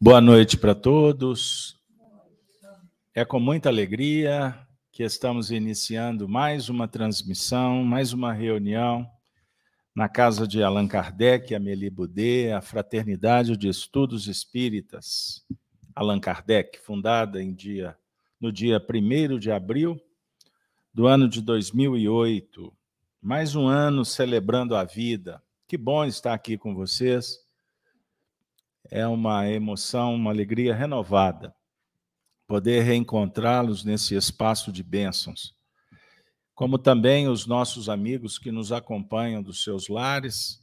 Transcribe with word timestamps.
Boa 0.00 0.20
noite 0.20 0.56
para 0.56 0.74
todos. 0.74 1.78
É 3.14 3.24
com 3.24 3.38
muita 3.38 3.68
alegria 3.68 4.58
que 4.90 5.02
estamos 5.02 5.50
iniciando 5.50 6.26
mais 6.26 6.70
uma 6.70 6.88
transmissão, 6.88 7.84
mais 7.84 8.14
uma 8.14 8.32
reunião 8.32 9.06
na 9.94 10.08
casa 10.08 10.48
de 10.48 10.62
Allan 10.62 10.88
Kardec, 10.88 11.54
Amélie 11.54 11.90
Boudet, 11.90 12.52
a 12.52 12.62
Fraternidade 12.62 13.56
de 13.56 13.68
Estudos 13.68 14.26
Espíritas 14.26 15.44
Allan 15.94 16.20
Kardec, 16.20 16.78
fundada 16.78 17.42
em 17.42 17.52
dia, 17.52 17.94
no 18.40 18.50
dia 18.50 18.80
1 18.80 19.38
de 19.38 19.50
abril 19.50 20.00
do 20.94 21.06
ano 21.06 21.28
de 21.28 21.42
2008. 21.42 22.72
Mais 23.20 23.54
um 23.54 23.66
ano 23.66 24.04
celebrando 24.04 24.74
a 24.74 24.84
vida. 24.84 25.42
Que 25.66 25.76
bom 25.76 26.06
estar 26.06 26.32
aqui 26.32 26.56
com 26.56 26.74
vocês 26.74 27.46
é 28.90 29.06
uma 29.06 29.48
emoção, 29.48 30.14
uma 30.14 30.30
alegria 30.30 30.74
renovada 30.74 31.54
poder 32.48 32.80
reencontrá-los 32.80 33.84
nesse 33.84 34.16
espaço 34.16 34.72
de 34.72 34.82
bênçãos. 34.82 35.54
Como 36.54 36.78
também 36.78 37.28
os 37.28 37.46
nossos 37.46 37.90
amigos 37.90 38.38
que 38.38 38.50
nos 38.50 38.72
acompanham 38.72 39.42
dos 39.42 39.62
seus 39.62 39.88
lares. 39.88 40.58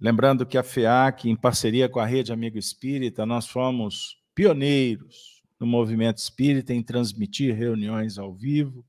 Lembrando 0.00 0.46
que 0.46 0.56
a 0.56 0.62
FEAC, 0.62 1.28
em 1.28 1.36
parceria 1.36 1.88
com 1.88 1.98
a 1.98 2.06
Rede 2.06 2.32
Amigo 2.32 2.56
Espírita, 2.56 3.26
nós 3.26 3.48
fomos 3.48 4.16
pioneiros 4.32 5.42
no 5.58 5.66
movimento 5.66 6.18
espírita 6.18 6.72
em 6.72 6.82
transmitir 6.82 7.54
reuniões 7.54 8.16
ao 8.16 8.32
vivo. 8.32 8.86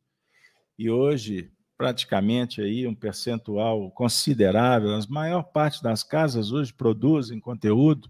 E 0.77 0.89
hoje 0.89 1.51
praticamente 1.81 2.61
aí 2.61 2.85
um 2.85 2.93
percentual 2.93 3.89
considerável. 3.89 4.93
A 4.93 5.01
maior 5.09 5.41
parte 5.41 5.81
das 5.81 6.03
casas 6.03 6.51
hoje 6.51 6.71
produzem 6.71 7.39
conteúdo, 7.39 8.07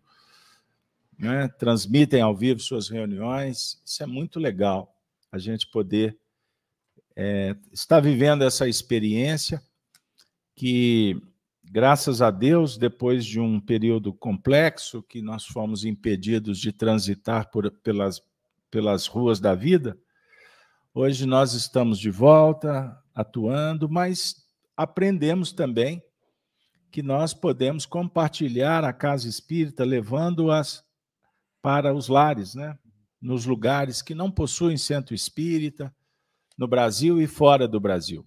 né, 1.17 1.47
transmitem 1.47 2.19
ao 2.19 2.35
vivo 2.35 2.59
suas 2.59 2.89
reuniões. 2.89 3.81
Isso 3.85 4.03
é 4.03 4.05
muito 4.05 4.41
legal, 4.41 4.93
a 5.31 5.37
gente 5.37 5.67
poder 5.67 6.17
é, 7.15 7.55
estar 7.71 8.01
vivendo 8.01 8.43
essa 8.43 8.67
experiência 8.67 9.63
que, 10.53 11.21
graças 11.63 12.21
a 12.21 12.29
Deus, 12.29 12.77
depois 12.77 13.23
de 13.23 13.39
um 13.39 13.57
período 13.57 14.11
complexo 14.13 15.01
que 15.01 15.21
nós 15.21 15.45
fomos 15.45 15.85
impedidos 15.85 16.59
de 16.59 16.73
transitar 16.73 17.49
por, 17.49 17.71
pelas, 17.71 18.21
pelas 18.69 19.07
ruas 19.07 19.39
da 19.39 19.55
vida, 19.55 19.97
hoje 20.93 21.25
nós 21.25 21.53
estamos 21.53 21.99
de 21.99 22.09
volta, 22.09 22.97
atuando, 23.13 23.89
mas 23.89 24.45
aprendemos 24.75 25.51
também 25.51 26.03
que 26.91 27.01
nós 27.01 27.33
podemos 27.33 27.85
compartilhar 27.85 28.83
a 28.83 28.91
casa 28.91 29.27
espírita 29.27 29.83
levando-as 29.85 30.83
para 31.61 31.93
os 31.93 32.07
lares, 32.07 32.53
né? 32.55 32.77
nos 33.21 33.45
lugares 33.45 34.01
que 34.01 34.15
não 34.15 34.31
possuem 34.31 34.75
centro 34.77 35.13
espírita, 35.13 35.95
no 36.57 36.67
Brasil 36.67 37.21
e 37.21 37.27
fora 37.27 37.67
do 37.67 37.79
Brasil. 37.79 38.25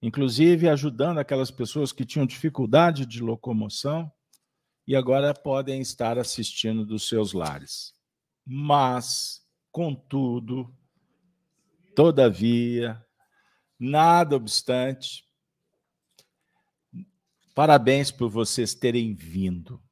Inclusive 0.00 0.68
ajudando 0.68 1.18
aquelas 1.18 1.50
pessoas 1.50 1.92
que 1.92 2.04
tinham 2.04 2.26
dificuldade 2.26 3.04
de 3.04 3.20
locomoção 3.20 4.10
e 4.86 4.94
agora 4.94 5.34
podem 5.34 5.80
estar 5.80 6.18
assistindo 6.18 6.86
dos 6.86 7.08
seus 7.08 7.32
lares. 7.32 7.92
Mas, 8.46 9.42
contudo, 9.72 10.72
todavia, 11.96 13.04
Nada 13.78 14.36
obstante, 14.36 15.22
parabéns 17.54 18.10
por 18.10 18.30
vocês 18.30 18.74
terem 18.74 19.14
vindo, 19.14 19.82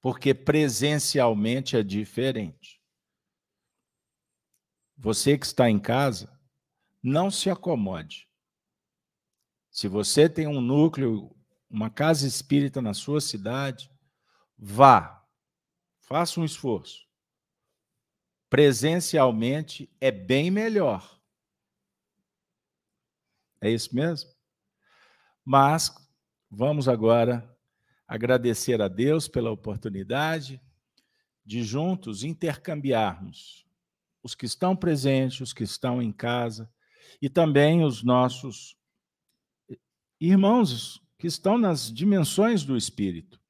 porque 0.00 0.32
presencialmente 0.32 1.76
é 1.76 1.82
diferente. 1.82 2.80
Você 4.96 5.36
que 5.36 5.44
está 5.44 5.68
em 5.68 5.80
casa, 5.80 6.32
não 7.02 7.28
se 7.28 7.50
acomode. 7.50 8.28
Se 9.68 9.88
você 9.88 10.28
tem 10.28 10.46
um 10.46 10.60
núcleo, 10.60 11.34
uma 11.68 11.90
casa 11.90 12.24
espírita 12.24 12.80
na 12.80 12.94
sua 12.94 13.20
cidade, 13.20 13.90
vá, 14.56 15.26
faça 15.98 16.38
um 16.38 16.44
esforço. 16.44 17.04
Presencialmente 18.52 19.90
é 19.98 20.10
bem 20.10 20.50
melhor 20.50 21.12
é 23.62 23.70
isso 23.70 23.94
mesmo? 23.94 24.28
Mas 25.44 25.94
vamos 26.50 26.88
agora 26.88 27.48
agradecer 28.06 28.82
a 28.82 28.88
Deus 28.88 29.28
pela 29.28 29.52
oportunidade 29.52 30.60
de 31.46 31.62
juntos 31.62 32.24
intercambiarmos 32.24 33.64
os 34.22 34.34
que 34.34 34.46
estão 34.46 34.76
presentes, 34.76 35.40
os 35.40 35.52
que 35.52 35.62
estão 35.62 36.02
em 36.02 36.12
casa 36.12 36.70
e 37.20 37.30
também 37.30 37.84
os 37.84 38.02
nossos 38.02 38.76
irmãos 40.20 41.00
que 41.16 41.28
estão 41.28 41.56
nas 41.56 41.92
dimensões 41.92 42.64
do 42.64 42.76
espírito. 42.76 43.40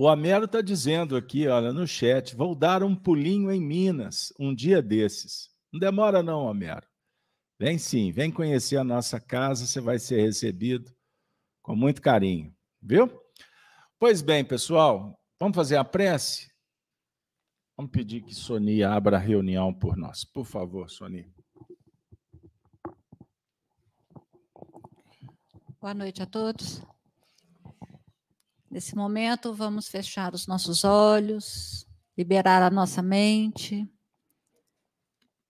O 0.00 0.06
Amero 0.06 0.44
está 0.44 0.60
dizendo 0.60 1.16
aqui, 1.16 1.48
olha, 1.48 1.72
no 1.72 1.84
chat, 1.84 2.36
vou 2.36 2.54
dar 2.54 2.84
um 2.84 2.94
pulinho 2.94 3.50
em 3.50 3.60
Minas 3.60 4.32
um 4.38 4.54
dia 4.54 4.80
desses. 4.80 5.50
Não 5.72 5.80
demora 5.80 6.22
não, 6.22 6.48
Amero. 6.48 6.86
Vem 7.58 7.78
sim, 7.78 8.12
vem 8.12 8.30
conhecer 8.30 8.76
a 8.76 8.84
nossa 8.84 9.18
casa, 9.18 9.66
você 9.66 9.80
vai 9.80 9.98
ser 9.98 10.20
recebido 10.20 10.94
com 11.62 11.74
muito 11.74 12.00
carinho, 12.00 12.54
viu? 12.80 13.10
Pois 13.98 14.22
bem, 14.22 14.44
pessoal, 14.44 15.20
vamos 15.36 15.56
fazer 15.56 15.74
a 15.76 15.84
prece? 15.84 16.48
Vamos 17.76 17.90
pedir 17.90 18.22
que 18.22 18.32
Soni 18.32 18.84
abra 18.84 19.16
a 19.16 19.20
reunião 19.20 19.74
por 19.74 19.96
nós. 19.96 20.24
Por 20.24 20.44
favor, 20.44 20.88
Soni. 20.88 21.28
Boa 25.80 25.92
noite 25.92 26.22
a 26.22 26.26
todos. 26.26 26.86
Nesse 28.70 28.94
momento, 28.94 29.54
vamos 29.54 29.88
fechar 29.88 30.34
os 30.34 30.46
nossos 30.46 30.84
olhos, 30.84 31.86
liberar 32.16 32.62
a 32.62 32.70
nossa 32.70 33.02
mente 33.02 33.88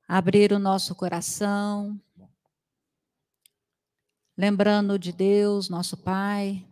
abrir 0.08 0.54
o 0.54 0.58
nosso 0.58 0.94
coração, 0.94 2.00
lembrando 4.34 4.98
de 4.98 5.12
Deus, 5.12 5.68
nosso 5.68 5.98
Pai, 5.98 6.66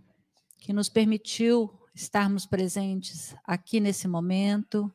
que 0.59 0.73
nos 0.73 0.89
permitiu 0.89 1.71
estarmos 1.95 2.47
presentes 2.47 3.37
aqui 3.45 3.79
nesse 3.79 4.09
momento, 4.09 4.91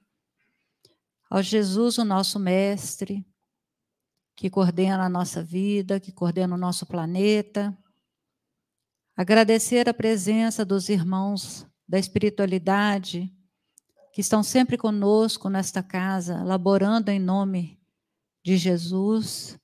ao 1.30 1.44
Jesus, 1.44 2.00
o 2.00 2.04
nosso 2.04 2.40
Mestre, 2.40 3.24
que 4.36 4.50
coordena 4.50 5.06
a 5.06 5.10
nossa 5.10 5.44
vida, 5.44 6.00
que 6.00 6.12
coordena 6.12 6.56
o 6.56 6.58
nosso 6.58 6.88
planeta. 6.88 7.78
Agradecer 9.22 9.88
a 9.88 9.94
presença 9.94 10.66
dos 10.66 10.90
irmãos 10.90 11.68
da 11.88 12.00
espiritualidade 12.00 13.32
que 14.12 14.20
estão 14.20 14.42
sempre 14.42 14.80
conosco 14.80 15.48
nesta 15.48 15.84
casa, 15.84 16.44
laborando 16.44 17.12
em 17.12 17.20
nome 17.20 17.80
de 18.44 18.58
Jesus, 18.58 19.60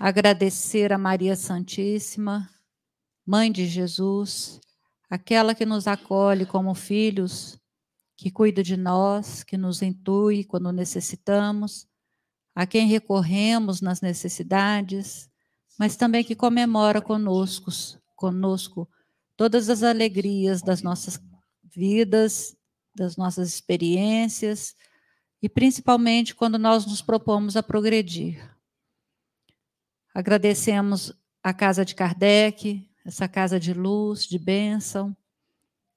agradecer 0.00 0.92
a 0.92 0.98
Maria 0.98 1.36
Santíssima, 1.36 2.50
Mãe 3.24 3.52
de 3.52 3.66
Jesus, 3.68 4.60
aquela 5.08 5.54
que 5.54 5.64
nos 5.64 5.86
acolhe 5.86 6.44
como 6.44 6.74
filhos, 6.74 7.56
que 8.16 8.32
cuida 8.32 8.64
de 8.64 8.76
nós, 8.76 9.44
que 9.44 9.56
nos 9.56 9.80
intui 9.80 10.42
quando 10.42 10.72
necessitamos, 10.72 11.86
a 12.52 12.66
quem 12.66 12.88
recorremos 12.88 13.80
nas 13.80 14.00
necessidades, 14.00 15.30
mas 15.78 15.94
também 15.94 16.24
que 16.24 16.34
comemora 16.34 17.00
conosco, 17.00 17.70
conosco 18.14 18.88
todas 19.36 19.68
as 19.68 19.82
alegrias 19.82 20.62
das 20.62 20.82
nossas 20.82 21.20
vidas, 21.62 22.56
das 22.94 23.16
nossas 23.16 23.48
experiências, 23.48 24.74
e 25.42 25.48
principalmente 25.48 26.34
quando 26.34 26.58
nós 26.58 26.86
nos 26.86 27.02
propomos 27.02 27.56
a 27.56 27.62
progredir. 27.62 28.54
Agradecemos 30.14 31.12
a 31.42 31.52
Casa 31.52 31.84
de 31.84 31.94
Kardec, 31.94 32.88
essa 33.04 33.28
casa 33.28 33.60
de 33.60 33.74
luz, 33.74 34.24
de 34.24 34.38
bênção, 34.38 35.14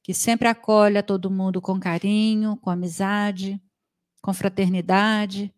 que 0.04 0.14
sempre 0.14 0.48
acolhe 0.48 0.98
a 0.98 1.04
todo 1.04 1.32
mundo 1.32 1.62
com 1.62 1.80
carinho, 1.80 2.58
com 2.58 2.70
amizade, 2.70 3.62
com 4.22 4.34
fraternidade, 4.34 5.54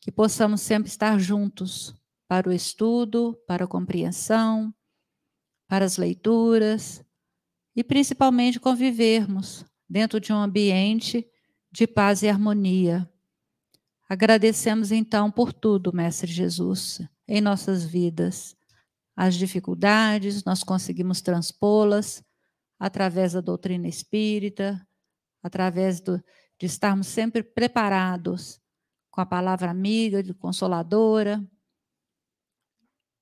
que 0.00 0.10
possamos 0.10 0.60
sempre 0.60 0.88
estar 0.88 1.18
juntos 1.20 1.94
para 2.26 2.48
o 2.48 2.52
estudo, 2.52 3.38
para 3.46 3.64
a 3.64 3.68
compreensão, 3.68 4.74
para 5.72 5.86
as 5.86 5.96
leituras 5.96 7.02
e 7.74 7.82
principalmente 7.82 8.60
convivermos 8.60 9.64
dentro 9.88 10.20
de 10.20 10.30
um 10.30 10.36
ambiente 10.36 11.26
de 11.70 11.86
paz 11.86 12.22
e 12.22 12.28
harmonia, 12.28 13.10
Agradecemos 14.12 14.92
então 14.92 15.30
por 15.30 15.54
tudo, 15.54 15.90
Mestre 15.90 16.30
Jesus, 16.30 17.00
em 17.26 17.40
nossas 17.40 17.82
vidas. 17.82 18.54
As 19.16 19.34
dificuldades, 19.34 20.44
nós 20.44 20.62
conseguimos 20.62 21.22
transpô-las 21.22 22.22
através 22.78 23.32
da 23.32 23.40
doutrina 23.40 23.88
espírita, 23.88 24.86
através 25.42 25.98
do, 25.98 26.22
de 26.58 26.66
estarmos 26.66 27.06
sempre 27.06 27.42
preparados 27.42 28.60
com 29.10 29.22
a 29.22 29.24
palavra 29.24 29.70
amiga, 29.70 30.22
consoladora. 30.34 31.42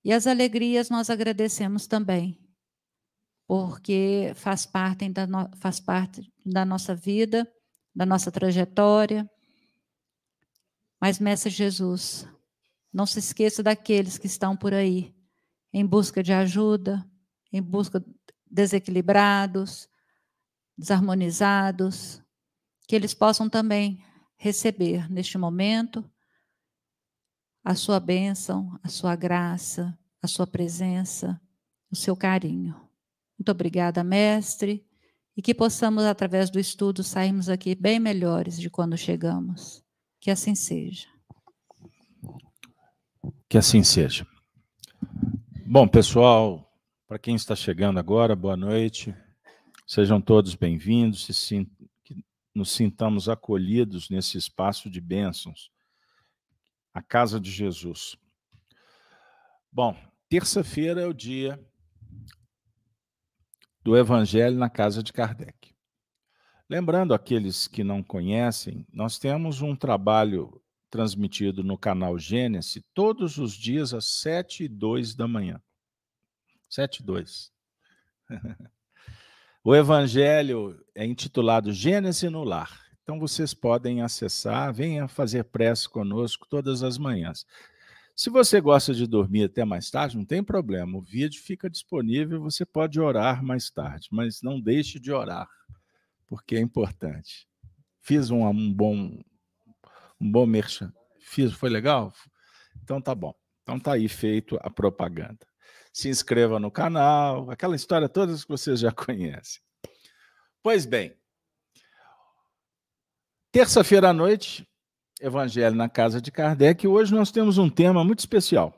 E 0.05 0.13
as 0.13 0.27
alegrias 0.27 0.89
nós 0.89 1.11
agradecemos 1.11 1.87
também, 1.87 2.39
porque 3.47 4.33
faz 4.35 4.65
parte 4.65 5.09
da, 5.11 5.27
no, 5.27 5.51
faz 5.59 5.79
parte 5.79 6.33
da 6.45 6.65
nossa 6.65 6.95
vida, 6.95 7.51
da 7.95 8.07
nossa 8.07 8.31
trajetória. 8.31 9.29
Mas, 11.01 11.19
Mestre 11.19 11.51
Jesus, 11.51 12.27
não 12.93 13.05
se 13.05 13.19
esqueça 13.19 13.63
daqueles 13.63 14.17
que 14.17 14.27
estão 14.27 14.57
por 14.57 14.73
aí, 14.73 15.15
em 15.73 15.87
busca 15.87 16.23
de 16.23 16.33
ajuda, 16.33 17.05
em 17.53 17.63
busca 17.63 18.05
desequilibrados, 18.51 19.89
desarmonizados, 20.77 22.23
que 22.89 22.97
eles 22.97 23.13
possam 23.13 23.49
também 23.49 24.03
receber 24.37 25.11
neste 25.11 25.37
momento 25.37 26.11
a 27.65 27.75
sua 27.75 28.01
bênção, 28.01 28.79
a 28.83 28.89
sua 28.89 29.15
graça, 29.15 29.97
a 30.23 30.27
sua 30.27 30.47
presença, 30.47 31.41
o 31.91 31.97
seu 31.97 32.17
carinho. 32.17 32.75
Muito 33.39 33.51
obrigada, 33.51 34.05
mestre, 34.05 34.85
e 35.37 35.43
que 35.43 35.55
possamos, 35.55 36.05
através 36.05 36.51
do 36.51 36.59
estudo, 36.59 37.03
sairmos 37.03 37.49
aqui 37.49 37.75
bem 37.75 37.99
melhores 37.99 38.59
de 38.59 38.69
quando 38.69 38.97
chegamos. 38.97 39.83
Que 40.21 40.31
assim 40.31 40.55
seja. 40.55 41.09
Que 43.49 43.57
assim 43.57 43.83
seja. 43.83 44.27
Bom, 45.67 45.89
pessoal, 45.89 46.71
para 47.09 47.19
quem 47.19 47.35
está 47.35 47.57
chegando 47.57 47.99
agora, 47.99 48.37
boa 48.37 48.57
noite. 48.57 49.15
Sejam 49.87 50.21
todos 50.21 50.55
bem-vindos 50.55 51.29
e 51.51 51.67
que 52.05 52.25
nos 52.55 52.71
sintamos 52.73 53.29
acolhidos 53.29 54.11
nesse 54.11 54.37
espaço 54.37 54.91
de 54.91 55.01
bênçãos, 55.01 55.71
a 56.93 57.03
casa 57.03 57.41
de 57.41 57.51
Jesus. 57.51 58.17
Bom, 59.73 59.97
terça-feira 60.29 61.01
é 61.03 61.07
o 61.07 61.15
dia 61.15 61.59
do 63.83 63.97
Evangelho 63.97 64.57
na 64.57 64.69
casa 64.69 65.03
de 65.03 65.13
Kardec. 65.13 65.75
Lembrando 66.69 67.15
aqueles 67.15 67.67
que 67.67 67.83
não 67.83 68.03
conhecem, 68.03 68.87
nós 68.93 69.19
temos 69.19 69.61
um 69.61 69.75
trabalho 69.75 70.63
transmitido 70.91 71.63
no 71.63 71.79
canal 71.79 72.19
Gênesis 72.19 72.83
todos 72.93 73.39
os 73.39 73.55
dias 73.55 73.95
às 73.95 74.07
7 74.21 74.65
e 74.65 74.69
2 74.69 75.15
da 75.15 75.27
manhã. 75.27 75.63
7 76.69 76.99
e 76.99 77.03
2. 77.05 77.53
o 79.65 79.75
evangelho 79.75 80.85
é 80.95 81.05
intitulado 81.05 81.73
Gênesis 81.73 82.31
no 82.31 82.45
Lar. 82.45 82.90
Então 83.11 83.19
vocês 83.19 83.53
podem 83.53 84.03
acessar, 84.03 84.73
venha 84.73 85.09
fazer 85.09 85.43
prece 85.43 85.89
conosco 85.89 86.47
todas 86.49 86.85
as 86.85 86.97
manhãs. 86.97 87.45
Se 88.15 88.31
você 88.31 88.61
gosta 88.61 88.95
de 88.95 89.05
dormir 89.05 89.47
até 89.47 89.65
mais 89.65 89.91
tarde, 89.91 90.17
não 90.17 90.25
tem 90.25 90.45
problema. 90.45 90.97
O 90.97 91.03
vídeo 91.03 91.43
fica 91.43 91.69
disponível, 91.69 92.41
você 92.41 92.65
pode 92.65 93.01
orar 93.01 93.43
mais 93.43 93.69
tarde, 93.69 94.07
mas 94.13 94.43
não 94.43 94.61
deixe 94.61 95.01
de 95.01 95.11
orar, 95.11 95.49
porque 96.29 96.55
é 96.55 96.61
importante. 96.61 97.49
Fiz 98.01 98.31
um, 98.31 98.47
um 98.47 98.73
bom 98.73 99.21
um 100.21 100.31
bom 100.31 100.47
merchan. 100.47 100.93
Fiz, 101.19 101.53
foi 101.53 101.69
legal? 101.69 102.13
Então 102.81 103.01
tá 103.03 103.13
bom. 103.13 103.35
Então 103.65 103.81
tá 103.81 103.95
aí 103.95 104.09
feito 104.09 104.57
a 104.63 104.71
propaganda. 104.71 105.45
Se 105.93 106.09
inscreva 106.09 106.61
no 106.61 106.71
canal, 106.71 107.51
aquela 107.51 107.75
história 107.75 108.09
toda 108.09 108.37
que 108.37 108.47
vocês 108.47 108.79
já 108.79 108.93
conhecem. 108.95 109.61
Pois 110.63 110.87
bem, 110.87 111.13
terça-feira 113.53 114.11
à 114.11 114.13
noite, 114.13 114.67
Evangelho 115.21 115.77
na 115.77 115.89
casa 115.89 116.21
de 116.21 116.31
Kardec, 116.31 116.85
e 116.85 116.89
hoje 116.89 117.15
nós 117.15 117.31
temos 117.31 117.59
um 117.59 117.69
tema 117.69 118.05
muito 118.05 118.21
especial. 118.21 118.75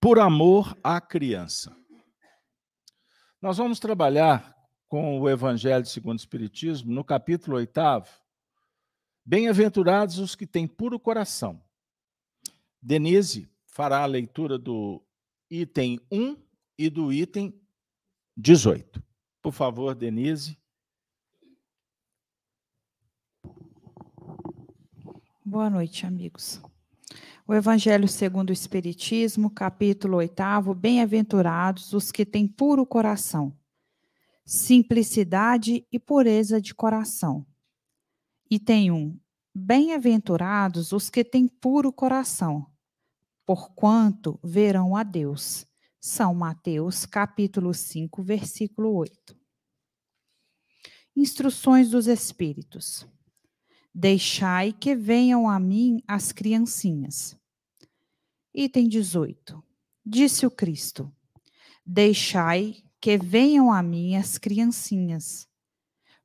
Por 0.00 0.18
amor 0.18 0.76
à 0.82 1.00
criança. 1.00 1.76
Nós 3.40 3.56
vamos 3.56 3.80
trabalhar 3.80 4.54
com 4.88 5.20
o 5.20 5.28
Evangelho 5.28 5.84
segundo 5.86 6.18
o 6.18 6.20
Espiritismo 6.20 6.92
no 6.92 7.04
capítulo 7.04 7.56
oitavo, 7.56 8.08
Bem-aventurados 9.24 10.18
os 10.18 10.34
que 10.34 10.46
têm 10.46 10.66
puro 10.66 10.98
coração. 10.98 11.62
Denise 12.80 13.46
fará 13.66 13.98
a 13.98 14.06
leitura 14.06 14.58
do 14.58 15.04
item 15.50 16.00
1 16.10 16.34
e 16.78 16.88
do 16.88 17.12
item 17.12 17.52
18. 18.34 19.02
Por 19.42 19.52
favor, 19.52 19.94
Denise. 19.94 20.57
Boa 25.50 25.70
noite, 25.70 26.04
amigos. 26.04 26.60
O 27.46 27.54
Evangelho 27.54 28.06
segundo 28.06 28.50
o 28.50 28.52
Espiritismo, 28.52 29.48
capítulo 29.48 30.18
8, 30.18 30.74
Bem-aventurados 30.76 31.94
os 31.94 32.12
que 32.12 32.26
têm 32.26 32.46
puro 32.46 32.84
coração, 32.84 33.56
simplicidade 34.44 35.86
e 35.90 35.98
pureza 35.98 36.60
de 36.60 36.74
coração. 36.74 37.46
Item 38.50 38.90
1. 38.90 39.20
Bem-aventurados 39.54 40.92
os 40.92 41.08
que 41.08 41.24
têm 41.24 41.48
puro 41.48 41.90
coração, 41.90 42.66
porquanto 43.46 44.38
verão 44.44 44.94
a 44.94 45.02
Deus. 45.02 45.64
São 45.98 46.34
Mateus, 46.34 47.06
capítulo 47.06 47.72
5, 47.72 48.22
versículo 48.22 48.94
8. 48.94 49.34
Instruções 51.16 51.88
dos 51.88 52.06
Espíritos. 52.06 53.08
Deixai 54.00 54.72
que 54.72 54.94
venham 54.94 55.50
a 55.50 55.58
mim 55.58 56.00
as 56.06 56.30
criancinhas. 56.30 57.36
Item 58.54 58.86
18. 58.86 59.60
Disse 60.06 60.46
o 60.46 60.50
Cristo: 60.52 61.12
Deixai 61.84 62.76
que 63.00 63.18
venham 63.18 63.72
a 63.72 63.82
mim 63.82 64.14
as 64.14 64.38
criancinhas 64.38 65.48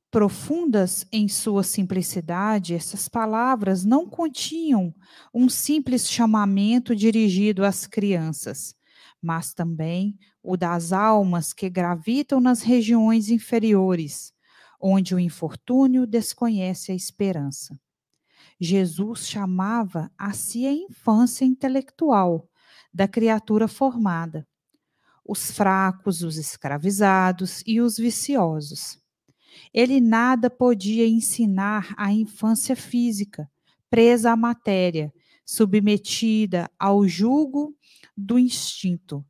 profundas 0.08 1.04
em 1.10 1.26
sua 1.26 1.64
simplicidade, 1.64 2.74
essas 2.74 3.08
palavras 3.08 3.84
não 3.84 4.06
continham 4.06 4.94
um 5.34 5.48
simples 5.48 6.08
chamamento 6.08 6.94
dirigido 6.94 7.64
às 7.64 7.88
crianças, 7.88 8.76
mas 9.20 9.52
também 9.52 10.16
o 10.40 10.56
das 10.56 10.92
almas 10.92 11.52
que 11.52 11.68
gravitam 11.68 12.40
nas 12.40 12.62
regiões 12.62 13.30
inferiores, 13.30 14.32
onde 14.86 15.14
o 15.14 15.18
infortúnio 15.18 16.06
desconhece 16.06 16.92
a 16.92 16.94
esperança. 16.94 17.80
Jesus 18.60 19.26
chamava 19.26 20.10
a 20.18 20.32
si 20.32 20.66
a 20.66 20.72
infância 20.72 21.44
intelectual 21.44 22.48
da 22.92 23.08
criatura 23.08 23.66
formada, 23.66 24.46
os 25.26 25.50
fracos, 25.50 26.22
os 26.22 26.36
escravizados 26.36 27.62
e 27.66 27.80
os 27.80 27.96
viciosos 27.96 29.02
ele 29.72 30.00
nada 30.00 30.50
podia 30.50 31.06
ensinar 31.06 31.94
à 31.96 32.12
infância 32.12 32.76
física, 32.76 33.48
presa 33.90 34.32
à 34.32 34.36
matéria, 34.36 35.12
submetida 35.44 36.70
ao 36.78 37.06
jugo 37.06 37.74
do 38.16 38.38
instinto, 38.38 39.24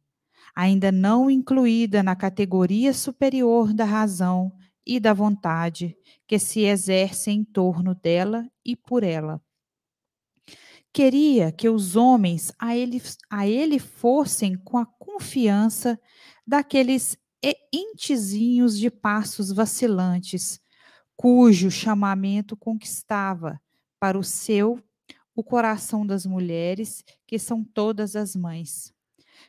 ainda 0.54 0.92
não 0.92 1.30
incluída 1.30 2.02
na 2.02 2.14
categoria 2.14 2.92
superior 2.92 3.72
da 3.72 3.84
razão 3.84 4.52
e 4.86 5.00
da 5.00 5.12
vontade 5.12 5.96
que 6.26 6.38
se 6.38 6.60
exerce 6.60 7.30
em 7.30 7.44
torno 7.44 7.94
dela 7.94 8.48
e 8.64 8.76
por 8.76 9.02
ela. 9.02 9.40
Queria 10.92 11.50
que 11.50 11.68
os 11.68 11.96
homens 11.96 12.52
a 12.58 12.76
ele, 12.76 13.02
a 13.28 13.46
ele 13.46 13.78
fossem 13.78 14.56
com 14.56 14.78
a 14.78 14.86
confiança 14.86 16.00
daqueles 16.46 17.18
entezinhos 17.72 18.78
de 18.78 18.90
passos 18.90 19.50
vacilantes, 19.50 20.60
cujo 21.16 21.70
chamamento 21.70 22.56
conquistava 22.56 23.60
para 23.98 24.18
o 24.18 24.24
seu 24.24 24.80
o 25.34 25.42
coração 25.42 26.06
das 26.06 26.24
mulheres, 26.24 27.04
que 27.26 27.38
são 27.38 27.64
todas 27.64 28.14
as 28.14 28.36
mães. 28.36 28.94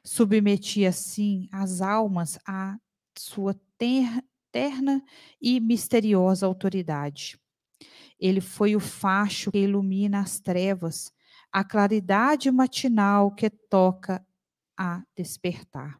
Submetia, 0.04 0.90
assim, 0.90 1.48
as 1.52 1.80
almas 1.80 2.40
à 2.48 2.78
sua 3.18 3.56
ter, 3.78 4.24
terna 4.56 5.04
e 5.42 5.60
misteriosa 5.60 6.46
autoridade. 6.46 7.38
Ele 8.18 8.40
foi 8.40 8.74
o 8.74 8.80
facho 8.80 9.52
que 9.52 9.58
ilumina 9.58 10.22
as 10.22 10.40
trevas, 10.40 11.12
a 11.52 11.62
claridade 11.62 12.50
matinal 12.50 13.36
que 13.36 13.50
toca 13.50 14.26
a 14.78 15.04
despertar. 15.14 16.00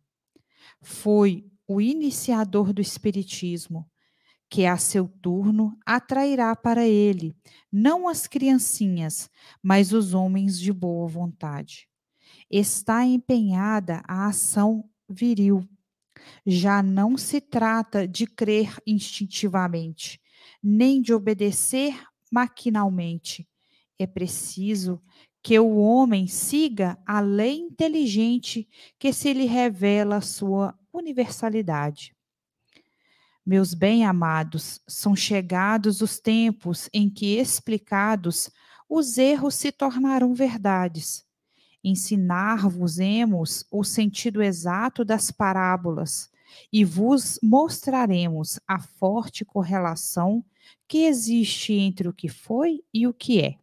Foi 0.82 1.46
o 1.68 1.82
iniciador 1.82 2.72
do 2.72 2.82
Espiritismo, 2.82 3.92
que 4.50 4.66
a 4.66 4.78
seu 4.78 5.06
turno 5.06 5.78
atrairá 5.86 6.56
para 6.56 6.88
ele 6.88 7.36
não 7.70 8.08
as 8.08 8.26
criancinhas, 8.26 9.30
mas 9.62 9.92
os 9.92 10.14
homens 10.14 10.58
de 10.58 10.72
boa 10.72 11.10
vontade. 11.10 11.90
Está 12.50 13.04
empenhada 13.04 14.02
a 14.08 14.28
ação 14.28 14.90
viril. 15.10 15.68
Já 16.46 16.82
não 16.82 17.18
se 17.18 17.40
trata 17.42 18.08
de 18.08 18.26
crer 18.26 18.76
instintivamente, 18.86 20.22
nem 20.62 21.02
de 21.02 21.14
obedecer 21.14 22.04
maquinalmente. 22.32 23.48
É 23.98 24.06
preciso 24.06 25.02
que 25.42 25.60
o 25.60 25.78
homem 25.78 26.28
siga 26.28 26.98
a 27.06 27.20
lei 27.20 27.60
inteligente 27.60 28.68
que 28.98 29.14
se 29.14 29.32
lhe 29.32 29.46
revela 29.46 30.20
sua 30.20 30.78
universalidade. 30.92 32.16
Meus 33.46 33.76
bem-amados, 33.76 34.82
são 34.88 35.16
chegados 35.16 36.02
os 36.02 36.20
tempos 36.20 36.90
em 36.92 37.08
que, 37.08 37.38
explicados, 37.38 38.50
os 38.90 39.20
erros 39.20 39.54
se 39.54 39.72
tornarão 39.72 40.34
verdades. 40.34 41.24
Ensinar-vos-emos 41.88 43.64
o 43.70 43.84
sentido 43.84 44.42
exato 44.42 45.06
das 45.06 45.30
parábolas 45.30 46.32
e 46.74 46.84
vos 46.84 47.40
mostraremos 47.44 48.60
a 48.68 48.80
forte 48.80 49.46
correlação 49.46 50.44
que 50.88 51.06
existe 51.06 51.74
entre 51.74 52.08
o 52.08 52.14
que 52.14 52.28
foi 52.28 52.84
e 52.92 53.06
o 53.06 53.14
que 53.14 53.40
é. 53.40 53.56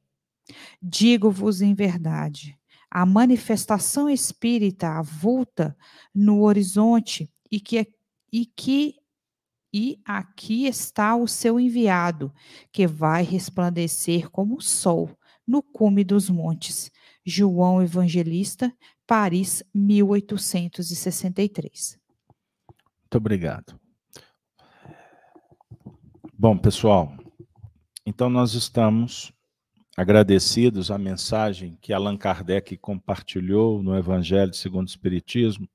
Digo-vos 0.81 1.61
em 1.61 1.75
verdade, 1.75 2.57
a 2.89 3.05
manifestação 3.05 4.09
espírita 4.09 4.87
avulta 4.99 5.77
no 6.15 6.43
horizonte 6.43 7.29
e 7.51 7.59
que, 7.59 7.93
e 8.33 8.47
que 8.47 9.03
e 9.75 9.99
aqui 10.05 10.67
está 10.67 11.17
o 11.17 11.27
seu 11.27 11.59
enviado, 11.59 12.33
que 12.71 12.87
vai 12.87 13.25
resplandecer 13.25 14.31
como 14.31 14.59
o 14.59 14.61
sol 14.61 15.11
no 15.47 15.63
cume 15.63 16.05
dos 16.05 16.29
montes. 16.29 16.93
João 17.25 17.83
Evangelista, 17.83 18.73
Paris, 19.07 19.63
1863. 19.75 21.99
Muito 23.03 23.17
obrigado. 23.17 23.81
Bom, 26.33 26.59
pessoal, 26.59 27.17
então 28.05 28.29
nós 28.29 28.55
estamos 28.55 29.33
agradecidos 29.97 30.91
à 30.91 30.99
mensagem 30.99 31.79
que 31.81 31.93
Allan 31.93 32.17
Kardec 32.17 32.77
compartilhou 32.79 33.83
no 33.83 33.97
Evangelho 33.97 34.55
segundo 34.55 34.87
o 34.87 34.91
Espiritismo, 34.91 35.69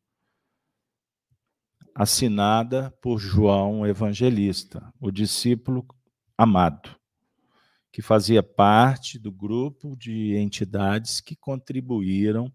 assinada 1.95 2.91
por 3.01 3.19
João 3.19 3.85
Evangelista, 3.85 4.91
o 4.99 5.09
discípulo 5.09 5.85
amado, 6.37 6.95
que 7.97 8.01
fazia 8.03 8.43
parte 8.43 9.17
do 9.17 9.31
grupo 9.31 9.95
de 9.97 10.35
entidades 10.35 11.19
que 11.19 11.35
contribuíram 11.35 12.53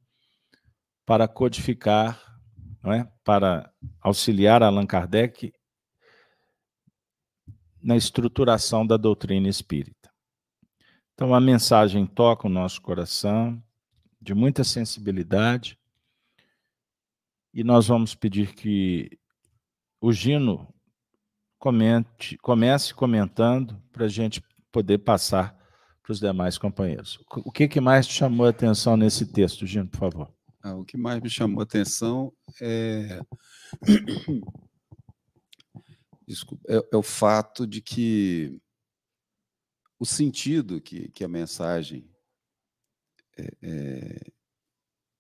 para 1.04 1.26
codificar, 1.26 2.38
é? 2.84 3.02
para 3.24 3.68
auxiliar 4.00 4.62
Allan 4.62 4.86
Kardec 4.86 5.52
na 7.82 7.96
estruturação 7.96 8.86
da 8.86 8.96
doutrina 8.96 9.48
espírita. 9.48 10.12
Então, 11.12 11.34
a 11.34 11.40
mensagem 11.40 12.06
toca 12.06 12.46
o 12.46 12.48
nosso 12.48 12.80
coração, 12.80 13.60
de 14.20 14.34
muita 14.34 14.62
sensibilidade, 14.62 15.76
e 17.52 17.64
nós 17.64 17.88
vamos 17.88 18.14
pedir 18.14 18.54
que 18.54 19.18
o 20.00 20.12
Gino 20.12 20.72
comente, 21.58 22.38
comece 22.38 22.94
comentando 22.94 23.82
para 23.90 24.04
a 24.04 24.08
gente 24.08 24.40
poder 24.72 24.98
passar 24.98 25.56
para 26.02 26.12
os 26.12 26.18
demais 26.18 26.58
companheiros. 26.58 27.20
O 27.30 27.52
que, 27.52 27.68
que 27.68 27.80
mais 27.80 28.06
te 28.06 28.14
chamou 28.14 28.46
a 28.46 28.50
atenção 28.50 28.96
nesse 28.96 29.26
texto, 29.26 29.66
Gino, 29.66 29.88
por 29.88 29.98
favor? 30.00 30.34
Ah, 30.62 30.74
o 30.74 30.84
que 30.84 30.96
mais 30.96 31.20
me 31.20 31.30
chamou 31.30 31.60
a 31.60 31.64
atenção 31.64 32.32
é... 32.60 33.20
Desculpa, 36.26 36.64
é, 36.68 36.76
é, 36.76 36.96
o 36.96 37.02
fato 37.02 37.66
de 37.66 37.82
que 37.82 38.58
o 39.98 40.06
sentido 40.06 40.80
que, 40.80 41.08
que 41.10 41.22
a 41.24 41.28
mensagem 41.28 42.08
é, 43.36 43.50
é, 43.60 44.32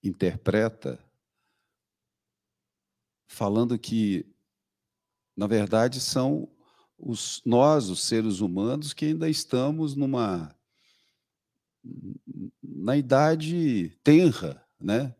interpreta, 0.02 0.98
falando 3.28 3.78
que 3.78 4.32
na 5.36 5.46
verdade, 5.46 6.00
são 6.00 6.48
os, 7.02 7.42
nós, 7.44 7.90
os 7.90 8.02
seres 8.04 8.40
humanos, 8.40 8.94
que 8.94 9.06
ainda 9.06 9.28
estamos 9.28 9.96
numa 9.96 10.54
na 12.62 12.96
idade 12.96 13.98
tenra, 14.04 14.64
né? 14.80 15.12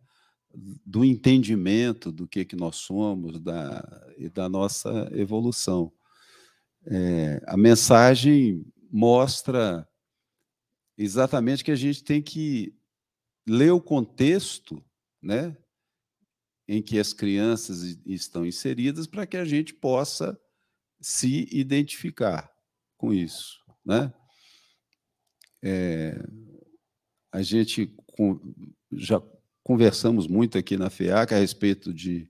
do 0.54 1.04
entendimento 1.04 2.12
do 2.12 2.28
que, 2.28 2.44
que 2.44 2.54
nós 2.54 2.76
somos 2.76 3.40
da, 3.40 4.12
e 4.18 4.28
da 4.28 4.48
nossa 4.48 5.08
evolução. 5.12 5.92
É, 6.84 7.42
a 7.46 7.56
mensagem 7.56 8.64
mostra 8.90 9.88
exatamente 10.96 11.64
que 11.64 11.70
a 11.70 11.76
gente 11.76 12.04
tem 12.04 12.20
que 12.20 12.74
ler 13.46 13.72
o 13.72 13.80
contexto 13.80 14.84
né, 15.22 15.56
em 16.68 16.82
que 16.82 16.98
as 16.98 17.12
crianças 17.12 17.98
estão 18.04 18.44
inseridas 18.44 19.06
para 19.06 19.26
que 19.26 19.36
a 19.36 19.44
gente 19.44 19.72
possa 19.72 20.38
se 21.02 21.48
identificar 21.50 22.50
com 22.96 23.12
isso, 23.12 23.58
né? 23.84 24.12
É, 25.60 26.16
a 27.32 27.42
gente 27.42 27.94
com, 28.16 28.40
já 28.92 29.20
conversamos 29.62 30.26
muito 30.26 30.56
aqui 30.56 30.76
na 30.76 30.90
FEAC 30.90 31.34
a 31.34 31.38
respeito 31.38 31.92
de, 31.92 32.28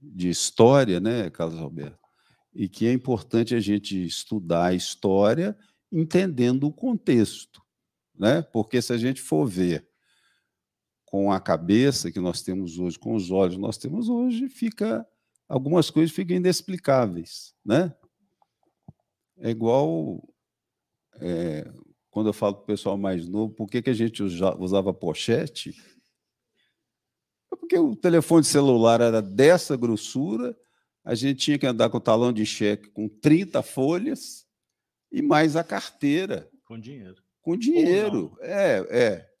de 0.00 0.28
história, 0.28 0.98
né, 0.98 1.30
Carlos 1.30 1.60
Alberto? 1.60 1.98
E 2.54 2.68
que 2.68 2.86
é 2.86 2.92
importante 2.92 3.54
a 3.54 3.60
gente 3.60 4.04
estudar 4.04 4.66
a 4.66 4.74
história 4.74 5.56
entendendo 5.92 6.64
o 6.64 6.72
contexto, 6.72 7.62
né? 8.18 8.40
Porque 8.40 8.80
se 8.80 8.92
a 8.92 8.98
gente 8.98 9.20
for 9.20 9.46
ver 9.46 9.86
com 11.04 11.30
a 11.30 11.38
cabeça 11.38 12.10
que 12.10 12.18
nós 12.18 12.42
temos 12.42 12.78
hoje, 12.78 12.98
com 12.98 13.14
os 13.14 13.30
olhos 13.30 13.56
que 13.56 13.60
nós 13.60 13.76
temos 13.76 14.08
hoje, 14.08 14.48
fica 14.48 15.06
algumas 15.48 15.90
coisas 15.90 16.14
ficam 16.14 16.36
inexplicáveis, 16.36 17.54
né? 17.64 17.94
É 19.38 19.50
igual 19.50 20.22
é, 21.20 21.70
quando 22.10 22.28
eu 22.28 22.32
falo 22.32 22.54
para 22.54 22.62
o 22.62 22.66
pessoal 22.66 22.96
mais 22.96 23.28
novo, 23.28 23.54
por 23.54 23.68
que, 23.68 23.82
que 23.82 23.90
a 23.90 23.94
gente 23.94 24.22
usava 24.22 24.94
pochete? 24.94 25.74
É 27.52 27.56
porque 27.56 27.78
o 27.78 27.94
telefone 27.94 28.44
celular 28.44 29.00
era 29.00 29.20
dessa 29.20 29.76
grossura, 29.76 30.56
a 31.04 31.14
gente 31.14 31.38
tinha 31.40 31.58
que 31.58 31.66
andar 31.66 31.88
com 31.90 31.98
o 31.98 32.00
talão 32.00 32.32
de 32.32 32.44
cheque 32.44 32.90
com 32.90 33.08
30 33.08 33.62
folhas 33.62 34.46
e 35.12 35.22
mais 35.22 35.56
a 35.56 35.64
carteira. 35.64 36.50
Com 36.64 36.78
dinheiro. 36.78 37.22
Com 37.42 37.56
dinheiro, 37.56 38.36
é, 38.40 38.86
é. 38.90 39.36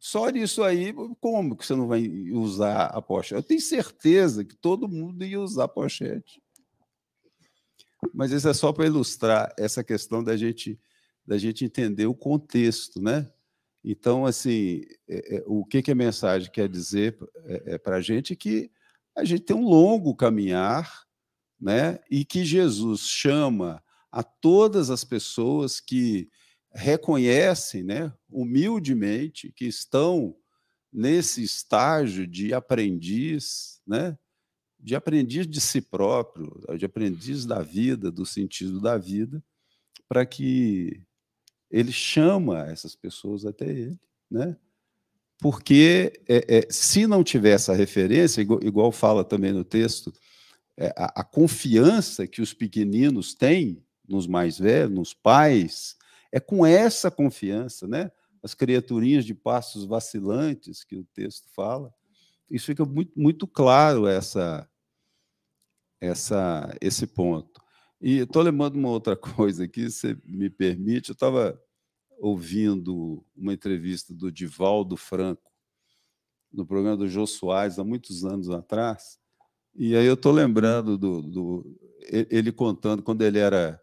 Só 0.00 0.28
nisso 0.30 0.64
aí, 0.64 0.92
como 1.20 1.56
que 1.56 1.64
você 1.64 1.76
não 1.76 1.86
vai 1.86 2.08
usar 2.32 2.86
a 2.86 3.00
pochete? 3.00 3.34
Eu 3.34 3.42
tenho 3.42 3.60
certeza 3.60 4.44
que 4.44 4.56
todo 4.56 4.88
mundo 4.88 5.24
ia 5.24 5.40
usar 5.40 5.64
a 5.64 5.68
pochete. 5.68 6.41
Mas 8.14 8.32
isso 8.32 8.48
é 8.48 8.54
só 8.54 8.72
para 8.72 8.86
ilustrar 8.86 9.52
essa 9.58 9.84
questão 9.84 10.22
da 10.22 10.36
gente, 10.36 10.78
da 11.26 11.38
gente 11.38 11.64
entender 11.64 12.06
o 12.06 12.14
contexto, 12.14 13.00
né? 13.00 13.30
Então, 13.84 14.24
assim, 14.24 14.82
é, 15.08 15.36
é, 15.36 15.42
o 15.46 15.64
que, 15.64 15.82
que 15.82 15.90
a 15.90 15.94
mensagem 15.94 16.50
quer 16.50 16.68
dizer 16.68 17.18
é, 17.44 17.74
é 17.74 17.78
para 17.78 17.96
a 17.96 18.00
gente 18.00 18.36
que 18.36 18.70
a 19.14 19.24
gente 19.24 19.42
tem 19.42 19.56
um 19.56 19.68
longo 19.68 20.14
caminhar, 20.14 21.04
né? 21.60 21.98
E 22.10 22.24
que 22.24 22.44
Jesus 22.44 23.00
chama 23.00 23.82
a 24.10 24.22
todas 24.22 24.90
as 24.90 25.04
pessoas 25.04 25.80
que 25.80 26.28
reconhecem, 26.74 27.82
né, 27.82 28.12
humildemente, 28.30 29.52
que 29.52 29.66
estão 29.66 30.34
nesse 30.92 31.42
estágio 31.42 32.26
de 32.26 32.52
aprendiz, 32.52 33.80
né, 33.86 34.16
de 34.82 34.96
aprendiz 34.96 35.46
de 35.46 35.60
si 35.60 35.80
próprio, 35.80 36.60
de 36.76 36.84
aprendiz 36.84 37.46
da 37.46 37.62
vida, 37.62 38.10
do 38.10 38.26
sentido 38.26 38.80
da 38.80 38.98
vida, 38.98 39.42
para 40.08 40.26
que 40.26 41.00
ele 41.70 41.92
chama 41.92 42.66
essas 42.66 42.96
pessoas 42.96 43.46
até 43.46 43.70
ele, 43.70 43.98
né? 44.30 44.56
Porque 45.38 46.12
é, 46.28 46.58
é, 46.58 46.66
se 46.70 47.06
não 47.06 47.24
tiver 47.24 47.52
essa 47.52 47.72
referência, 47.72 48.40
igual, 48.40 48.60
igual 48.62 48.92
fala 48.92 49.24
também 49.24 49.52
no 49.52 49.64
texto, 49.64 50.12
é, 50.76 50.88
a, 50.96 51.20
a 51.20 51.24
confiança 51.24 52.26
que 52.26 52.42
os 52.42 52.52
pequeninos 52.52 53.34
têm 53.34 53.84
nos 54.06 54.26
mais 54.26 54.58
velhos, 54.58 54.94
nos 54.94 55.14
pais, 55.14 55.96
é 56.30 56.40
com 56.40 56.66
essa 56.66 57.10
confiança, 57.10 57.86
né? 57.86 58.10
As 58.42 58.54
criaturinhas 58.54 59.24
de 59.24 59.34
passos 59.34 59.84
vacilantes 59.84 60.82
que 60.82 60.96
o 60.96 61.04
texto 61.14 61.48
fala, 61.54 61.92
isso 62.50 62.66
fica 62.66 62.84
muito, 62.84 63.12
muito 63.16 63.46
claro 63.46 64.06
essa, 64.06 64.68
essa, 66.02 66.76
esse 66.80 67.06
ponto. 67.06 67.62
E 68.00 68.18
estou 68.18 68.42
lembrando 68.42 68.74
uma 68.74 68.88
outra 68.88 69.14
coisa 69.16 69.64
aqui, 69.64 69.88
se 69.88 70.18
me 70.24 70.50
permite, 70.50 71.10
eu 71.10 71.14
estava 71.14 71.58
ouvindo 72.18 73.24
uma 73.36 73.54
entrevista 73.54 74.12
do 74.12 74.30
Divaldo 74.30 74.96
Franco 74.96 75.50
no 76.52 76.66
programa 76.66 76.96
do 76.96 77.08
Jô 77.08 77.26
Soares 77.26 77.78
há 77.78 77.84
muitos 77.84 78.24
anos 78.24 78.50
atrás, 78.50 79.18
e 79.74 79.96
aí 79.96 80.04
eu 80.04 80.14
estou 80.14 80.32
lembrando 80.32 80.98
do, 80.98 81.22
do, 81.22 81.78
ele 82.30 82.52
contando 82.52 83.02
quando 83.02 83.22
ele 83.22 83.38
era 83.38 83.80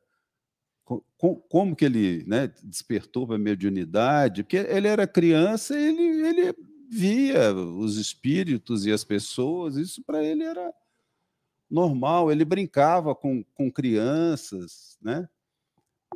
como 1.47 1.75
que 1.75 1.85
ele 1.85 2.23
né, 2.25 2.51
despertou 2.63 3.27
para 3.27 3.35
a 3.35 3.39
mediunidade? 3.39 4.41
Porque 4.41 4.57
ele 4.57 4.87
era 4.87 5.05
criança, 5.05 5.79
ele, 5.79 6.01
ele 6.01 6.53
via 6.89 7.53
os 7.53 7.97
espíritos 7.97 8.87
e 8.87 8.91
as 8.91 9.03
pessoas, 9.03 9.75
isso 9.75 10.03
para 10.03 10.23
ele 10.23 10.43
era 10.43 10.73
normal. 11.69 12.31
Ele 12.31 12.45
brincava 12.45 13.13
com, 13.15 13.43
com 13.53 13.71
crianças, 13.71 14.97
né? 15.01 15.27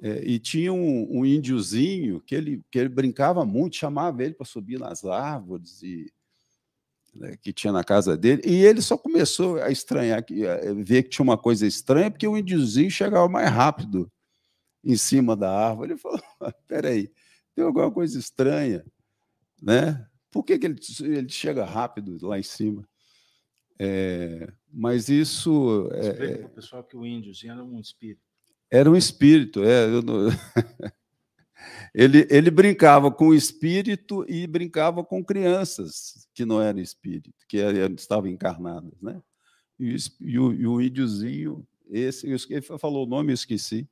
É, 0.01 0.23
e 0.25 0.39
tinha 0.39 0.73
um, 0.73 1.19
um 1.19 1.25
índiozinho 1.25 2.19
que 2.21 2.33
ele, 2.33 2.61
que 2.71 2.79
ele 2.79 2.89
brincava 2.89 3.45
muito, 3.45 3.75
chamava 3.75 4.23
ele 4.23 4.33
para 4.33 4.45
subir 4.45 4.79
nas 4.79 5.05
árvores 5.05 5.83
e 5.83 6.11
né, 7.15 7.37
que 7.41 7.53
tinha 7.53 7.71
na 7.71 7.83
casa 7.83 8.17
dele, 8.17 8.41
e 8.43 8.65
ele 8.65 8.81
só 8.81 8.97
começou 8.97 9.61
a 9.61 9.69
estranhar, 9.69 10.19
a 10.19 10.73
ver 10.73 11.03
que 11.03 11.09
tinha 11.09 11.23
uma 11.23 11.37
coisa 11.37 11.67
estranha, 11.67 12.09
porque 12.09 12.27
o 12.27 12.37
índiozinho 12.37 12.89
chegava 12.89 13.29
mais 13.29 13.49
rápido 13.49 14.11
em 14.83 14.97
cima 14.97 15.35
da 15.35 15.51
árvore. 15.51 15.91
Ele 15.93 15.99
falou: 15.99 16.19
peraí, 16.67 17.11
tem 17.55 17.63
alguma 17.63 17.91
coisa 17.91 18.17
estranha, 18.17 18.83
né? 19.61 20.05
Por 20.31 20.43
que, 20.43 20.57
que 20.57 20.65
ele, 20.65 20.79
ele 21.01 21.29
chega 21.29 21.63
rápido 21.63 22.17
lá 22.25 22.39
em 22.39 22.43
cima? 22.43 22.87
É, 23.77 24.51
mas 24.73 25.07
isso. 25.07 25.87
É, 25.91 25.99
Explica 25.99 26.33
é, 26.33 26.37
para 26.37 26.47
o 26.47 26.49
pessoal 26.49 26.83
que 26.83 26.97
o 26.97 27.05
índiozinho 27.05 27.53
era 27.53 27.63
um 27.63 27.79
espírito. 27.79 28.21
Era 28.71 28.89
um 28.89 28.95
espírito, 28.95 29.63
é. 29.63 29.87
Não... 30.01 30.29
ele, 31.93 32.27
ele 32.29 32.49
brincava 32.49 33.11
com 33.11 33.27
o 33.27 33.35
espírito 33.35 34.25
e 34.27 34.47
brincava 34.47 35.03
com 35.03 35.23
crianças 35.23 36.27
que 36.33 36.43
não 36.43 36.59
eram 36.59 36.79
espírito, 36.79 37.31
que 37.47 37.57
estavam 37.97 38.27
encarnadas, 38.27 38.99
né? 38.99 39.21
E, 39.79 39.95
e, 40.21 40.39
o, 40.39 40.53
e 40.53 40.65
o 40.65 40.81
índiozinho, 40.81 41.67
esse, 41.89 42.27
ele 42.27 42.61
falou 42.61 43.05
o 43.05 43.09
nome, 43.09 43.31
eu 43.31 43.35
esqueci, 43.35 43.87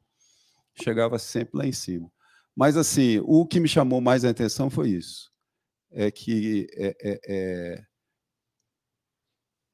chegava 0.81 1.19
sempre 1.19 1.57
lá 1.57 1.65
em 1.65 1.71
cima. 1.71 2.11
Mas, 2.55 2.75
assim, 2.75 3.21
o 3.23 3.45
que 3.45 3.59
me 3.59 3.67
chamou 3.67 4.01
mais 4.01 4.25
a 4.25 4.29
atenção 4.29 4.69
foi 4.69 4.89
isso, 4.89 5.31
é 5.91 6.09
que 6.09 6.67
é, 6.73 6.95
é, 7.01 7.21
é, 7.27 7.85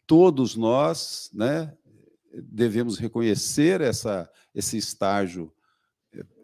todos 0.07 0.55
nós, 0.55 1.29
né, 1.33 1.71
devemos 2.33 2.97
reconhecer 2.97 3.81
essa, 3.81 4.29
esse 4.55 4.77
estágio 4.77 5.53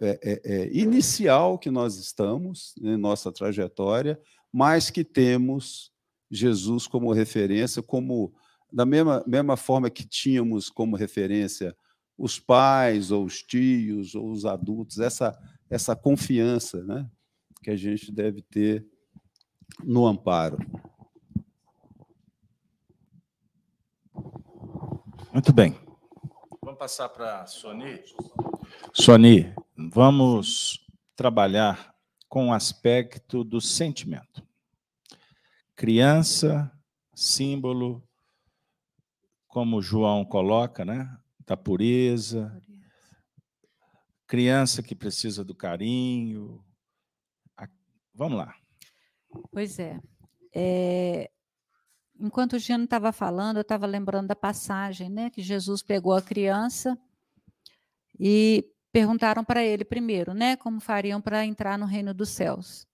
é, 0.02 0.20
é, 0.22 0.42
é, 0.44 0.78
inicial 0.78 1.58
que 1.58 1.72
nós 1.72 1.96
estamos 1.96 2.76
em 2.82 2.98
nossa 2.98 3.32
trajetória, 3.32 4.20
mas 4.52 4.92
que 4.92 5.04
temos 5.04 5.92
Jesus 6.30 6.86
como 6.86 7.12
referência, 7.14 7.82
como 7.82 8.34
da 8.72 8.86
mesma, 8.86 9.24
mesma 9.26 9.56
forma 9.56 9.90
que 9.90 10.04
tínhamos 10.04 10.70
como 10.70 10.96
referência 10.96 11.76
os 12.18 12.40
pais 12.40 13.12
ou 13.12 13.26
os 13.26 13.42
tios 13.42 14.14
ou 14.14 14.32
os 14.32 14.46
adultos, 14.46 15.00
essa, 15.00 15.38
essa 15.70 15.96
confiança 15.96 16.84
né, 16.84 17.10
que 17.64 17.72
a 17.72 17.76
gente 17.76 18.12
deve 18.12 18.42
ter 18.42 18.86
no 19.84 20.06
amparo. 20.06 20.58
Muito 25.34 25.52
bem. 25.52 25.76
Vamos 26.62 26.78
passar 26.78 27.10
para 27.10 27.42
a 27.42 27.48
Sony. 27.48 28.04
Sony, 28.94 29.52
vamos 29.76 30.86
trabalhar 31.16 31.96
com 32.30 32.50
o 32.50 32.54
aspecto 32.54 33.44
do 33.44 33.60
sentimento. 33.60 34.48
Criança, 35.76 36.72
símbolo, 37.16 38.08
como 39.48 39.82
João 39.82 40.24
coloca, 40.24 40.86
né? 40.86 41.18
Da 41.48 41.58
pureza. 41.58 42.62
Criança 44.28 44.84
que 44.84 44.94
precisa 44.94 45.44
do 45.44 45.56
carinho. 45.56 46.64
Vamos 48.14 48.38
lá. 48.38 48.56
Pois 49.52 49.80
é. 49.80 50.00
é 50.54 51.32
enquanto 52.20 52.54
o 52.54 52.60
Gino 52.60 52.84
estava 52.84 53.12
falando, 53.12 53.58
eu 53.58 53.62
estava 53.62 53.86
lembrando 53.86 54.28
da 54.28 54.36
passagem, 54.36 55.10
né? 55.10 55.30
Que 55.30 55.42
Jesus 55.42 55.82
pegou 55.82 56.14
a 56.14 56.22
criança 56.22 56.98
e 58.20 58.66
perguntaram 58.92 59.44
para 59.44 59.64
ele 59.64 59.84
primeiro, 59.84 60.34
né? 60.34 60.56
Como 60.56 60.80
fariam 60.80 61.20
para 61.20 61.46
entrar 61.46 61.78
no 61.78 61.86
reino 61.86 62.14
dos 62.14 62.30
céus. 62.30 62.88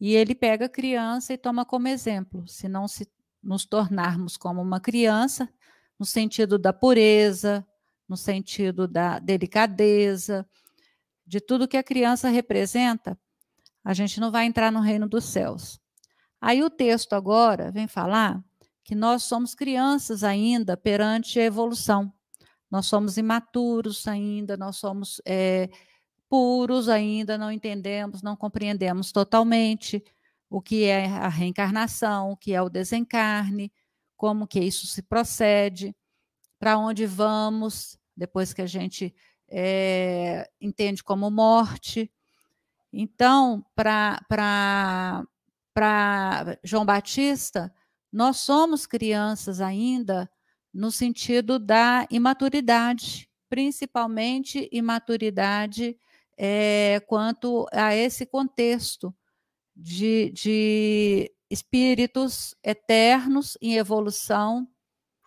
E 0.00 0.14
ele 0.14 0.34
pega 0.34 0.66
a 0.66 0.68
criança 0.68 1.32
e 1.32 1.38
toma 1.38 1.64
como 1.64 1.88
exemplo, 1.88 2.46
se 2.48 2.68
não 2.68 2.88
se 2.88 3.08
nos 3.42 3.64
tornarmos 3.64 4.36
como 4.36 4.60
uma 4.60 4.80
criança, 4.80 5.48
no 5.98 6.06
sentido 6.06 6.58
da 6.58 6.72
pureza, 6.72 7.66
no 8.08 8.16
sentido 8.16 8.88
da 8.88 9.18
delicadeza, 9.18 10.46
de 11.26 11.40
tudo 11.40 11.68
que 11.68 11.76
a 11.76 11.82
criança 11.82 12.28
representa, 12.28 13.18
a 13.84 13.92
gente 13.92 14.18
não 14.18 14.30
vai 14.30 14.46
entrar 14.46 14.72
no 14.72 14.80
reino 14.80 15.08
dos 15.08 15.24
céus. 15.24 15.80
Aí 16.40 16.62
o 16.62 16.70
texto 16.70 17.14
agora 17.14 17.70
vem 17.70 17.86
falar 17.86 18.42
que 18.84 18.94
nós 18.94 19.22
somos 19.22 19.54
crianças 19.54 20.22
ainda 20.22 20.76
perante 20.76 21.40
a 21.40 21.44
evolução. 21.44 22.12
Nós 22.70 22.86
somos 22.86 23.16
imaturos 23.16 24.06
ainda, 24.06 24.56
nós 24.56 24.76
somos 24.76 25.20
é, 25.24 25.70
puros 26.28 26.88
ainda, 26.88 27.38
não 27.38 27.50
entendemos, 27.50 28.22
não 28.22 28.36
compreendemos 28.36 29.10
totalmente 29.10 30.04
o 30.50 30.60
que 30.60 30.84
é 30.84 31.06
a 31.06 31.28
reencarnação, 31.28 32.32
o 32.32 32.36
que 32.36 32.52
é 32.52 32.60
o 32.60 32.68
desencarne, 32.68 33.72
como 34.16 34.46
que 34.46 34.60
isso 34.60 34.86
se 34.86 35.02
procede, 35.02 35.96
para 36.58 36.78
onde 36.78 37.06
vamos 37.06 37.98
depois 38.16 38.52
que 38.52 38.62
a 38.62 38.66
gente 38.66 39.14
é, 39.48 40.48
entende 40.60 41.02
como 41.02 41.30
morte. 41.30 42.12
Então, 42.92 43.64
para 43.74 45.26
João 46.62 46.84
Batista, 46.84 47.72
nós 48.14 48.36
somos 48.36 48.86
crianças 48.86 49.60
ainda 49.60 50.30
no 50.72 50.92
sentido 50.92 51.58
da 51.58 52.06
imaturidade, 52.08 53.28
principalmente 53.48 54.68
imaturidade 54.70 55.98
é, 56.38 57.00
quanto 57.08 57.66
a 57.72 57.92
esse 57.92 58.24
contexto 58.24 59.12
de, 59.74 60.30
de 60.30 61.32
espíritos 61.50 62.54
eternos 62.62 63.58
em 63.60 63.74
evolução, 63.74 64.68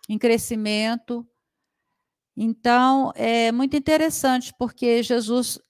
em 0.08 0.16
crescimento. 0.16 1.28
Então, 2.34 3.12
é 3.14 3.52
muito 3.52 3.76
interessante, 3.76 4.50
porque 4.58 5.02
Jesus 5.02 5.60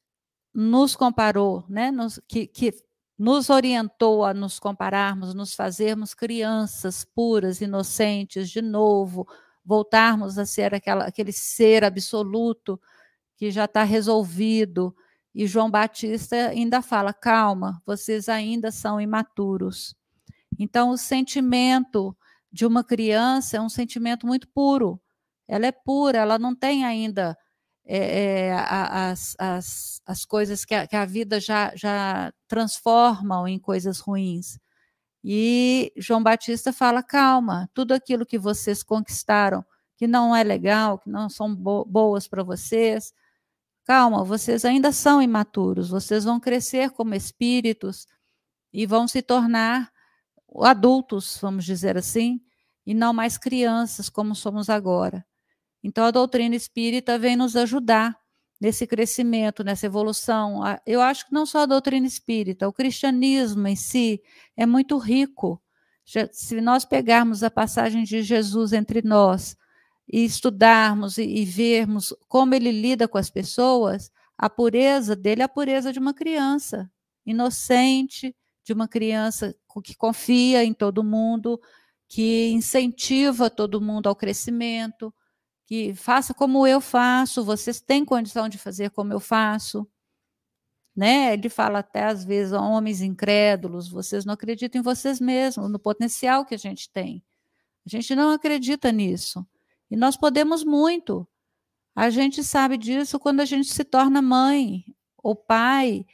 nos 0.54 0.94
comparou, 0.94 1.64
né, 1.68 1.90
nos, 1.90 2.20
que, 2.28 2.46
que 2.46 2.72
nos 3.18 3.50
orientou 3.50 4.24
a 4.24 4.32
nos 4.32 4.60
compararmos, 4.60 5.34
nos 5.34 5.54
fazermos 5.54 6.14
crianças 6.14 7.04
puras, 7.04 7.60
inocentes, 7.60 8.48
de 8.48 8.62
novo, 8.62 9.26
voltarmos 9.64 10.38
a 10.38 10.46
ser 10.46 10.72
aquela, 10.72 11.04
aquele 11.04 11.32
ser 11.32 11.84
absoluto 11.84 12.80
que 13.36 13.50
já 13.50 13.64
está 13.64 13.82
resolvido. 13.82 14.94
E 15.34 15.46
João 15.46 15.70
Batista 15.70 16.36
ainda 16.48 16.80
fala: 16.80 17.12
calma, 17.12 17.82
vocês 17.84 18.28
ainda 18.28 18.70
são 18.70 19.00
imaturos. 19.00 19.96
Então, 20.58 20.90
o 20.90 20.96
sentimento 20.96 22.16
de 22.50 22.64
uma 22.66 22.84
criança 22.84 23.56
é 23.56 23.60
um 23.60 23.68
sentimento 23.68 24.26
muito 24.26 24.48
puro. 24.48 25.00
Ela 25.46 25.66
é 25.66 25.72
pura, 25.72 26.18
ela 26.18 26.38
não 26.38 26.54
tem 26.54 26.84
ainda 26.84 27.36
é, 27.90 28.48
é, 28.48 28.52
as, 28.52 29.34
as, 29.38 30.02
as 30.06 30.24
coisas 30.26 30.62
que 30.66 30.74
a, 30.74 30.86
que 30.86 30.94
a 30.94 31.06
vida 31.06 31.40
já, 31.40 31.74
já 31.74 32.30
transformam 32.46 33.48
em 33.48 33.58
coisas 33.58 33.98
ruins. 33.98 34.58
E 35.24 35.92
João 35.96 36.22
Batista 36.22 36.72
fala: 36.72 37.02
calma, 37.02 37.70
tudo 37.72 37.94
aquilo 37.94 38.26
que 38.26 38.38
vocês 38.38 38.82
conquistaram, 38.82 39.64
que 39.96 40.06
não 40.06 40.36
é 40.36 40.44
legal, 40.44 40.98
que 40.98 41.08
não 41.10 41.30
são 41.30 41.54
bo 41.54 41.84
boas 41.86 42.28
para 42.28 42.42
vocês, 42.42 43.12
calma, 43.84 44.22
vocês 44.24 44.64
ainda 44.66 44.92
são 44.92 45.22
imaturos, 45.22 45.88
vocês 45.88 46.24
vão 46.24 46.38
crescer 46.38 46.90
como 46.90 47.14
espíritos 47.14 48.06
e 48.72 48.86
vão 48.86 49.08
se 49.08 49.22
tornar 49.22 49.90
adultos, 50.62 51.38
vamos 51.40 51.64
dizer 51.64 51.96
assim, 51.96 52.40
e 52.86 52.94
não 52.94 53.12
mais 53.14 53.38
crianças 53.38 54.08
como 54.10 54.34
somos 54.34 54.68
agora. 54.70 55.26
Então, 55.88 56.04
a 56.04 56.10
doutrina 56.10 56.54
espírita 56.54 57.18
vem 57.18 57.34
nos 57.34 57.56
ajudar 57.56 58.14
nesse 58.60 58.86
crescimento, 58.86 59.64
nessa 59.64 59.86
evolução. 59.86 60.60
Eu 60.84 61.00
acho 61.00 61.26
que 61.26 61.32
não 61.32 61.46
só 61.46 61.60
a 61.60 61.66
doutrina 61.66 62.06
espírita, 62.06 62.68
o 62.68 62.72
cristianismo 62.74 63.66
em 63.66 63.74
si 63.74 64.20
é 64.54 64.66
muito 64.66 64.98
rico. 64.98 65.58
Se 66.30 66.60
nós 66.60 66.84
pegarmos 66.84 67.42
a 67.42 67.50
passagem 67.50 68.04
de 68.04 68.20
Jesus 68.20 68.74
entre 68.74 69.00
nós 69.00 69.56
e 70.06 70.26
estudarmos 70.26 71.16
e, 71.16 71.42
vermos 71.46 72.14
como 72.28 72.54
ele 72.54 72.70
lida 72.70 73.08
com 73.08 73.16
as 73.16 73.30
pessoas, 73.30 74.10
a 74.36 74.50
pureza 74.50 75.16
dele 75.16 75.40
é 75.40 75.46
a 75.46 75.48
pureza 75.48 75.90
de 75.90 75.98
uma 75.98 76.12
criança, 76.12 76.90
inocente, 77.24 78.36
de 78.62 78.74
uma 78.74 78.86
criança 78.86 79.56
que 79.82 79.94
confia 79.94 80.62
em 80.62 80.74
todo 80.74 81.02
mundo, 81.02 81.58
que 82.06 82.50
incentiva 82.50 83.48
todo 83.48 83.80
mundo 83.80 84.06
ao 84.06 84.16
crescimento, 84.16 85.14
que 85.68 85.94
faça 85.94 86.32
como 86.32 86.66
eu 86.66 86.80
faço, 86.80 87.44
vocês 87.44 87.78
têm 87.78 88.02
condição 88.02 88.48
de 88.48 88.56
fazer 88.56 88.90
como 88.90 89.12
eu 89.12 89.20
faço. 89.20 89.86
né? 90.96 91.34
Ele 91.34 91.50
fala 91.50 91.80
até 91.80 92.04
às 92.04 92.24
vezes, 92.24 92.52
homens 92.54 93.02
incrédulos, 93.02 93.88
vocês 93.88 94.24
não 94.24 94.32
acreditam 94.34 94.80
em 94.80 94.82
vocês 94.82 95.20
mesmos, 95.20 95.70
no 95.70 95.78
potencial 95.78 96.46
que 96.46 96.54
a 96.54 96.58
gente 96.58 96.90
tem. 96.90 97.22
A 97.86 97.90
gente 97.90 98.14
não 98.14 98.30
acredita 98.30 98.90
nisso. 98.90 99.46
E 99.90 99.96
nós 99.96 100.16
podemos 100.16 100.64
muito. 100.64 101.28
A 101.94 102.10
gente 102.10 102.42
sabe 102.42 102.78
disso 102.78 103.18
quando 103.18 103.40
a 103.40 103.44
gente 103.44 103.72
se 103.72 103.84
torna 103.84 104.22
mãe 104.22 104.84
ou 105.18 105.36
pai, 105.36 106.06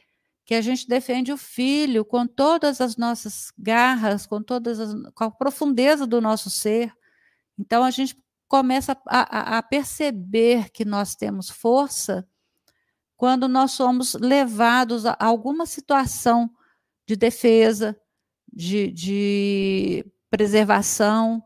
que 0.45 0.53
a 0.53 0.61
gente 0.61 0.87
defende 0.87 1.31
o 1.31 1.37
filho 1.37 2.03
com 2.03 2.27
todas 2.27 2.81
as 2.81 2.97
nossas 2.97 3.51
garras, 3.57 4.27
com 4.27 4.43
todas 4.43 4.79
as, 4.81 4.93
com 5.13 5.23
a 5.23 5.31
profundeza 5.31 6.05
do 6.05 6.19
nosso 6.21 6.49
ser. 6.49 6.93
Então 7.57 7.83
a 7.83 7.91
gente 7.91 8.15
começa 8.47 8.97
a, 9.07 9.55
a, 9.55 9.57
a 9.57 9.63
perceber 9.63 10.69
que 10.69 10.85
nós 10.85 11.15
temos 11.15 11.49
força 11.49 12.27
quando 13.17 13.47
nós 13.47 13.71
somos 13.71 14.13
levados 14.13 15.05
a 15.05 15.15
alguma 15.19 15.65
situação 15.65 16.49
de 17.07 17.15
defesa, 17.15 17.97
de, 18.51 18.91
de 18.91 20.05
preservação, 20.29 21.41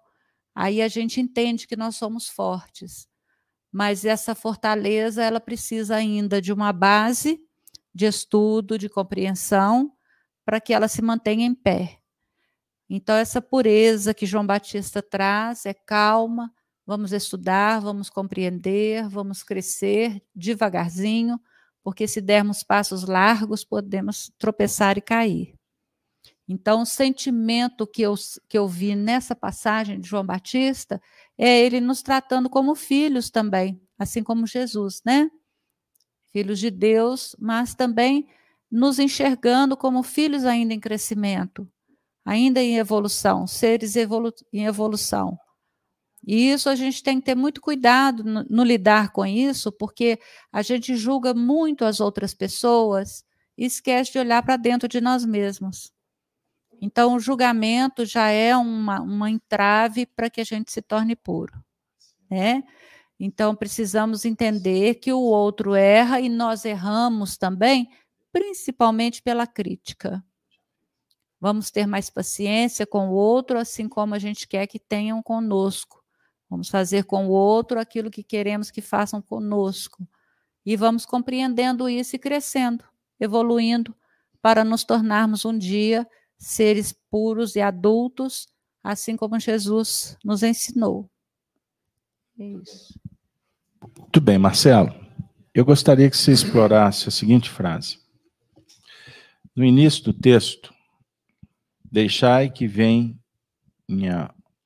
aí 0.53 0.81
a 0.81 0.87
gente 0.87 1.21
entende 1.21 1.67
que 1.67 1.75
nós 1.75 1.95
somos 1.95 2.27
fortes. 2.27 3.07
Mas 3.71 4.03
essa 4.03 4.33
fortaleza, 4.33 5.23
ela 5.23 5.39
precisa 5.39 5.95
ainda 5.95 6.41
de 6.41 6.51
uma 6.51 6.73
base 6.73 7.39
de 7.93 8.05
estudo, 8.05 8.77
de 8.77 8.89
compreensão, 8.89 9.93
para 10.43 10.59
que 10.59 10.73
ela 10.73 10.87
se 10.87 11.01
mantenha 11.01 11.45
em 11.45 11.53
pé. 11.53 11.99
Então, 12.89 13.15
essa 13.15 13.39
pureza 13.39 14.13
que 14.13 14.25
João 14.25 14.45
Batista 14.45 15.01
traz 15.01 15.67
é 15.67 15.73
calma, 15.73 16.51
vamos 16.89 17.13
estudar, 17.13 17.79
vamos 17.79 18.09
compreender, 18.09 19.07
vamos 19.07 19.43
crescer 19.43 20.19
devagarzinho, 20.33 21.39
porque 21.83 22.07
se 22.07 22.19
dermos 22.19 22.63
passos 22.63 23.03
largos, 23.03 23.63
podemos 23.63 24.31
tropeçar 24.39 24.97
e 24.97 25.01
cair. 25.01 25.53
Então, 26.47 26.81
o 26.81 26.87
sentimento 26.87 27.85
que 27.85 28.01
eu, 28.01 28.15
que 28.47 28.57
eu 28.57 28.67
vi 28.67 28.95
nessa 28.95 29.35
passagem 29.35 29.99
de 29.99 30.09
João 30.09 30.25
Batista 30.25 30.99
é 31.37 31.63
ele 31.63 31.79
nos 31.79 32.01
tratando 32.01 32.49
como 32.49 32.73
filhos 32.73 33.29
também, 33.29 33.79
assim 33.95 34.23
como 34.23 34.47
Jesus, 34.47 34.99
né? 35.05 35.29
Filhos 36.33 36.57
de 36.57 36.71
Deus, 36.71 37.35
mas 37.37 37.75
também 37.75 38.27
nos 38.69 38.97
enxergando 38.97 39.77
como 39.77 40.01
filhos 40.01 40.43
ainda 40.43 40.73
em 40.73 40.79
crescimento, 40.79 41.69
ainda 42.25 42.59
em 42.59 42.77
evolução, 42.77 43.45
seres 43.45 43.95
evolu 43.95 44.33
em 44.51 44.65
evolução. 44.65 45.37
E 46.25 46.51
isso 46.51 46.69
a 46.69 46.75
gente 46.75 47.01
tem 47.01 47.19
que 47.19 47.25
ter 47.25 47.35
muito 47.35 47.61
cuidado 47.61 48.23
no, 48.23 48.43
no, 48.43 48.63
lidar 48.63 49.11
com 49.11 49.25
isso, 49.25 49.71
porque 49.71 50.19
a 50.51 50.61
gente 50.61 50.95
julga 50.95 51.33
muito 51.33 51.85
as 51.85 51.99
outras 51.99 52.33
pessoas 52.33 53.23
e 53.57 53.65
esquece 53.65 54.11
de 54.11 54.19
olhar 54.19 54.43
para 54.43 54.57
dentro 54.57 54.87
de 54.87 54.99
nós 54.99 55.25
mesmos. 55.25 55.91
Então, 56.81 57.15
o 57.15 57.19
julgamento 57.19 58.05
já 58.05 58.29
é 58.29 58.55
uma, 58.55 59.01
uma 59.01 59.29
entrave 59.29 60.05
para 60.05 60.29
que 60.29 60.41
a 60.41 60.45
gente 60.45 60.71
se 60.71 60.81
torne 60.81 61.15
puro. 61.15 61.53
Né? 62.29 62.63
Então, 63.19 63.55
precisamos 63.55 64.23
entender 64.23 64.95
que 64.95 65.11
o 65.11 65.19
outro 65.19 65.75
erra 65.75 66.21
e 66.21 66.29
nós 66.29 66.63
erramos 66.63 67.37
também, 67.37 67.89
principalmente 68.31 69.21
pela 69.21 69.45
crítica. 69.45 70.23
Vamos 71.41 71.71
ter 71.71 71.85
mais 71.85 72.09
paciência 72.09 72.85
com 72.85 73.09
o 73.09 73.13
outro, 73.13 73.57
assim 73.57 73.87
como 73.87 74.13
a 74.15 74.19
gente 74.19 74.47
quer 74.47 74.67
que 74.67 74.79
tenham 74.79 75.23
conosco. 75.23 75.98
Vamos 76.49 76.69
fazer 76.69 77.03
com 77.03 77.27
o 77.27 77.31
outro 77.31 77.79
aquilo 77.79 78.09
que 78.09 78.23
queremos 78.23 78.71
que 78.71 78.81
façam 78.81 79.21
conosco. 79.21 80.07
E 80.65 80.75
vamos 80.75 81.05
compreendendo 81.05 81.87
isso 81.87 82.15
e 82.15 82.19
crescendo, 82.19 82.83
evoluindo, 83.19 83.95
para 84.41 84.63
nos 84.63 84.83
tornarmos 84.83 85.45
um 85.45 85.57
dia 85.57 86.07
seres 86.37 86.93
puros 87.11 87.55
e 87.55 87.61
adultos, 87.61 88.47
assim 88.83 89.15
como 89.15 89.39
Jesus 89.39 90.17
nos 90.23 90.41
ensinou. 90.41 91.09
É 92.39 92.45
isso. 92.45 92.99
Muito 93.97 94.21
bem, 94.21 94.37
Marcelo. 94.37 94.93
Eu 95.53 95.65
gostaria 95.65 96.09
que 96.09 96.17
você 96.17 96.31
explorasse 96.31 97.09
a 97.09 97.11
seguinte 97.11 97.49
frase. 97.49 97.99
No 99.55 99.65
início 99.65 100.03
do 100.05 100.13
texto, 100.13 100.73
deixai 101.83 102.49
que 102.49 102.65
venha 102.65 103.13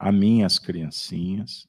a 0.03 0.11
mim 0.11 0.43
as 0.43 0.59
criancinhas, 0.59 1.67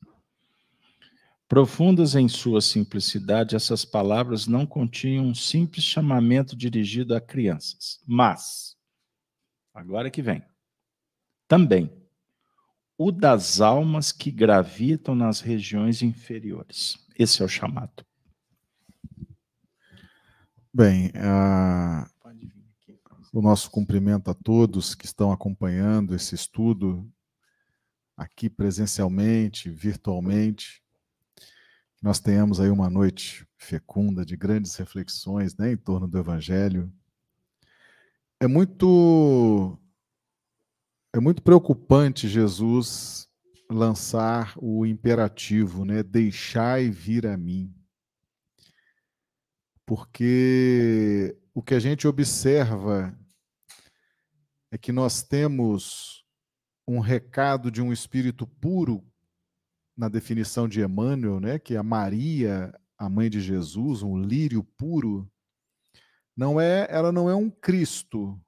Profundas 1.46 2.14
em 2.14 2.26
sua 2.26 2.60
simplicidade, 2.60 3.54
essas 3.54 3.84
palavras 3.84 4.46
não 4.46 4.66
continham 4.66 5.26
um 5.26 5.34
simples 5.34 5.84
chamamento 5.84 6.56
dirigido 6.56 7.14
a 7.14 7.20
crianças, 7.20 8.00
mas, 8.06 8.76
agora 9.72 10.10
que 10.10 10.22
vem, 10.22 10.42
também 11.46 11.92
o 12.96 13.12
das 13.12 13.60
almas 13.60 14.10
que 14.10 14.30
gravitam 14.30 15.14
nas 15.14 15.40
regiões 15.40 16.02
inferiores. 16.02 16.98
Esse 17.16 17.42
é 17.42 17.44
o 17.44 17.48
chamado. 17.48 18.04
Bem, 20.72 21.12
o 23.32 23.42
nosso 23.42 23.70
cumprimento 23.70 24.30
a 24.30 24.34
todos 24.34 24.94
que 24.94 25.04
estão 25.04 25.30
acompanhando 25.30 26.14
esse 26.14 26.34
estudo 26.34 27.08
aqui 28.16 28.48
presencialmente, 28.48 29.70
virtualmente 29.70 30.84
nós 32.04 32.20
tenhamos 32.20 32.60
aí 32.60 32.68
uma 32.68 32.90
noite 32.90 33.48
fecunda 33.56 34.26
de 34.26 34.36
grandes 34.36 34.76
reflexões 34.76 35.56
né, 35.56 35.72
em 35.72 35.76
torno 35.78 36.06
do 36.06 36.18
Evangelho. 36.18 36.92
É 38.38 38.46
muito 38.46 39.78
é 41.14 41.18
muito 41.18 41.42
preocupante 41.42 42.28
Jesus 42.28 43.26
lançar 43.70 44.52
o 44.58 44.84
imperativo, 44.84 45.86
né? 45.86 46.02
Deixai 46.02 46.90
vir 46.90 47.26
a 47.26 47.38
mim. 47.38 47.74
Porque 49.86 51.34
o 51.54 51.62
que 51.62 51.72
a 51.72 51.80
gente 51.80 52.06
observa 52.06 53.18
é 54.70 54.76
que 54.76 54.92
nós 54.92 55.22
temos 55.22 56.23
um 56.86 56.98
recado 56.98 57.70
de 57.70 57.80
um 57.80 57.92
espírito 57.92 58.46
puro 58.46 59.04
na 59.96 60.08
definição 60.08 60.68
de 60.68 60.80
Emmanuel, 60.80 61.40
né, 61.40 61.58
que 61.58 61.74
é 61.74 61.78
a 61.78 61.82
Maria, 61.82 62.72
a 62.98 63.08
mãe 63.08 63.30
de 63.30 63.40
Jesus, 63.40 64.02
um 64.02 64.18
lírio 64.18 64.64
puro, 64.76 65.30
não 66.36 66.60
é, 66.60 66.86
ela 66.90 67.12
não 67.12 67.30
é 67.30 67.34
um 67.34 67.48
Cristo, 67.48 68.38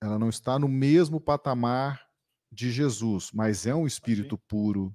ela 0.00 0.18
não 0.18 0.28
está 0.28 0.58
no 0.58 0.68
mesmo 0.68 1.20
patamar 1.20 2.06
de 2.52 2.70
Jesus, 2.70 3.30
mas 3.32 3.66
é 3.66 3.74
um 3.74 3.86
espírito 3.86 4.36
puro. 4.36 4.94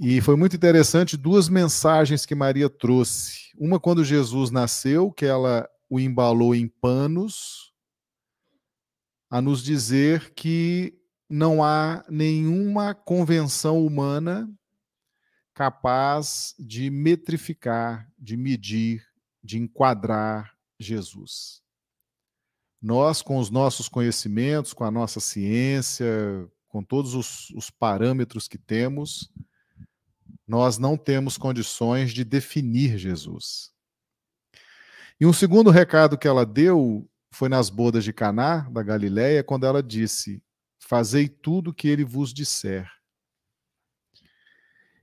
E 0.00 0.20
foi 0.20 0.36
muito 0.36 0.56
interessante 0.56 1.16
duas 1.16 1.48
mensagens 1.48 2.26
que 2.26 2.34
Maria 2.34 2.68
trouxe. 2.68 3.50
Uma 3.58 3.78
quando 3.78 4.04
Jesus 4.04 4.50
nasceu, 4.50 5.12
que 5.12 5.24
ela 5.24 5.68
o 5.88 6.00
embalou 6.00 6.54
em 6.54 6.66
panos, 6.66 7.71
a 9.32 9.40
nos 9.40 9.62
dizer 9.62 10.34
que 10.34 10.92
não 11.26 11.64
há 11.64 12.04
nenhuma 12.06 12.94
convenção 12.94 13.82
humana 13.82 14.46
capaz 15.54 16.54
de 16.58 16.90
metrificar, 16.90 18.06
de 18.18 18.36
medir, 18.36 19.02
de 19.42 19.58
enquadrar 19.58 20.54
Jesus. 20.78 21.62
Nós, 22.78 23.22
com 23.22 23.38
os 23.38 23.48
nossos 23.48 23.88
conhecimentos, 23.88 24.74
com 24.74 24.84
a 24.84 24.90
nossa 24.90 25.18
ciência, 25.18 26.06
com 26.68 26.84
todos 26.84 27.14
os, 27.14 27.48
os 27.52 27.70
parâmetros 27.70 28.46
que 28.46 28.58
temos, 28.58 29.32
nós 30.46 30.76
não 30.76 30.94
temos 30.94 31.38
condições 31.38 32.12
de 32.12 32.22
definir 32.22 32.98
Jesus. 32.98 33.72
E 35.18 35.24
um 35.24 35.32
segundo 35.32 35.70
recado 35.70 36.18
que 36.18 36.28
ela 36.28 36.44
deu 36.44 37.08
foi 37.32 37.48
nas 37.48 37.70
bodas 37.70 38.04
de 38.04 38.12
Caná, 38.12 38.68
da 38.70 38.82
Galiléia, 38.82 39.42
quando 39.42 39.64
ela 39.64 39.82
disse: 39.82 40.42
fazei 40.78 41.28
tudo 41.28 41.70
o 41.70 41.74
que 41.74 41.88
ele 41.88 42.04
vos 42.04 42.32
disser. 42.32 42.90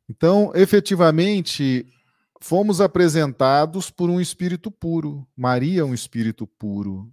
Então, 0.08 0.52
efetivamente, 0.56 1.92
fomos 2.40 2.82
apresentados 2.82 3.90
por 3.90 4.10
um 4.10 4.20
espírito 4.20 4.72
puro. 4.72 5.28
Maria 5.36 5.82
é 5.82 5.84
um 5.84 5.94
espírito 5.94 6.48
puro. 6.48 7.12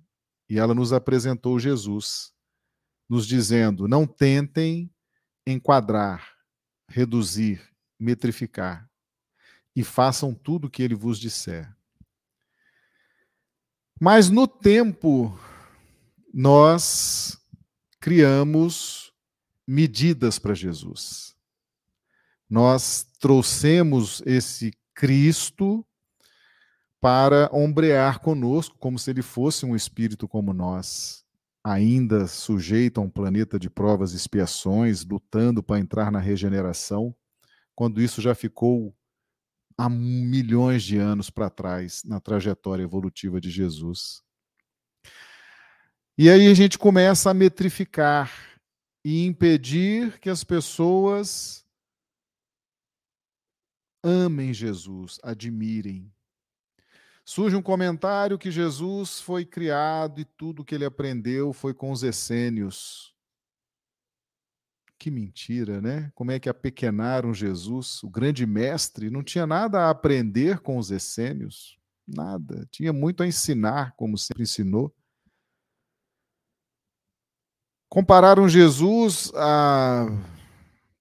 E 0.48 0.58
ela 0.58 0.74
nos 0.74 0.92
apresentou 0.92 1.58
Jesus, 1.58 2.32
nos 3.08 3.26
dizendo: 3.26 3.86
não 3.86 4.06
tentem 4.06 4.90
enquadrar, 5.46 6.36
reduzir, 6.88 7.62
metrificar, 7.98 8.88
e 9.74 9.84
façam 9.84 10.34
tudo 10.34 10.66
o 10.66 10.70
que 10.70 10.82
ele 10.82 10.94
vos 10.94 11.18
disser. 11.18 11.75
Mas 13.98 14.28
no 14.28 14.46
tempo, 14.46 15.38
nós 16.32 17.38
criamos 17.98 19.10
medidas 19.66 20.38
para 20.38 20.54
Jesus. 20.54 21.34
Nós 22.48 23.06
trouxemos 23.18 24.22
esse 24.26 24.72
Cristo 24.94 25.84
para 27.00 27.48
ombrear 27.52 28.20
conosco, 28.20 28.76
como 28.78 28.98
se 28.98 29.10
ele 29.10 29.22
fosse 29.22 29.64
um 29.64 29.74
espírito 29.74 30.28
como 30.28 30.52
nós, 30.52 31.24
ainda 31.64 32.26
sujeito 32.26 33.00
a 33.00 33.02
um 33.02 33.10
planeta 33.10 33.58
de 33.58 33.70
provas 33.70 34.12
e 34.12 34.16
expiações, 34.16 35.04
lutando 35.04 35.62
para 35.62 35.80
entrar 35.80 36.12
na 36.12 36.18
regeneração, 36.18 37.14
quando 37.74 38.00
isso 38.00 38.20
já 38.20 38.34
ficou 38.34 38.94
há 39.76 39.88
milhões 39.88 40.82
de 40.82 40.96
anos 40.96 41.30
para 41.30 41.50
trás 41.50 42.02
na 42.04 42.20
trajetória 42.20 42.82
evolutiva 42.82 43.40
de 43.40 43.50
Jesus. 43.50 44.22
E 46.18 46.30
aí 46.30 46.46
a 46.46 46.54
gente 46.54 46.78
começa 46.78 47.30
a 47.30 47.34
metrificar 47.34 48.32
e 49.04 49.26
impedir 49.26 50.18
que 50.18 50.30
as 50.30 50.42
pessoas 50.42 51.64
amem 54.02 54.54
Jesus, 54.54 55.18
admirem. 55.22 56.10
Surge 57.24 57.56
um 57.56 57.62
comentário 57.62 58.38
que 58.38 58.52
Jesus 58.52 59.20
foi 59.20 59.44
criado 59.44 60.20
e 60.20 60.24
tudo 60.24 60.64
que 60.64 60.74
ele 60.74 60.84
aprendeu 60.84 61.52
foi 61.52 61.74
com 61.74 61.90
os 61.90 62.04
essênios. 62.04 63.15
Que 64.98 65.10
mentira, 65.10 65.80
né? 65.80 66.10
Como 66.14 66.30
é 66.30 66.40
que 66.40 66.48
apequenaram 66.48 67.34
Jesus, 67.34 68.02
o 68.02 68.08
grande 68.08 68.46
mestre, 68.46 69.10
não 69.10 69.22
tinha 69.22 69.46
nada 69.46 69.80
a 69.80 69.90
aprender 69.90 70.60
com 70.60 70.78
os 70.78 70.90
essênios, 70.90 71.78
nada. 72.06 72.66
Tinha 72.70 72.92
muito 72.92 73.22
a 73.22 73.26
ensinar, 73.26 73.94
como 73.96 74.16
sempre 74.16 74.42
ensinou. 74.44 74.94
Compararam 77.88 78.48
Jesus 78.48 79.30
a 79.34 80.06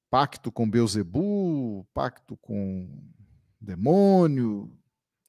pacto 0.09 0.51
com 0.51 0.69
Beuzebu, 0.69 1.85
pacto 1.93 2.37
com 2.37 2.87
demônio, 3.59 4.71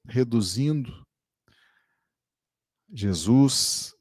reduzindo 0.07 1.05
Jesus. 2.93 3.96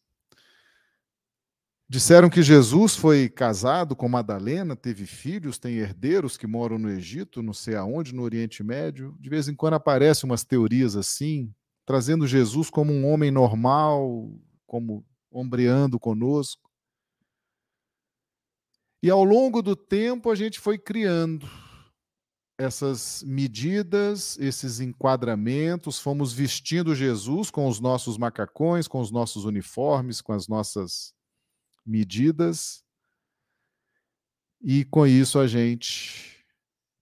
Disseram 1.87 2.31
que 2.31 2.41
Jesus 2.41 2.95
foi 2.95 3.29
casado 3.29 3.95
com 3.95 4.09
Madalena, 4.09 4.75
teve 4.75 5.05
filhos, 5.05 5.59
tem 5.59 5.75
herdeiros 5.75 6.35
que 6.35 6.47
moram 6.47 6.79
no 6.79 6.89
Egito, 6.89 7.43
não 7.43 7.53
sei 7.53 7.75
aonde, 7.75 8.13
no 8.13 8.23
Oriente 8.23 8.63
Médio. 8.63 9.15
De 9.19 9.29
vez 9.29 9.47
em 9.47 9.53
quando 9.53 9.75
aparecem 9.75 10.27
umas 10.27 10.43
teorias 10.43 10.95
assim, 10.95 11.53
trazendo 11.85 12.25
Jesus 12.25 12.71
como 12.71 12.91
um 12.91 13.05
homem 13.05 13.29
normal, 13.29 14.31
como 14.65 15.05
ombreando 15.31 15.99
conosco. 15.99 16.67
E 19.03 19.09
ao 19.11 19.23
longo 19.23 19.61
do 19.61 19.75
tempo 19.75 20.31
a 20.31 20.35
gente 20.35 20.59
foi 20.59 20.79
criando 20.79 21.47
essas 22.57 23.21
medidas, 23.27 24.39
esses 24.39 24.79
enquadramentos, 24.79 25.99
fomos 25.99 26.33
vestindo 26.33 26.95
Jesus 26.95 27.51
com 27.51 27.67
os 27.67 27.79
nossos 27.79 28.17
macacões, 28.17 28.87
com 28.87 28.99
os 28.99 29.11
nossos 29.11 29.45
uniformes, 29.45 30.19
com 30.19 30.33
as 30.33 30.47
nossas 30.47 31.13
medidas. 31.85 32.83
E 34.61 34.83
com 34.85 35.05
isso 35.05 35.39
a 35.39 35.47
gente 35.47 36.45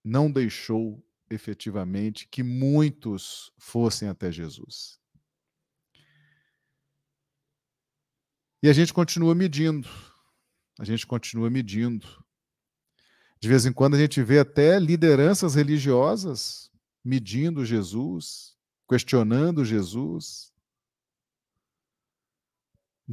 não 0.03 0.31
deixou 0.31 1.03
efetivamente 1.29 2.27
que 2.27 2.43
muitos 2.43 3.51
fossem 3.57 4.09
até 4.09 4.31
Jesus. 4.31 4.99
E 8.61 8.69
a 8.69 8.73
gente 8.73 8.93
continua 8.93 9.33
medindo 9.33 9.89
a 10.79 10.83
gente 10.83 11.05
continua 11.05 11.49
medindo. 11.49 12.07
De 13.39 13.47
vez 13.47 13.65
em 13.65 13.73
quando 13.73 13.95
a 13.95 13.99
gente 13.99 14.21
vê 14.23 14.39
até 14.39 14.79
lideranças 14.79 15.55
religiosas 15.55 16.71
medindo 17.03 17.65
Jesus, 17.65 18.55
questionando 18.89 19.65
Jesus, 19.65 20.52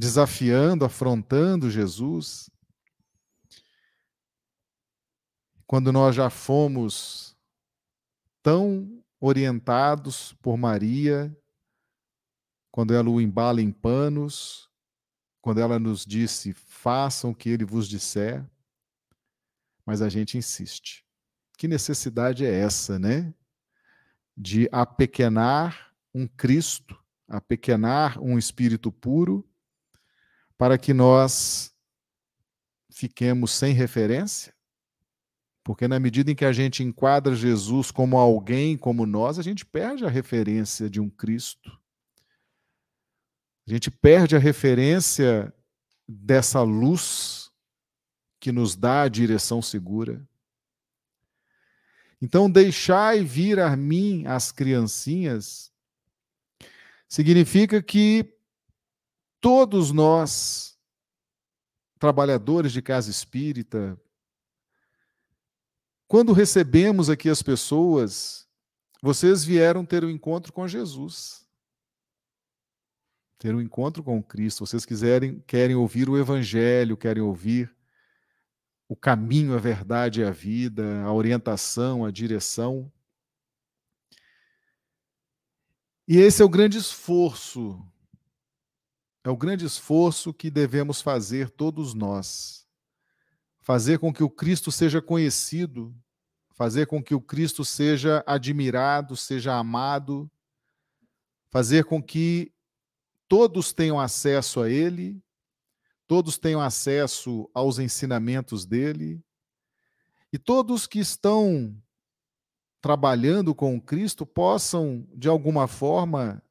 desafiando, 0.01 0.83
afrontando 0.83 1.69
Jesus. 1.69 2.49
Quando 5.67 5.91
nós 5.91 6.15
já 6.15 6.27
fomos 6.27 7.37
tão 8.41 9.03
orientados 9.19 10.33
por 10.41 10.57
Maria, 10.57 11.31
quando 12.71 12.95
ela 12.95 13.11
o 13.11 13.21
embala 13.21 13.61
em 13.61 13.71
panos, 13.71 14.67
quando 15.39 15.61
ela 15.61 15.77
nos 15.77 16.03
disse: 16.03 16.51
façam 16.51 17.29
o 17.29 17.35
que 17.35 17.49
ele 17.49 17.63
vos 17.63 17.87
disser, 17.87 18.43
mas 19.85 20.01
a 20.01 20.09
gente 20.09 20.35
insiste. 20.35 21.05
Que 21.59 21.67
necessidade 21.67 22.43
é 22.43 22.51
essa, 22.51 22.97
né? 22.97 23.31
De 24.35 24.67
apequenar 24.71 25.93
um 26.11 26.27
Cristo, 26.27 26.99
apequenar 27.27 28.19
um 28.19 28.35
espírito 28.39 28.91
puro, 28.91 29.47
para 30.61 30.77
que 30.77 30.93
nós 30.93 31.73
fiquemos 32.91 33.49
sem 33.49 33.73
referência? 33.73 34.53
Porque 35.63 35.87
na 35.87 35.99
medida 35.99 36.29
em 36.29 36.35
que 36.35 36.45
a 36.45 36.53
gente 36.53 36.83
enquadra 36.83 37.33
Jesus 37.33 37.89
como 37.89 38.15
alguém 38.15 38.77
como 38.77 39.07
nós, 39.07 39.39
a 39.39 39.41
gente 39.41 39.65
perde 39.65 40.05
a 40.05 40.07
referência 40.07 40.87
de 40.87 41.01
um 41.01 41.09
Cristo. 41.09 41.75
A 43.67 43.71
gente 43.71 43.89
perde 43.89 44.35
a 44.35 44.39
referência 44.39 45.51
dessa 46.07 46.61
luz 46.61 47.51
que 48.39 48.51
nos 48.51 48.75
dá 48.75 49.01
a 49.01 49.09
direção 49.09 49.63
segura. 49.63 50.23
Então, 52.21 52.47
deixai 52.47 53.23
vir 53.23 53.59
a 53.59 53.75
mim 53.75 54.27
as 54.27 54.51
criancinhas 54.51 55.71
significa 57.09 57.81
que 57.81 58.37
todos 59.41 59.91
nós, 59.91 60.77
trabalhadores 61.99 62.71
de 62.71 62.81
casa 62.81 63.11
espírita, 63.11 63.99
quando 66.07 66.31
recebemos 66.31 67.09
aqui 67.09 67.29
as 67.29 67.41
pessoas, 67.41 68.47
vocês 69.01 69.43
vieram 69.43 69.83
ter 69.83 70.05
um 70.05 70.09
encontro 70.09 70.53
com 70.53 70.67
Jesus 70.67 71.41
ter 73.41 73.55
um 73.55 73.59
encontro 73.59 74.03
com 74.03 74.21
Cristo, 74.21 74.63
vocês 74.67 74.85
quiserem, 74.85 75.39
querem 75.47 75.75
ouvir 75.75 76.07
o 76.07 76.15
Evangelho, 76.15 76.95
querem 76.95 77.23
ouvir 77.23 77.75
o 78.87 78.95
caminho, 78.95 79.55
a 79.55 79.57
verdade 79.57 80.21
e 80.21 80.23
a 80.23 80.29
vida, 80.29 81.01
a 81.01 81.11
orientação, 81.11 82.05
a 82.05 82.11
direção. 82.11 82.93
E 86.07 86.17
esse 86.17 86.43
é 86.43 86.45
o 86.45 86.49
grande 86.49 86.77
esforço, 86.77 87.83
é 89.23 89.29
o 89.29 89.37
grande 89.37 89.65
esforço 89.65 90.33
que 90.33 90.49
devemos 90.49 91.01
fazer 91.01 91.49
todos 91.49 91.93
nós. 91.93 92.65
Fazer 93.59 93.99
com 93.99 94.11
que 94.11 94.23
o 94.23 94.29
Cristo 94.29 94.71
seja 94.71 95.01
conhecido, 95.01 95.95
fazer 96.53 96.87
com 96.87 97.03
que 97.03 97.13
o 97.13 97.21
Cristo 97.21 97.63
seja 97.63 98.23
admirado, 98.25 99.15
seja 99.15 99.55
amado, 99.55 100.29
fazer 101.51 101.85
com 101.85 102.01
que 102.01 102.51
todos 103.27 103.71
tenham 103.71 103.99
acesso 103.99 104.61
a 104.61 104.69
ele, 104.69 105.21
todos 106.07 106.37
tenham 106.37 106.59
acesso 106.59 107.49
aos 107.53 107.77
ensinamentos 107.77 108.65
dele, 108.65 109.23
e 110.33 110.39
todos 110.39 110.87
que 110.87 110.99
estão 110.99 111.75
trabalhando 112.81 113.53
com 113.53 113.79
Cristo 113.79 114.25
possam, 114.25 115.07
de 115.13 115.27
alguma 115.27 115.67
forma, 115.67 116.43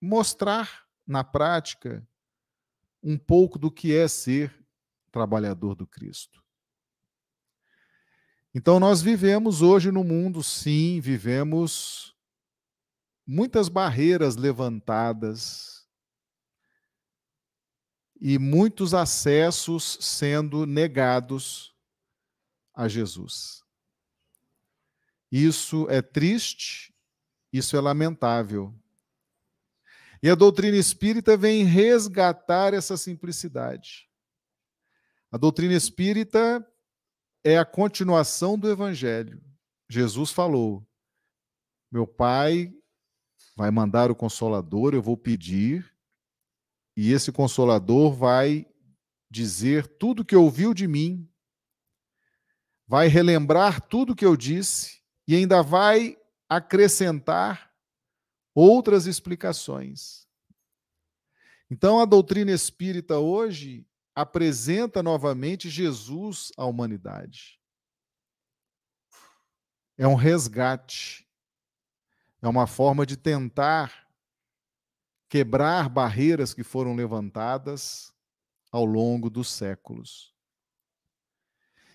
mostrar 0.00 0.86
na 1.06 1.24
prática 1.24 2.06
um 3.02 3.18
pouco 3.18 3.58
do 3.58 3.70
que 3.70 3.94
é 3.94 4.06
ser 4.06 4.54
trabalhador 5.10 5.74
do 5.74 5.86
Cristo. 5.86 6.42
Então, 8.54 8.78
nós 8.78 9.00
vivemos 9.00 9.62
hoje 9.62 9.90
no 9.90 10.04
mundo, 10.04 10.42
sim, 10.42 11.00
vivemos 11.00 12.14
muitas 13.26 13.68
barreiras 13.68 14.36
levantadas 14.36 15.86
e 18.20 18.38
muitos 18.38 18.94
acessos 18.94 19.98
sendo 20.00 20.66
negados 20.66 21.74
a 22.74 22.86
Jesus. 22.88 23.62
Isso 25.30 25.88
é 25.88 26.02
triste, 26.02 26.94
isso 27.52 27.76
é 27.76 27.80
lamentável. 27.80 28.74
E 30.22 30.30
a 30.30 30.36
doutrina 30.36 30.76
espírita 30.76 31.36
vem 31.36 31.64
resgatar 31.64 32.72
essa 32.72 32.96
simplicidade. 32.96 34.08
A 35.32 35.36
doutrina 35.36 35.74
espírita 35.74 36.64
é 37.42 37.58
a 37.58 37.64
continuação 37.64 38.56
do 38.56 38.70
evangelho. 38.70 39.42
Jesus 39.88 40.30
falou: 40.30 40.86
Meu 41.90 42.06
Pai 42.06 42.72
vai 43.56 43.70
mandar 43.70 44.10
o 44.10 44.14
consolador, 44.14 44.94
eu 44.94 45.02
vou 45.02 45.16
pedir, 45.16 45.92
e 46.96 47.12
esse 47.12 47.32
consolador 47.32 48.14
vai 48.14 48.66
dizer 49.28 49.86
tudo 49.86 50.24
que 50.24 50.36
ouviu 50.36 50.72
de 50.72 50.86
mim, 50.86 51.28
vai 52.86 53.08
relembrar 53.08 53.80
tudo 53.80 54.14
que 54.14 54.24
eu 54.24 54.36
disse 54.36 55.02
e 55.26 55.34
ainda 55.34 55.62
vai 55.62 56.16
acrescentar 56.48 57.71
outras 58.54 59.06
explicações. 59.06 60.26
Então, 61.70 62.00
a 62.00 62.04
doutrina 62.04 62.50
espírita 62.52 63.18
hoje 63.18 63.86
apresenta 64.14 65.02
novamente 65.02 65.70
Jesus 65.70 66.52
à 66.56 66.66
humanidade. 66.66 67.58
É 69.96 70.06
um 70.06 70.14
resgate, 70.14 71.26
é 72.42 72.48
uma 72.48 72.66
forma 72.66 73.06
de 73.06 73.16
tentar 73.16 74.06
quebrar 75.28 75.88
barreiras 75.88 76.52
que 76.52 76.62
foram 76.62 76.94
levantadas 76.94 78.12
ao 78.70 78.84
longo 78.84 79.30
dos 79.30 79.50
séculos. 79.50 80.34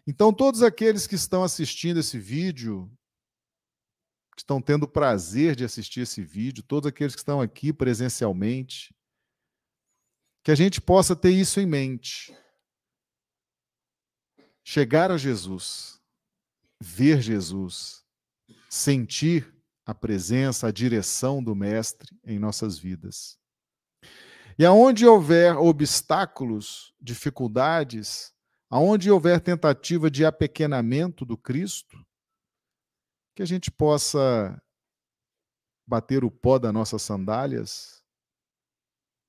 Então, 0.08 0.34
todos 0.34 0.64
aqueles 0.64 1.06
que 1.06 1.16
estão 1.16 1.44
assistindo 1.44 2.00
esse 2.00 2.18
vídeo, 2.18 2.90
que 4.38 4.44
estão 4.44 4.62
tendo 4.62 4.88
prazer 4.88 5.56
de 5.56 5.66
assistir 5.66 6.02
esse 6.02 6.22
vídeo, 6.22 6.62
todos 6.62 6.88
aqueles 6.88 7.16
que 7.16 7.22
estão 7.22 7.42
aqui 7.42 7.74
presencialmente, 7.74 8.96
que 10.44 10.52
a 10.52 10.56
gente 10.56 10.80
possa 10.80 11.16
ter 11.16 11.32
isso 11.32 11.60
em 11.60 11.66
mente. 11.66 12.32
Chegar 14.64 15.10
a 15.10 15.18
Jesus, 15.18 16.00
ver 16.80 17.20
Jesus, 17.20 18.06
sentir 18.70 19.52
a 19.84 19.96
presença, 19.96 20.68
a 20.68 20.72
direção 20.72 21.44
do 21.44 21.56
Mestre 21.56 22.16
em 22.24 22.38
nossas 22.38 22.78
vidas. 22.78 23.40
E 24.60 24.64
aonde 24.64 25.08
houver 25.08 25.58
obstáculos, 25.58 26.94
dificuldades, 27.02 28.32
aonde 28.70 29.10
houver 29.10 29.42
tentativa 29.42 30.12
de 30.12 30.24
apequenamento 30.24 31.26
do 31.26 31.36
Cristo, 31.36 31.98
que 33.38 33.44
a 33.44 33.46
gente 33.46 33.70
possa 33.70 34.60
bater 35.86 36.24
o 36.24 36.32
pó 36.32 36.58
das 36.58 36.74
nossas 36.74 37.04
sandálias 37.04 38.04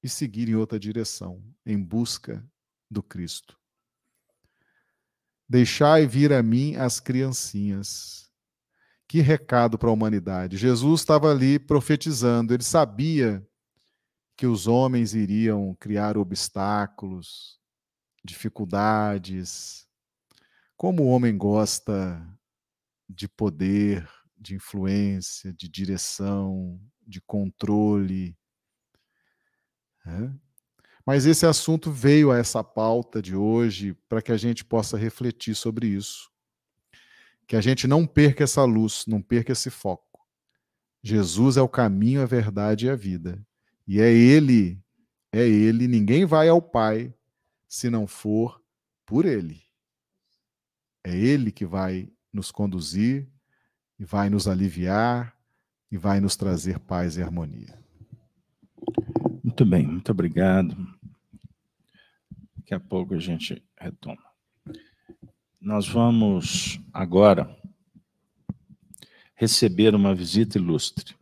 e 0.02 0.08
seguir 0.08 0.48
em 0.48 0.54
outra 0.54 0.80
direção, 0.80 1.44
em 1.66 1.78
busca 1.78 2.42
do 2.90 3.02
Cristo. 3.02 3.60
Deixai 5.46 6.06
vir 6.06 6.32
a 6.32 6.42
mim 6.42 6.74
as 6.76 6.98
criancinhas. 6.98 8.32
Que 9.06 9.20
recado 9.20 9.76
para 9.76 9.90
a 9.90 9.92
humanidade. 9.92 10.56
Jesus 10.56 11.02
estava 11.02 11.30
ali 11.30 11.58
profetizando, 11.58 12.54
ele 12.54 12.64
sabia 12.64 13.46
que 14.38 14.46
os 14.46 14.66
homens 14.66 15.12
iriam 15.12 15.74
criar 15.74 16.16
obstáculos, 16.16 17.60
dificuldades. 18.24 19.86
Como 20.78 21.02
o 21.02 21.08
homem 21.08 21.36
gosta 21.36 22.37
de 23.08 23.28
poder, 23.28 24.08
de 24.36 24.54
influência, 24.54 25.52
de 25.52 25.68
direção, 25.68 26.80
de 27.06 27.20
controle, 27.20 28.36
é. 30.08 30.30
Mas 31.04 31.26
esse 31.26 31.46
assunto 31.46 31.90
veio 31.90 32.30
a 32.30 32.38
essa 32.38 32.62
pauta 32.62 33.20
de 33.22 33.34
hoje 33.34 33.94
para 34.08 34.20
que 34.20 34.32
a 34.32 34.36
gente 34.36 34.64
possa 34.64 34.96
refletir 34.96 35.54
sobre 35.54 35.86
isso. 35.86 36.30
Que 37.46 37.56
a 37.56 37.60
gente 37.60 37.86
não 37.86 38.06
perca 38.06 38.44
essa 38.44 38.64
luz, 38.64 39.04
não 39.06 39.22
perca 39.22 39.52
esse 39.52 39.70
foco. 39.70 40.26
Jesus 41.02 41.56
é 41.56 41.62
o 41.62 41.68
caminho, 41.68 42.20
a 42.20 42.26
verdade 42.26 42.86
e 42.86 42.90
a 42.90 42.96
vida. 42.96 43.42
E 43.86 44.00
é 44.00 44.12
Ele, 44.12 44.82
é 45.32 45.46
Ele, 45.46 45.88
ninguém 45.88 46.26
vai 46.26 46.48
ao 46.48 46.60
Pai 46.60 47.14
se 47.66 47.88
não 47.88 48.06
for 48.06 48.62
por 49.06 49.24
Ele. 49.24 49.62
É 51.02 51.16
Ele 51.16 51.50
que 51.50 51.64
vai 51.64 52.10
nos 52.32 52.50
conduzir 52.50 53.28
e 53.98 54.04
vai 54.04 54.30
nos 54.30 54.46
aliviar 54.46 55.36
e 55.90 55.96
vai 55.96 56.20
nos 56.20 56.36
trazer 56.36 56.78
paz 56.78 57.16
e 57.16 57.22
harmonia. 57.22 57.78
Muito 59.42 59.64
bem, 59.64 59.86
muito 59.86 60.12
obrigado. 60.12 60.76
Daqui 62.56 62.74
a 62.74 62.80
pouco 62.80 63.14
a 63.14 63.18
gente 63.18 63.62
retoma. 63.76 64.22
Nós 65.60 65.88
vamos 65.88 66.78
agora 66.92 67.56
receber 69.34 69.94
uma 69.94 70.14
visita 70.14 70.58
ilustre. 70.58 71.16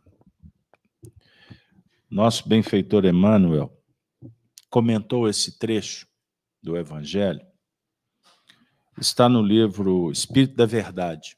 Nosso 2.11 2.49
benfeitor 2.49 3.05
Emmanuel 3.05 3.73
comentou 4.69 5.29
esse 5.29 5.59
trecho 5.59 6.07
do 6.63 6.77
Evangelho. 6.77 7.45
Está 8.99 9.29
no 9.29 9.43
livro 9.43 10.11
Espírito 10.11 10.55
da 10.57 10.65
Verdade. 10.65 11.37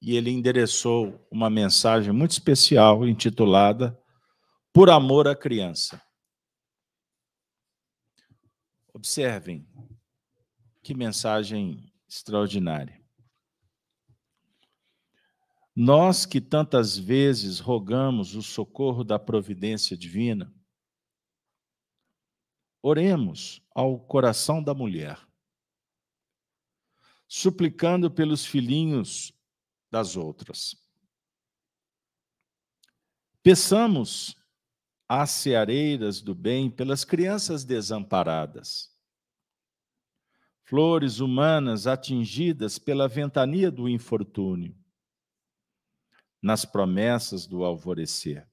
E 0.00 0.16
ele 0.16 0.30
endereçou 0.30 1.24
uma 1.30 1.48
mensagem 1.48 2.12
muito 2.12 2.32
especial 2.32 3.06
intitulada 3.06 3.96
por 4.72 4.90
amor 4.90 5.28
à 5.28 5.36
criança. 5.36 6.02
Observem 8.92 9.64
que 10.82 10.92
mensagem 10.92 11.92
extraordinária. 12.08 13.00
Nós 15.74 16.26
que 16.26 16.40
tantas 16.40 16.98
vezes 16.98 17.60
rogamos 17.60 18.34
o 18.34 18.42
socorro 18.42 19.04
da 19.04 19.20
providência 19.20 19.96
divina, 19.96 20.52
oremos 22.82 23.62
ao 23.72 24.00
coração 24.00 24.60
da 24.60 24.74
mulher, 24.74 25.16
suplicando 27.34 28.10
pelos 28.10 28.44
filhinhos 28.44 29.32
das 29.90 30.18
outras. 30.18 30.76
Peçamos 33.42 34.36
às 35.08 35.30
ceareiras 35.30 36.20
do 36.20 36.34
bem 36.34 36.70
pelas 36.70 37.06
crianças 37.06 37.64
desamparadas. 37.64 38.94
Flores 40.64 41.20
humanas 41.20 41.86
atingidas 41.86 42.78
pela 42.78 43.08
ventania 43.08 43.70
do 43.70 43.88
infortúnio, 43.88 44.76
nas 46.42 46.66
promessas 46.66 47.46
do 47.46 47.64
alvorecer. 47.64 48.46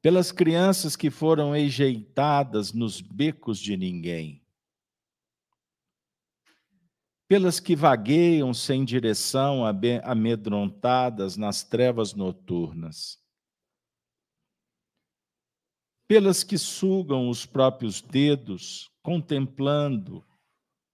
Pelas 0.00 0.32
crianças 0.32 0.96
que 0.96 1.10
foram 1.10 1.54
enjeitadas 1.54 2.72
nos 2.72 3.02
becos 3.02 3.58
de 3.58 3.76
ninguém. 3.76 4.45
Pelas 7.28 7.58
que 7.58 7.74
vagueiam 7.74 8.54
sem 8.54 8.84
direção, 8.84 9.62
amedrontadas 10.04 11.36
nas 11.36 11.64
trevas 11.64 12.14
noturnas 12.14 13.24
pelas 16.06 16.44
que 16.44 16.56
sugam 16.56 17.28
os 17.28 17.44
próprios 17.44 18.00
dedos, 18.00 18.90
contemplando, 19.02 20.24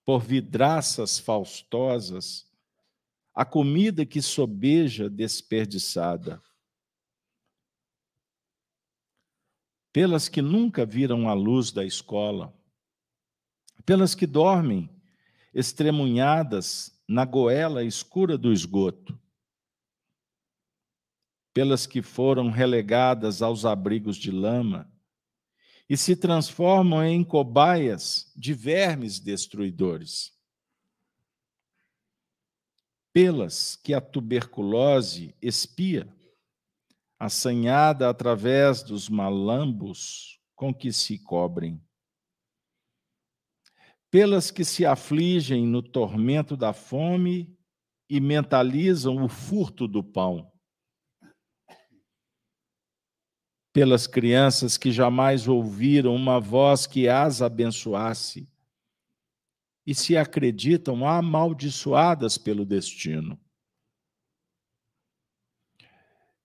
por 0.05 0.21
vidraças 0.21 1.19
faustosas, 1.19 2.51
a 3.35 3.45
comida 3.45 4.05
que 4.05 4.21
sobeja 4.21 5.09
desperdiçada. 5.09 6.43
Pelas 9.93 10.29
que 10.29 10.41
nunca 10.43 10.85
viram 10.85 11.29
a 11.29 11.35
luz 11.35 11.71
da 11.71 11.85
escola, 11.85 12.53
pelas 13.85 14.15
que 14.15 14.27
dormem 14.27 14.89
estremunhadas 15.53 16.99
na 17.07 17.25
goela 17.25 17.85
escura 17.85 18.39
do 18.39 18.53
esgoto, 18.53 19.19
pelas 21.53 21.87
que 21.87 22.01
foram 22.01 22.51
relegadas 22.51 23.43
aos 23.43 23.65
abrigos 23.65 24.17
de 24.17 24.31
lama, 24.31 24.91
e 25.89 25.97
se 25.97 26.17
transformam 26.17 27.05
em 27.05 27.23
cobaias 27.23 28.33
de 28.35 28.55
vermes 28.55 29.21
destruidores. 29.21 30.33
Pelas 33.13 33.77
que 33.77 33.93
a 33.93 34.01
tuberculose 34.01 35.37
espia, 35.43 36.09
assanhada 37.19 38.09
através 38.09 38.83
dos 38.83 39.09
malambos 39.09 40.41
com 40.57 40.73
que 40.73 40.93
se 40.93 41.19
cobrem. 41.19 41.79
Pelas 44.13 44.53
que 44.53 44.65
se 44.65 44.87
afligem 44.87 45.67
no 45.67 45.83
tormento 45.83 46.57
da 46.57 46.73
fome 46.73 47.53
e 48.09 48.21
mentalizam 48.21 49.25
o 49.25 49.29
furto 49.29 49.89
do 49.89 50.05
pão 50.05 50.53
pelas 53.73 54.07
crianças 54.07 54.77
que 54.77 54.93
jamais 54.93 55.49
ouviram 55.49 56.15
uma 56.15 56.39
voz 56.39 56.87
que 56.87 57.09
as 57.09 57.41
abençoasse 57.41 58.49
e 59.87 59.95
se 59.95 60.17
acreditam 60.17 61.07
amaldiçoadas 61.07 62.37
pelo 62.37 62.65
destino. 62.65 63.41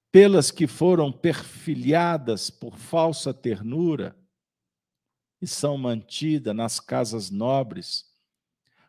Pelas 0.09 0.49
que 0.49 0.65
foram 0.65 1.11
perfilhadas 1.11 2.49
por 2.49 2.77
falsa 2.77 3.33
ternura 3.33 4.16
e 5.41 5.47
são 5.47 5.77
mantidas 5.77 6.55
nas 6.55 6.79
casas 6.79 7.29
nobres, 7.29 8.05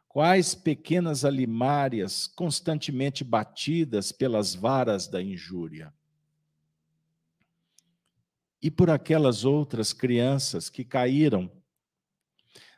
quais 0.09 0.55
pequenas 0.55 1.25
alimárias 1.25 2.27
constantemente 2.27 3.23
batidas 3.23 4.11
pelas 4.11 4.55
varas 4.55 5.07
da 5.07 5.23
injúria. 5.23 5.93
E 8.61 8.71
por 8.71 8.91
aquelas 8.91 9.45
outras 9.45 9.93
crianças 9.93 10.69
que 10.69 10.85
caíram 10.85 11.51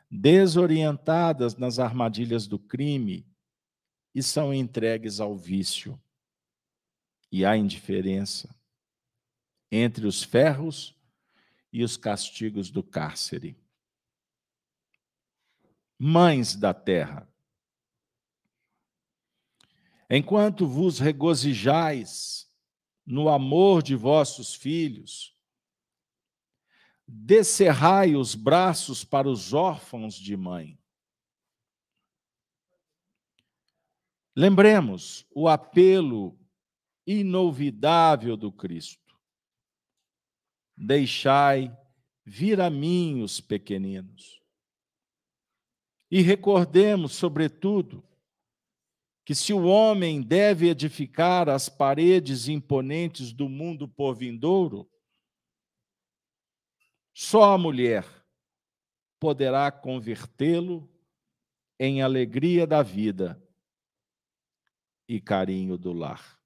desorientadas 0.09 1.55
nas 1.55 1.79
armadilhas 1.79 2.45
do 2.45 2.59
crime 2.59 3.25
e 4.13 4.21
são 4.21 4.53
entregues 4.53 5.19
ao 5.19 5.35
vício. 5.35 5.99
E 7.31 7.45
à 7.45 7.55
indiferença 7.55 8.53
entre 9.71 10.05
os 10.05 10.21
ferros 10.21 10.93
e 11.71 11.83
os 11.83 11.97
castigos 11.97 12.69
do 12.69 12.83
cárcere. 12.83 13.57
Mães 15.97 16.55
da 16.55 16.73
terra, 16.73 17.31
enquanto 20.09 20.67
vos 20.67 20.99
regozijais 20.99 22.51
no 23.05 23.29
amor 23.29 23.83
de 23.83 23.95
vossos 23.95 24.53
filhos, 24.53 25.37
descerrai 27.07 28.15
os 28.15 28.35
braços 28.35 29.03
para 29.03 29.29
os 29.29 29.53
órfãos 29.53 30.15
de 30.15 30.35
mãe. 30.35 30.79
Lembremos 34.35 35.27
o 35.35 35.47
apelo 35.47 36.39
inolvidável 37.05 38.37
do 38.37 38.51
Cristo. 38.51 39.00
Deixai 40.83 41.71
vir 42.25 42.59
a 42.59 42.67
mim 42.67 43.21
os 43.21 43.39
pequeninos. 43.39 44.41
E 46.09 46.21
recordemos, 46.21 47.13
sobretudo, 47.13 48.03
que 49.23 49.35
se 49.35 49.53
o 49.53 49.65
homem 49.65 50.23
deve 50.23 50.69
edificar 50.69 51.47
as 51.47 51.69
paredes 51.69 52.47
imponentes 52.47 53.31
do 53.31 53.47
mundo 53.47 53.87
por 53.87 54.15
vindouro, 54.15 54.89
só 57.13 57.53
a 57.53 57.57
mulher 57.59 58.03
poderá 59.19 59.71
convertê-lo 59.71 60.91
em 61.79 62.01
alegria 62.01 62.65
da 62.65 62.81
vida 62.81 63.39
e 65.07 65.21
carinho 65.21 65.77
do 65.77 65.93
lar. 65.93 66.41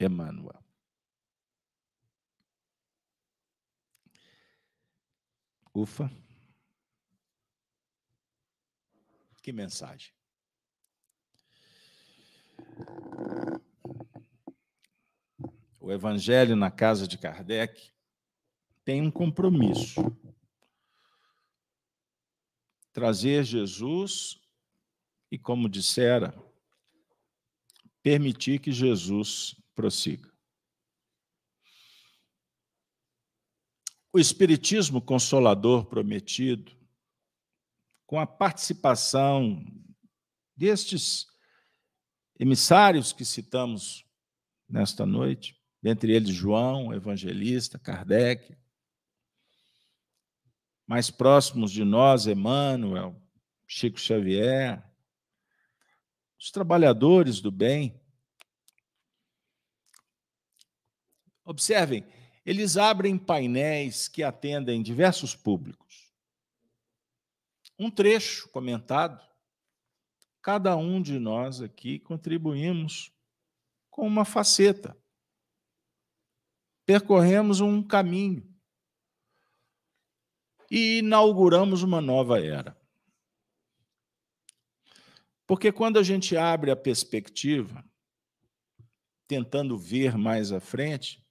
Emmanuel. 0.00 0.61
Ufa. 5.74 6.10
Que 9.42 9.52
mensagem. 9.52 10.14
O 15.80 15.90
Evangelho 15.90 16.54
na 16.54 16.70
casa 16.70 17.08
de 17.08 17.18
Kardec 17.18 17.92
tem 18.84 19.02
um 19.02 19.10
compromisso. 19.10 20.00
Trazer 22.92 23.42
Jesus 23.42 24.40
e, 25.30 25.38
como 25.38 25.68
dissera, 25.68 26.34
permitir 28.02 28.60
que 28.60 28.70
Jesus 28.70 29.56
prossiga. 29.74 30.31
O 34.14 34.18
Espiritismo 34.18 35.00
Consolador 35.00 35.86
prometido, 35.86 36.76
com 38.06 38.20
a 38.20 38.26
participação 38.26 39.64
destes 40.54 41.26
emissários 42.38 43.10
que 43.10 43.24
citamos 43.24 44.04
nesta 44.68 45.06
noite, 45.06 45.58
dentre 45.80 46.12
eles 46.12 46.28
João, 46.28 46.92
evangelista, 46.92 47.78
Kardec, 47.78 48.54
mais 50.86 51.10
próximos 51.10 51.72
de 51.72 51.82
nós, 51.82 52.26
Emmanuel, 52.26 53.18
Chico 53.66 53.98
Xavier, 53.98 54.86
os 56.38 56.50
trabalhadores 56.50 57.40
do 57.40 57.50
bem. 57.50 57.98
Observem, 61.46 62.04
eles 62.44 62.76
abrem 62.76 63.16
painéis 63.16 64.08
que 64.08 64.22
atendem 64.22 64.82
diversos 64.82 65.34
públicos. 65.34 66.12
Um 67.78 67.90
trecho 67.90 68.48
comentado, 68.50 69.24
cada 70.40 70.76
um 70.76 71.00
de 71.00 71.18
nós 71.18 71.60
aqui 71.60 71.98
contribuímos 71.98 73.12
com 73.90 74.06
uma 74.06 74.24
faceta. 74.24 74.96
Percorremos 76.84 77.60
um 77.60 77.82
caminho 77.82 78.52
e 80.70 80.98
inauguramos 80.98 81.82
uma 81.82 82.00
nova 82.00 82.40
era. 82.40 82.76
Porque 85.46 85.70
quando 85.70 85.98
a 85.98 86.02
gente 86.02 86.36
abre 86.36 86.70
a 86.70 86.76
perspectiva, 86.76 87.84
tentando 89.28 89.78
ver 89.78 90.16
mais 90.16 90.50
à 90.50 90.60
frente, 90.60 91.21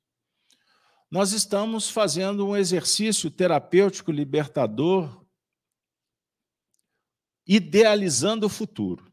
nós 1.11 1.33
estamos 1.33 1.89
fazendo 1.89 2.47
um 2.47 2.55
exercício 2.55 3.29
terapêutico 3.29 4.13
libertador, 4.13 5.25
idealizando 7.45 8.45
o 8.45 8.49
futuro. 8.49 9.11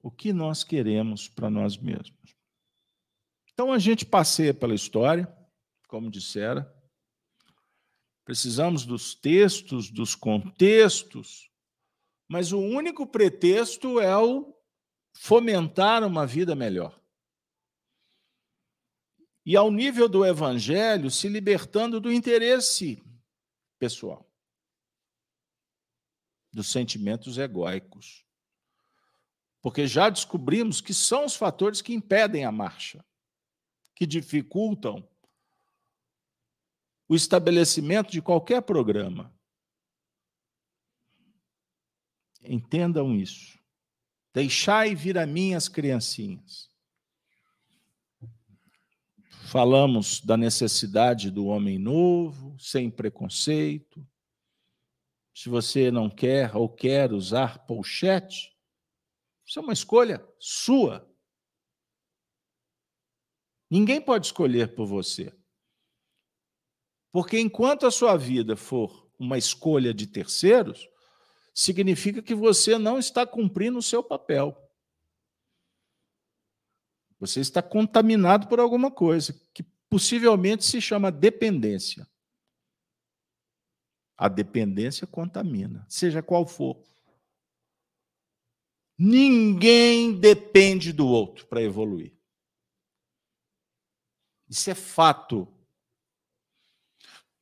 O 0.00 0.12
que 0.12 0.32
nós 0.32 0.62
queremos 0.62 1.28
para 1.28 1.50
nós 1.50 1.76
mesmos. 1.76 2.36
Então 3.52 3.72
a 3.72 3.80
gente 3.80 4.06
passeia 4.06 4.54
pela 4.54 4.76
história, 4.76 5.26
como 5.88 6.08
dissera. 6.08 6.72
Precisamos 8.24 8.86
dos 8.86 9.12
textos, 9.16 9.90
dos 9.90 10.14
contextos, 10.14 11.50
mas 12.28 12.52
o 12.52 12.60
único 12.60 13.04
pretexto 13.04 13.98
é 13.98 14.16
o 14.16 14.54
fomentar 15.12 16.04
uma 16.04 16.24
vida 16.24 16.54
melhor. 16.54 16.96
E 19.48 19.56
ao 19.56 19.70
nível 19.70 20.10
do 20.10 20.26
evangelho, 20.26 21.10
se 21.10 21.26
libertando 21.26 21.98
do 21.98 22.12
interesse 22.12 23.02
pessoal, 23.78 24.30
dos 26.52 26.70
sentimentos 26.70 27.38
egóicos. 27.38 28.26
Porque 29.62 29.86
já 29.86 30.10
descobrimos 30.10 30.82
que 30.82 30.92
são 30.92 31.24
os 31.24 31.34
fatores 31.34 31.80
que 31.80 31.94
impedem 31.94 32.44
a 32.44 32.52
marcha, 32.52 33.02
que 33.94 34.04
dificultam 34.06 35.08
o 37.08 37.16
estabelecimento 37.16 38.10
de 38.10 38.20
qualquer 38.20 38.60
programa. 38.60 39.34
Entendam 42.42 43.16
isso. 43.16 43.58
Deixai 44.34 44.94
vir 44.94 45.16
a 45.16 45.24
mim 45.24 45.54
as 45.54 45.68
criancinhas. 45.68 46.67
Falamos 49.50 50.20
da 50.20 50.36
necessidade 50.36 51.30
do 51.30 51.46
homem 51.46 51.78
novo, 51.78 52.54
sem 52.60 52.90
preconceito. 52.90 54.06
Se 55.34 55.48
você 55.48 55.90
não 55.90 56.10
quer 56.10 56.54
ou 56.54 56.68
quer 56.68 57.14
usar 57.14 57.64
pochete, 57.66 58.54
isso 59.46 59.58
é 59.58 59.62
uma 59.62 59.72
escolha 59.72 60.22
sua. 60.38 61.10
Ninguém 63.70 64.02
pode 64.02 64.26
escolher 64.26 64.74
por 64.74 64.84
você. 64.84 65.34
Porque 67.10 67.40
enquanto 67.40 67.86
a 67.86 67.90
sua 67.90 68.18
vida 68.18 68.54
for 68.54 69.10
uma 69.18 69.38
escolha 69.38 69.94
de 69.94 70.06
terceiros, 70.06 70.86
significa 71.54 72.20
que 72.20 72.34
você 72.34 72.76
não 72.76 72.98
está 72.98 73.26
cumprindo 73.26 73.78
o 73.78 73.82
seu 73.82 74.04
papel. 74.04 74.67
Você 77.18 77.40
está 77.40 77.60
contaminado 77.62 78.46
por 78.46 78.60
alguma 78.60 78.90
coisa 78.90 79.34
que 79.52 79.62
possivelmente 79.90 80.64
se 80.64 80.80
chama 80.80 81.10
dependência. 81.10 82.08
A 84.16 84.28
dependência 84.28 85.06
contamina, 85.06 85.84
seja 85.88 86.22
qual 86.22 86.46
for. 86.46 86.80
Ninguém 88.96 90.18
depende 90.18 90.92
do 90.92 91.06
outro 91.06 91.46
para 91.46 91.62
evoluir. 91.62 92.12
Isso 94.48 94.70
é 94.70 94.74
fato. 94.74 95.46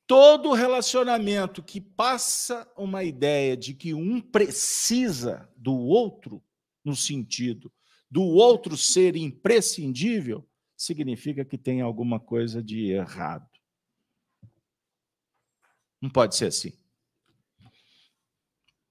Todo 0.06 0.52
relacionamento 0.52 1.62
que 1.62 1.80
passa 1.80 2.70
uma 2.76 3.04
ideia 3.04 3.56
de 3.56 3.74
que 3.74 3.92
um 3.92 4.20
precisa 4.20 5.50
do 5.56 5.74
outro, 5.74 6.42
no 6.84 6.94
sentido 6.94 7.72
do 8.10 8.22
outro 8.22 8.76
ser 8.76 9.16
imprescindível, 9.16 10.48
significa 10.76 11.44
que 11.44 11.58
tem 11.58 11.80
alguma 11.80 12.20
coisa 12.20 12.62
de 12.62 12.90
errado. 12.90 13.48
Não 16.00 16.10
pode 16.10 16.36
ser 16.36 16.46
assim. 16.46 16.72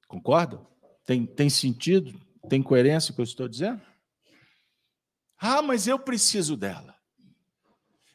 Concorda? 0.07 0.65
Tem, 1.05 1.25
tem 1.25 1.49
sentido? 1.49 2.19
Tem 2.49 2.61
coerência 2.61 3.11
o 3.11 3.15
que 3.15 3.21
eu 3.21 3.25
estou 3.25 3.47
dizendo? 3.47 3.81
Ah, 5.37 5.61
mas 5.61 5.87
eu 5.87 5.99
preciso 5.99 6.55
dela. 6.55 6.95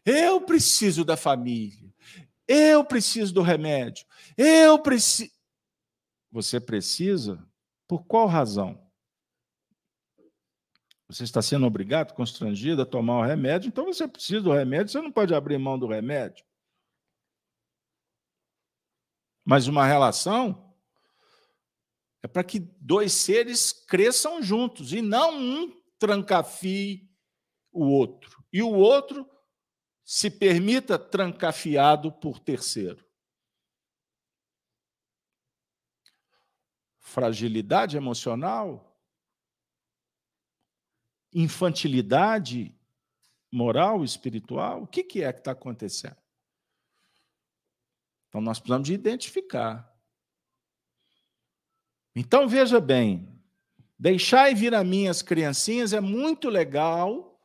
Eu 0.05 0.41
preciso 0.41 1.05
da 1.05 1.17
família. 1.17 1.93
Eu 2.49 2.85
preciso 2.85 3.33
do 3.33 3.43
remédio. 3.43 4.05
Eu 4.37 4.79
preciso. 4.81 5.31
Você 6.33 6.61
precisa? 6.61 7.45
Por 7.87 8.05
qual 8.05 8.27
razão? 8.27 8.80
Você 11.11 11.25
está 11.25 11.43
sendo 11.43 11.67
obrigado, 11.67 12.15
constrangido 12.15 12.83
a 12.83 12.87
tomar 12.87 13.19
o 13.19 13.27
remédio, 13.27 13.67
então 13.67 13.85
você 13.85 14.07
precisa 14.07 14.41
do 14.41 14.53
remédio, 14.53 14.93
você 14.93 15.01
não 15.01 15.11
pode 15.11 15.35
abrir 15.35 15.59
mão 15.59 15.77
do 15.77 15.89
remédio. 15.89 16.45
Mas 19.45 19.67
uma 19.67 19.85
relação 19.85 20.73
é 22.23 22.29
para 22.29 22.45
que 22.45 22.61
dois 22.61 23.13
seres 23.13 23.73
cresçam 23.73 24.41
juntos 24.41 24.93
e 24.93 25.03
não 25.03 25.37
um 25.37 25.83
trancafie 25.99 27.11
o 27.73 27.87
outro 27.87 28.45
e 28.53 28.63
o 28.63 28.71
outro 28.71 29.29
se 30.05 30.31
permita 30.31 30.97
trancafiado 30.97 32.13
por 32.13 32.39
terceiro. 32.39 33.05
Fragilidade 37.01 37.97
emocional, 37.97 38.90
infantilidade 41.33 42.75
moral, 43.53 44.05
espiritual, 44.05 44.83
o 44.83 44.87
que, 44.87 45.03
que 45.03 45.23
é 45.23 45.33
que 45.33 45.41
está 45.41 45.53
acontecendo? 45.53 46.17
Então, 48.29 48.41
nós 48.41 48.59
precisamos 48.59 48.87
de 48.87 48.95
identificar. 48.95 49.93
Então, 52.15 52.49
veja 52.49 52.81
bem, 52.81 53.29
deixar 53.99 54.51
e 54.51 54.55
vir 54.55 54.75
a 54.75 54.85
minhas 54.85 55.21
criancinhas 55.21 55.93
é 55.93 56.01
muito 56.01 56.49
legal, 56.49 57.41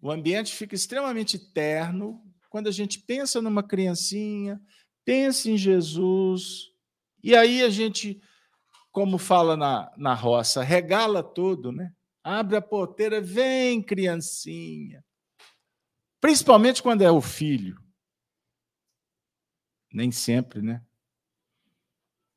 o 0.00 0.10
ambiente 0.10 0.54
fica 0.54 0.74
extremamente 0.74 1.38
terno, 1.38 2.22
quando 2.50 2.68
a 2.68 2.72
gente 2.72 2.98
pensa 3.00 3.40
numa 3.40 3.62
criancinha, 3.62 4.60
pensa 5.04 5.50
em 5.50 5.56
Jesus, 5.56 6.70
e 7.22 7.34
aí 7.34 7.62
a 7.62 7.70
gente, 7.70 8.20
como 8.92 9.18
fala 9.18 9.56
na, 9.56 9.92
na 9.96 10.14
roça, 10.14 10.62
regala 10.62 11.22
tudo, 11.22 11.72
né? 11.72 11.92
Abre 12.24 12.56
a 12.56 12.62
porteira, 12.62 13.20
vem, 13.20 13.82
criancinha. 13.82 15.04
Principalmente 16.18 16.82
quando 16.82 17.02
é 17.02 17.10
o 17.10 17.20
filho. 17.20 17.78
Nem 19.92 20.10
sempre, 20.10 20.62
né? 20.62 20.82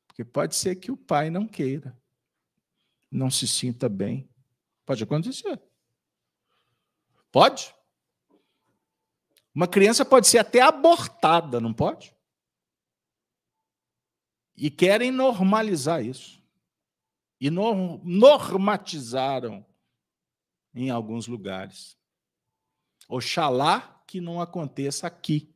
Porque 0.06 0.22
pode 0.22 0.54
ser 0.54 0.76
que 0.76 0.90
o 0.90 0.96
pai 0.96 1.30
não 1.30 1.48
queira, 1.48 1.98
não 3.10 3.30
se 3.30 3.48
sinta 3.48 3.88
bem. 3.88 4.28
Pode 4.84 5.02
acontecer. 5.02 5.58
Pode. 7.32 7.74
Uma 9.54 9.66
criança 9.66 10.04
pode 10.04 10.28
ser 10.28 10.36
até 10.38 10.60
abortada, 10.60 11.58
não 11.60 11.72
pode? 11.72 12.14
E 14.54 14.70
querem 14.70 15.10
normalizar 15.10 16.04
isso. 16.04 16.44
E 17.40 17.48
normatizaram 17.48 19.64
em 20.74 20.90
alguns 20.90 21.26
lugares. 21.26 21.98
Oxalá 23.08 24.02
que 24.06 24.20
não 24.20 24.40
aconteça 24.40 25.06
aqui, 25.06 25.54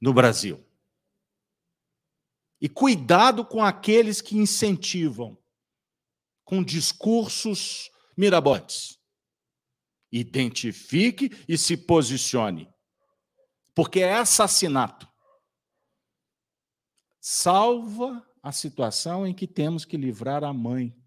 no 0.00 0.14
Brasil. 0.14 0.64
E 2.60 2.68
cuidado 2.68 3.44
com 3.44 3.62
aqueles 3.62 4.20
que 4.20 4.36
incentivam 4.36 5.38
com 6.44 6.62
discursos 6.62 7.90
mirabolantes. 8.16 8.98
Identifique 10.10 11.30
e 11.48 11.56
se 11.56 11.76
posicione. 11.76 12.68
Porque 13.74 14.00
é 14.00 14.14
assassinato. 14.14 15.08
Salva 17.20 18.26
a 18.42 18.50
situação 18.50 19.26
em 19.26 19.34
que 19.34 19.46
temos 19.46 19.84
que 19.84 19.96
livrar 19.96 20.42
a 20.42 20.52
mãe 20.52 20.99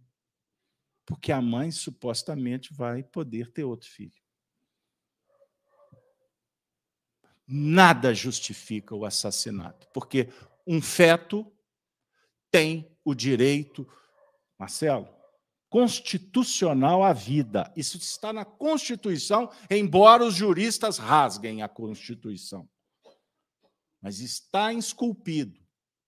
porque 1.05 1.31
a 1.31 1.41
mãe 1.41 1.71
supostamente 1.71 2.73
vai 2.73 3.03
poder 3.03 3.51
ter 3.51 3.63
outro 3.63 3.89
filho. 3.89 4.23
Nada 7.45 8.13
justifica 8.13 8.95
o 8.95 9.05
assassinato, 9.05 9.87
porque 9.93 10.29
um 10.65 10.81
feto 10.81 11.51
tem 12.49 12.95
o 13.03 13.13
direito, 13.13 13.87
Marcelo, 14.57 15.09
constitucional 15.69 17.03
à 17.03 17.11
vida. 17.11 17.73
Isso 17.75 17.97
está 17.97 18.31
na 18.31 18.45
Constituição, 18.45 19.49
embora 19.69 20.23
os 20.23 20.35
juristas 20.35 20.97
rasguem 20.97 21.63
a 21.63 21.67
Constituição. 21.67 22.69
Mas 23.99 24.19
está 24.19 24.71
esculpido 24.71 25.59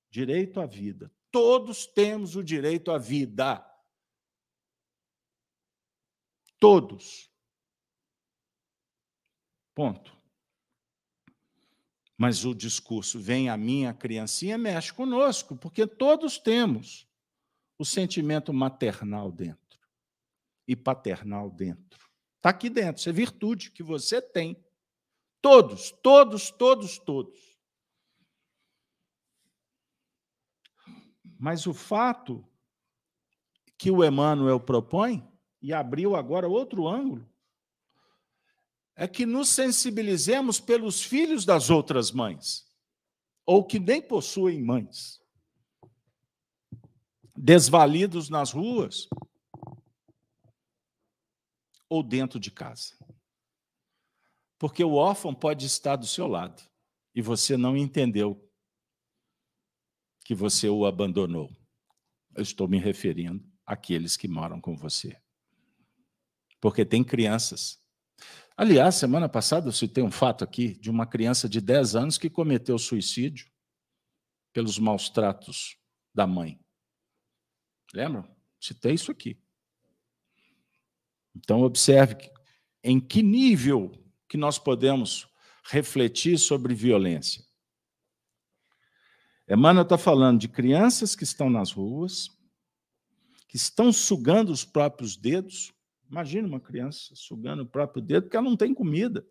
direito 0.10 0.62
à 0.62 0.66
vida. 0.66 1.12
Todos 1.32 1.86
temos 1.86 2.36
o 2.36 2.43
direito 2.43 2.91
à 2.91 2.98
vida. 2.98 3.66
Todos. 6.66 7.32
Ponto. 9.76 10.18
Mas 12.18 12.43
o 12.43 12.55
discurso 12.55 13.20
vem 13.20 13.49
a 13.49 13.55
minha 13.55 13.93
criancinha 13.93 14.57
mexe 14.57 14.91
conosco, 14.91 15.55
porque 15.55 15.86
todos 15.86 16.39
temos 16.39 17.07
o 17.78 17.86
sentimento 17.86 18.51
maternal 18.51 19.32
dentro 19.32 19.80
e 20.68 20.76
paternal 20.76 21.51
dentro. 21.51 22.09
Está 22.38 22.49
aqui 22.49 22.68
dentro, 22.68 22.99
isso 22.99 23.09
é 23.09 23.13
virtude 23.13 23.70
que 23.70 23.84
você 23.84 24.20
tem. 24.20 24.59
Todos, 25.43 25.91
todos, 25.91 26.49
todos, 26.49 26.97
todos. 26.97 27.59
Mas 31.38 31.68
o 31.68 31.76
fato 31.76 32.43
que 33.78 33.91
o 33.91 34.03
Emmanuel 34.03 34.59
propõe 34.59 35.35
e 35.66 35.74
abriu 35.74 36.16
agora 36.16 36.47
outro 36.47 36.88
ângulo, 36.88 37.28
é 38.95 39.07
que 39.07 39.26
nos 39.26 39.49
sensibilizemos 39.49 40.59
pelos 40.59 41.01
filhos 41.01 41.43
das 41.43 41.72
outras 41.72 42.11
mães, 42.11 42.72
ou 43.47 43.66
que 43.66 43.80
nem 43.80 43.99
possuem 43.99 44.61
mães, 44.61 45.20
desvalidos 47.36 48.30
nas 48.30 48.51
ruas 48.51 49.09
ou 51.89 52.03
dentro 52.03 52.39
de 52.39 52.51
casa. 52.51 52.95
Porque 54.59 54.84
o 54.84 54.93
órfão 54.93 55.34
pode 55.34 55.66
estar 55.66 55.95
do 55.95 56.05
seu 56.05 56.28
lado 56.28 56.61
e 57.16 57.24
você 57.24 57.57
não 57.57 57.76
entendeu 57.76 58.47
que 60.24 60.36
você 60.36 60.70
o 60.70 60.86
abandonou. 60.86 61.49
Eu 62.36 62.43
estou 62.43 62.68
me 62.68 62.78
referindo 62.78 63.43
àqueles 63.66 64.16
que 64.16 64.28
moram 64.28 64.61
com 64.61 64.78
você 64.78 65.20
porque 66.66 66.84
tem 66.84 67.03
crianças. 67.03 67.80
Aliás, 68.57 68.95
semana 68.95 69.30
passada 69.30 69.68
eu 69.68 69.72
citei 69.72 70.03
um 70.03 70.09
fato 70.09 70.43
aqui 70.43 70.70
de 70.80 70.89
uma 70.89 71.05
criança 71.05 71.47
de 71.47 71.61
10 71.61 71.95
anos 71.95 72.18
que 72.18 72.28
cometeu 72.28 72.80
suicídio 72.80 73.51
pelos 74.51 74.80
maus 74.80 75.07
tratos 75.07 75.78
da 76.11 76.26
mãe. 76.26 76.59
Lembram? 77.93 78.28
Citei 78.59 78.95
isso 78.95 79.11
aqui. 79.11 79.39
Então, 81.36 81.61
observe 81.61 82.32
em 82.84 82.99
que 82.99 83.22
nível 83.22 83.91
que 84.28 84.36
nós 84.36 84.57
podemos 84.57 85.28
refletir 85.66 86.39
sobre 86.39 86.74
violência. 86.74 87.45
Emmanuel 89.47 89.84
está 89.84 89.99
falando 89.99 90.39
de 90.39 90.47
crianças 90.47 91.16
que 91.16 91.24
estão 91.24 91.47
nas 91.47 91.72
ruas, 91.72 92.28
que 93.47 93.55
estão 93.55 93.93
sugando 93.93 94.51
os 94.51 94.66
próprios 94.66 95.16
dedos, 95.16 95.74
Imagina 96.10 96.47
uma 96.47 96.60
criança 96.60 97.16
sugando 97.16 97.64
o 97.64 97.68
próprio 97.68 98.01
dedo 98.01 98.24
porque 98.24 98.38
ela 98.38 98.49
não 98.49 98.58
tem 98.58 98.74
comida. 98.74 99.26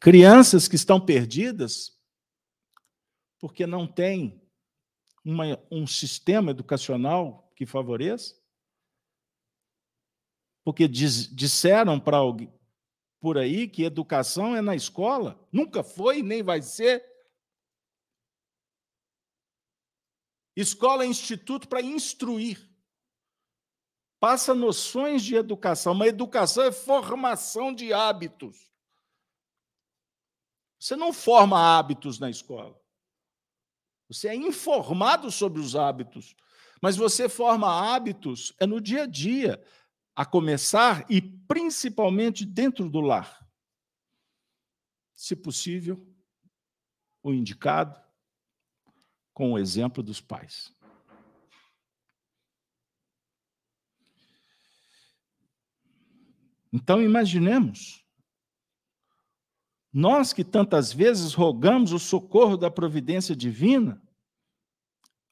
Crianças 0.00 0.68
que 0.68 0.76
estão 0.76 1.00
perdidas 1.00 1.98
porque 3.38 3.66
não 3.66 3.86
tem 3.86 4.40
uma, 5.24 5.58
um 5.70 5.86
sistema 5.86 6.50
educacional 6.50 7.52
que 7.56 7.66
favoreça. 7.66 8.38
Porque 10.62 10.88
diz, 10.88 11.34
disseram 11.34 12.00
para 12.00 12.18
alguém 12.18 12.52
por 13.20 13.38
aí 13.38 13.66
que 13.66 13.84
educação 13.84 14.54
é 14.54 14.60
na 14.60 14.74
escola. 14.74 15.42
Nunca 15.50 15.82
foi 15.82 16.22
nem 16.22 16.42
vai 16.42 16.60
ser. 16.60 17.02
Escola 20.54 21.04
é 21.04 21.06
instituto 21.06 21.66
para 21.66 21.82
instruir 21.82 22.73
passa 24.24 24.54
noções 24.54 25.22
de 25.22 25.34
educação. 25.34 25.92
Uma 25.92 26.06
educação 26.06 26.64
é 26.64 26.72
formação 26.72 27.74
de 27.74 27.92
hábitos. 27.92 28.72
Você 30.80 30.96
não 30.96 31.12
forma 31.12 31.60
hábitos 31.60 32.18
na 32.18 32.30
escola. 32.30 32.74
Você 34.08 34.28
é 34.28 34.34
informado 34.34 35.30
sobre 35.30 35.60
os 35.60 35.76
hábitos, 35.76 36.34
mas 36.80 36.96
você 36.96 37.28
forma 37.28 37.68
hábitos 37.68 38.54
é 38.58 38.66
no 38.66 38.80
dia 38.80 39.02
a 39.02 39.06
dia. 39.06 39.62
a 40.16 40.24
começar 40.24 41.04
e 41.10 41.20
principalmente 41.20 42.46
dentro 42.46 42.88
do 42.88 43.02
lar. 43.02 43.46
Se 45.14 45.36
possível, 45.36 46.02
o 47.22 47.30
indicado 47.30 48.00
com 49.34 49.52
o 49.52 49.58
exemplo 49.58 50.02
dos 50.02 50.20
pais. 50.20 50.72
Então, 56.74 57.00
imaginemos, 57.00 58.04
nós 59.92 60.32
que 60.32 60.42
tantas 60.42 60.92
vezes 60.92 61.32
rogamos 61.32 61.92
o 61.92 62.00
socorro 62.00 62.56
da 62.56 62.68
providência 62.68 63.36
divina, 63.36 64.02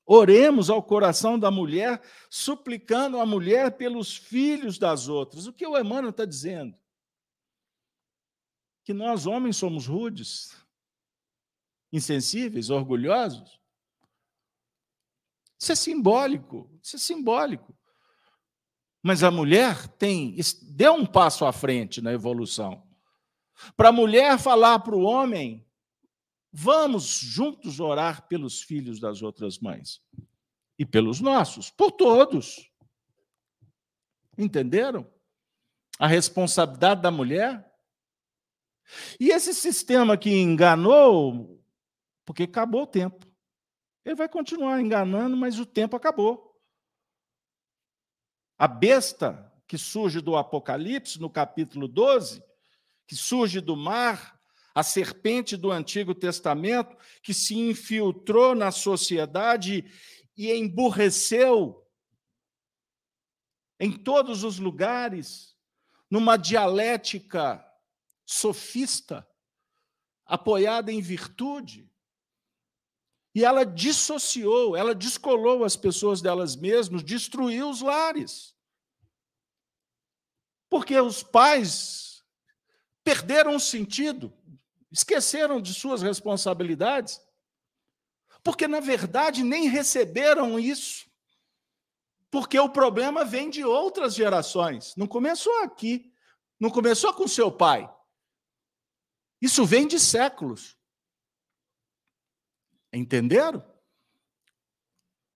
oremos 0.07 0.71
ao 0.71 0.81
coração 0.81 1.37
da 1.37 1.51
mulher, 1.51 2.01
suplicando 2.31 3.19
a 3.19 3.27
mulher 3.27 3.77
pelos 3.77 4.17
filhos 4.17 4.79
das 4.79 5.09
outras. 5.09 5.49
O 5.49 5.53
que 5.53 5.67
o 5.67 5.77
Emmanuel 5.77 6.11
está 6.11 6.25
dizendo? 6.25 6.79
Que 8.85 8.95
nós, 8.95 9.27
homens, 9.27 9.57
somos 9.57 9.89
rudes, 9.89 10.57
insensíveis, 11.93 12.71
orgulhosos. 12.71 13.61
Isso 15.59 15.73
é 15.73 15.75
simbólico, 15.75 16.71
isso 16.81 16.95
é 16.95 16.99
simbólico. 17.01 17.77
Mas 19.03 19.23
a 19.23 19.31
mulher 19.31 19.89
tem 19.89 20.37
deu 20.63 20.95
um 20.95 21.05
passo 21.05 21.45
à 21.45 21.53
frente 21.53 22.01
na 22.01 22.13
evolução. 22.13 22.87
Para 23.77 23.89
a 23.89 23.93
mulher 23.93 24.39
falar 24.39 24.79
para 24.79 24.95
o 24.95 25.03
homem, 25.03 25.67
vamos 26.53 27.19
juntos 27.19 27.81
orar 27.81 28.27
pelos 28.29 28.63
filhos 28.63 29.01
das 29.01 29.23
outras 29.23 29.59
mães 29.59 30.01
e 30.79 30.85
pelos 30.85 31.21
nossos, 31.21 31.71
por 31.71 31.93
todos. 31.93 32.71
Entenderam? 34.37 35.11
A 35.99 36.07
responsabilidade 36.07 37.03
da 37.03 37.11
mulher. 37.11 37.71
E 39.21 39.31
esse 39.31 39.55
sistema 39.55 40.17
que 40.17 40.31
enganou, 40.31 41.63
porque 42.25 42.45
acabou 42.45 42.83
o 42.83 42.87
tempo. 42.87 43.27
Ele 44.05 44.17
vai 44.17 44.29
continuar 44.29 44.81
enganando, 44.81 45.37
mas 45.37 45.59
o 45.59 45.67
tempo 45.67 45.97
acabou. 45.97 46.52
A 48.63 48.69
besta 48.69 49.53
que 49.67 49.77
surge 49.77 50.21
do 50.21 50.37
Apocalipse, 50.37 51.21
no 51.21 51.29
capítulo 51.29 51.89
12, 51.89 52.41
que 53.09 53.17
surge 53.17 53.61
do 53.61 53.75
mar, 53.75 54.41
a 54.73 54.85
serpente 54.85 55.57
do 55.57 55.73
Antigo 55.73 56.15
Testamento, 56.15 56.97
que 57.25 57.35
se 57.35 57.59
infiltrou 57.59 58.55
na 58.55 58.71
sociedade 58.71 59.85
e 60.37 60.53
emburreceu 60.53 61.85
em 63.81 63.91
todos 63.91 64.45
os 64.45 64.61
lugares, 64.61 65.57
numa 66.09 66.37
dialética 66.37 67.67
sofista, 68.25 69.27
apoiada 70.25 70.93
em 70.93 71.01
virtude. 71.01 71.92
E 73.35 73.45
ela 73.45 73.65
dissociou, 73.65 74.77
ela 74.77 74.95
descolou 74.95 75.65
as 75.65 75.77
pessoas 75.77 76.21
delas 76.21 76.55
mesmas, 76.55 77.03
destruiu 77.03 77.71
os 77.71 77.81
lares. 77.81 78.55
Porque 80.69 80.99
os 81.01 81.23
pais 81.23 82.23
perderam 83.03 83.57
o 83.57 83.61
sentido, 83.61 84.33
esqueceram 84.91 85.61
de 85.61 85.73
suas 85.73 86.03
responsabilidades, 86.03 87.21
porque, 88.43 88.67
na 88.67 88.81
verdade, 88.81 89.43
nem 89.43 89.69
receberam 89.69 90.59
isso. 90.59 91.11
Porque 92.31 92.59
o 92.59 92.69
problema 92.69 93.25
vem 93.25 93.51
de 93.51 93.65
outras 93.65 94.15
gerações. 94.15 94.97
Não 94.97 95.07
começou 95.07 95.63
aqui. 95.63 96.13
Não 96.59 96.71
começou 96.71 97.13
com 97.13 97.29
seu 97.29 97.53
pai. 97.53 97.89
Isso 99.41 99.65
vem 99.65 99.87
de 99.87 100.01
séculos. 100.01 100.77
Entenderam? 102.93 103.65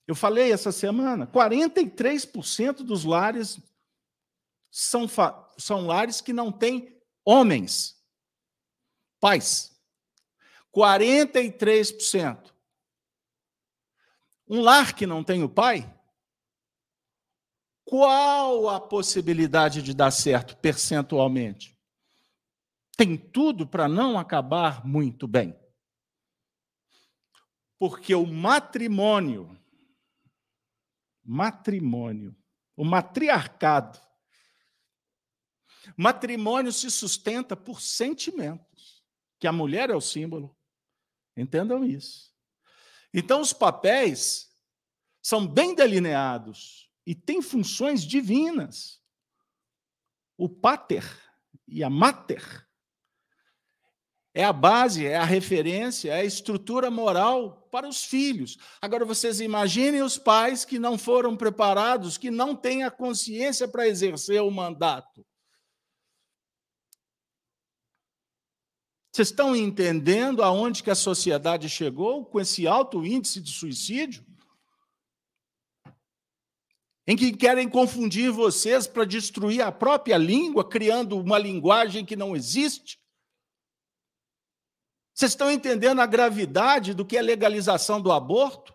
Eu 0.06 0.14
falei 0.14 0.52
essa 0.52 0.70
semana: 0.70 1.26
43% 1.26 2.76
dos 2.84 3.04
lares 3.04 3.58
são, 4.70 5.06
são 5.58 5.86
lares 5.86 6.20
que 6.20 6.32
não 6.32 6.52
têm 6.52 7.00
homens, 7.24 7.96
pais. 9.20 9.74
43%. 10.74 12.52
Um 14.48 14.60
lar 14.60 14.94
que 14.94 15.06
não 15.06 15.24
tem 15.24 15.42
o 15.42 15.48
pai, 15.48 15.92
qual 17.84 18.68
a 18.68 18.80
possibilidade 18.80 19.82
de 19.82 19.94
dar 19.94 20.10
certo 20.10 20.56
percentualmente? 20.58 21.76
Tem 22.96 23.16
tudo 23.16 23.66
para 23.66 23.88
não 23.88 24.18
acabar 24.18 24.86
muito 24.86 25.26
bem. 25.26 25.58
Porque 27.78 28.14
o 28.14 28.26
matrimônio, 28.26 29.58
matrimônio, 31.24 32.34
o 32.76 32.84
matriarcado, 32.84 33.98
Matrimônio 35.94 36.72
se 36.72 36.90
sustenta 36.90 37.54
por 37.54 37.80
sentimentos, 37.80 39.04
que 39.38 39.46
a 39.46 39.52
mulher 39.52 39.90
é 39.90 39.94
o 39.94 40.00
símbolo. 40.00 40.56
Entendam 41.36 41.84
isso. 41.84 42.34
Então, 43.12 43.40
os 43.40 43.52
papéis 43.52 44.50
são 45.22 45.46
bem 45.46 45.74
delineados 45.74 46.90
e 47.06 47.14
têm 47.14 47.42
funções 47.42 48.02
divinas. 48.04 49.02
O 50.36 50.48
pater 50.48 51.04
e 51.68 51.84
a 51.84 51.90
mater 51.90 52.65
é 54.36 54.44
a 54.44 54.52
base, 54.52 55.06
é 55.06 55.16
a 55.16 55.24
referência, 55.24 56.10
é 56.12 56.20
a 56.20 56.24
estrutura 56.24 56.90
moral 56.90 57.66
para 57.72 57.88
os 57.88 58.04
filhos. 58.04 58.58
Agora, 58.82 59.02
vocês 59.02 59.40
imaginem 59.40 60.02
os 60.02 60.18
pais 60.18 60.62
que 60.62 60.78
não 60.78 60.98
foram 60.98 61.34
preparados, 61.34 62.18
que 62.18 62.30
não 62.30 62.54
têm 62.54 62.84
a 62.84 62.90
consciência 62.90 63.66
para 63.66 63.88
exercer 63.88 64.42
o 64.42 64.50
mandato. 64.50 65.24
Vocês 69.10 69.28
estão 69.28 69.56
entendendo 69.56 70.42
aonde 70.42 70.82
que 70.82 70.90
a 70.90 70.94
sociedade 70.94 71.66
chegou 71.70 72.26
com 72.26 72.38
esse 72.38 72.66
alto 72.66 73.06
índice 73.06 73.40
de 73.40 73.50
suicídio? 73.50 74.22
Em 77.06 77.16
que 77.16 77.34
querem 77.34 77.70
confundir 77.70 78.30
vocês 78.30 78.86
para 78.86 79.06
destruir 79.06 79.62
a 79.62 79.72
própria 79.72 80.18
língua, 80.18 80.68
criando 80.68 81.18
uma 81.18 81.38
linguagem 81.38 82.04
que 82.04 82.14
não 82.14 82.36
existe? 82.36 82.98
Vocês 85.16 85.32
estão 85.32 85.50
entendendo 85.50 86.02
a 86.02 86.06
gravidade 86.06 86.92
do 86.92 87.02
que 87.02 87.16
é 87.16 87.22
legalização 87.22 88.02
do 88.02 88.12
aborto? 88.12 88.74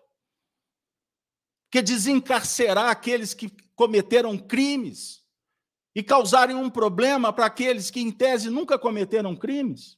Que 1.70 1.78
é 1.78 1.82
desencarcerar 1.82 2.88
aqueles 2.88 3.32
que 3.32 3.48
cometeram 3.76 4.36
crimes 4.36 5.24
e 5.94 6.02
causarem 6.02 6.56
um 6.56 6.68
problema 6.68 7.32
para 7.32 7.46
aqueles 7.46 7.92
que, 7.92 8.00
em 8.00 8.10
tese, 8.10 8.50
nunca 8.50 8.76
cometeram 8.76 9.36
crimes? 9.36 9.96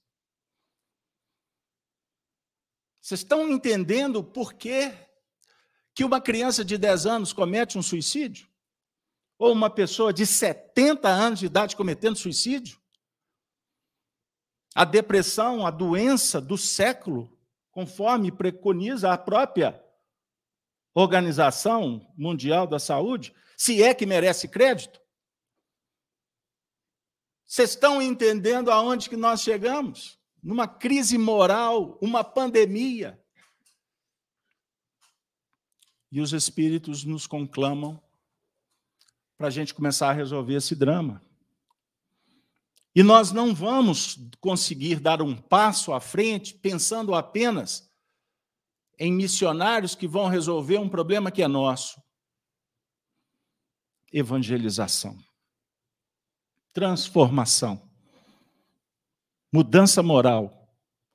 Vocês 3.01 3.21
estão 3.21 3.51
entendendo 3.51 4.23
por 4.23 4.53
que, 4.53 4.93
que 5.95 6.05
uma 6.05 6.21
criança 6.21 6.63
de 6.63 6.77
10 6.77 7.07
anos 7.07 7.33
comete 7.33 7.79
um 7.79 7.83
suicídio? 7.83 8.51
Ou 9.39 9.51
uma 9.51 9.71
pessoa 9.71 10.13
de 10.13 10.27
70 10.27 11.09
anos 11.09 11.39
de 11.39 11.47
idade 11.47 11.75
cometendo 11.75 12.17
suicídio? 12.17 12.84
A 14.75 14.85
depressão, 14.85 15.67
a 15.67 15.71
doença 15.71 16.41
do 16.41 16.59
século, 16.59 17.39
conforme 17.71 18.33
preconiza 18.33 19.13
a 19.13 19.19
própria 19.19 19.81
Organização 20.93 22.13
Mundial 22.17 22.67
da 22.67 22.79
Saúde, 22.79 23.35
se 23.57 23.83
é 23.83 23.95
que 23.95 24.07
merece 24.07 24.49
crédito? 24.49 25.01
Vocês 27.47 27.71
estão 27.71 28.03
entendendo 28.03 28.71
aonde 28.71 29.09
que 29.09 29.17
nós 29.17 29.43
chegamos? 29.43 30.19
numa 30.45 30.69
crise 30.69 31.17
moral, 31.17 31.99
uma 32.03 32.23
pandemia. 32.23 33.19
E 36.13 36.21
os 36.21 36.35
espíritos 36.35 37.03
nos 37.03 37.27
conclamam 37.27 38.01
para 39.39 39.49
a 39.49 39.51
gente 39.51 39.73
começar 39.73 40.11
a 40.11 40.13
resolver 40.13 40.55
esse 40.55 40.77
drama. 40.77 41.25
E 42.95 43.03
nós 43.03 43.33
não 43.33 43.55
vamos 43.55 44.19
conseguir 44.41 45.01
dar 45.01 45.21
um 45.21 45.37
passo 45.37 45.93
à 45.93 46.01
frente 46.01 46.55
pensando 46.55 47.15
apenas 47.15 47.91
em 48.99 49.13
missionários 49.13 49.95
que 49.95 50.07
vão 50.07 50.29
resolver 50.29 50.79
um 50.79 50.89
problema 50.89 51.31
que 51.31 51.43
é 51.43 51.49
nosso. 51.49 52.01
Evangelização. 54.13 55.19
Transformação 56.73 57.95
mudança 59.55 60.03
moral, 60.03 60.69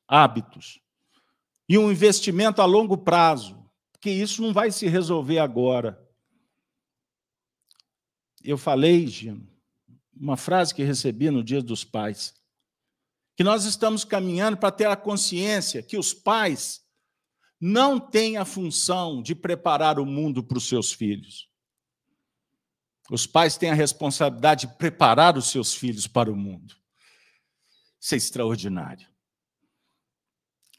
hábitos 0.07 0.80
e 1.67 1.77
um 1.77 1.91
investimento 1.91 2.61
a 2.61 2.65
longo 2.65 2.97
prazo, 2.97 3.69
porque 3.91 4.09
isso 4.09 4.41
não 4.41 4.53
vai 4.53 4.71
se 4.71 4.88
resolver 4.88 5.39
agora. 5.39 6.01
Eu 8.41 8.57
falei, 8.57 9.05
Gino, 9.07 9.45
uma 10.20 10.36
frase 10.36 10.76
que 10.76 10.84
recebi 10.84 11.32
no 11.32 11.41
Dia 11.43 11.61
dos 11.61 11.86
Pais, 11.86 12.34
que 13.38 13.43
nós 13.43 13.63
estamos 13.63 14.03
caminhando 14.03 14.57
para 14.57 14.72
ter 14.72 14.88
a 14.88 14.97
consciência 14.97 15.82
que 15.82 15.97
os 15.97 16.13
pais 16.13 16.82
não 17.59 17.99
têm 17.99 18.36
a 18.36 18.43
função 18.43 19.22
de 19.22 19.34
preparar 19.34 19.97
o 19.97 20.05
mundo 20.05 20.43
para 20.43 20.57
os 20.57 20.67
seus 20.67 20.91
filhos. 20.91 21.49
Os 23.09 23.26
pais 23.26 23.57
têm 23.57 23.72
a 23.72 23.74
responsabilidade 23.74 24.67
de 24.67 24.78
preparar 24.78 25.38
os 25.38 25.47
seus 25.47 25.74
filhos 25.74 26.05
para 26.05 26.32
o 26.32 26.36
mundo. 26.36 26.76
Isso 27.99 28.13
é 28.13 28.17
extraordinário. 28.17 29.07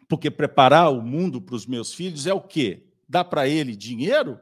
Porque 0.09 0.31
preparar 0.31 0.93
o 0.93 1.03
mundo 1.03 1.41
para 1.41 1.55
os 1.55 1.67
meus 1.67 1.95
filhos 1.95 2.27
é 2.27 2.35
o 2.35 2.41
quê? 2.41 2.93
Dar 3.09 3.25
para 3.25 3.49
ele 3.49 3.75
dinheiro, 3.75 4.41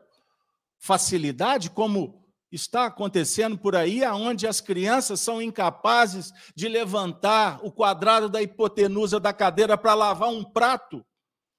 facilidade, 0.77 1.71
como 1.71 2.28
está 2.51 2.87
acontecendo 2.87 3.59
por 3.59 3.77
aí, 3.77 4.03
aonde 4.03 4.47
as 4.47 4.61
crianças 4.61 5.21
são 5.21 5.41
incapazes 5.41 6.33
de 6.55 6.69
levantar 6.69 7.65
o 7.65 7.71
quadrado 7.71 8.29
da 8.29 8.41
hipotenusa 8.43 9.21
da 9.21 9.33
cadeira 9.33 9.77
para 9.77 9.95
lavar 9.95 10.31
um 10.31 10.43
prato, 10.43 11.05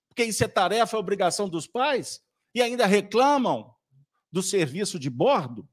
porque 0.07 0.23
isso 0.23 0.43
é 0.43 0.47
tarefa, 0.47 0.97
é 0.97 0.99
obrigação 0.99 1.47
dos 1.47 1.67
pais, 1.67 2.21
e 2.53 2.61
ainda 2.61 2.85
reclamam 2.85 3.73
do 4.31 4.41
serviço 4.41 4.97
de 4.97 5.09
bordo. 5.09 5.67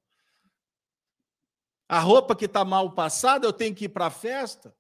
A 1.89 2.01
roupa 2.01 2.35
que 2.35 2.47
está 2.47 2.65
mal 2.65 2.93
passada, 2.95 3.47
eu 3.47 3.53
tenho 3.53 3.75
que 3.75 3.85
ir 3.85 3.89
para 3.89 4.07
a 4.07 4.11
festa. 4.11 4.77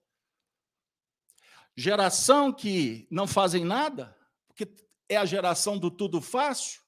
Geração 1.76 2.53
que 2.53 3.07
não 3.11 3.26
fazem 3.26 3.64
nada, 3.64 4.16
porque 4.49 4.68
é 5.09 5.16
a 5.16 5.24
geração 5.24 5.78
do 5.78 5.91
tudo 5.91 6.20
fácil. 6.20 6.86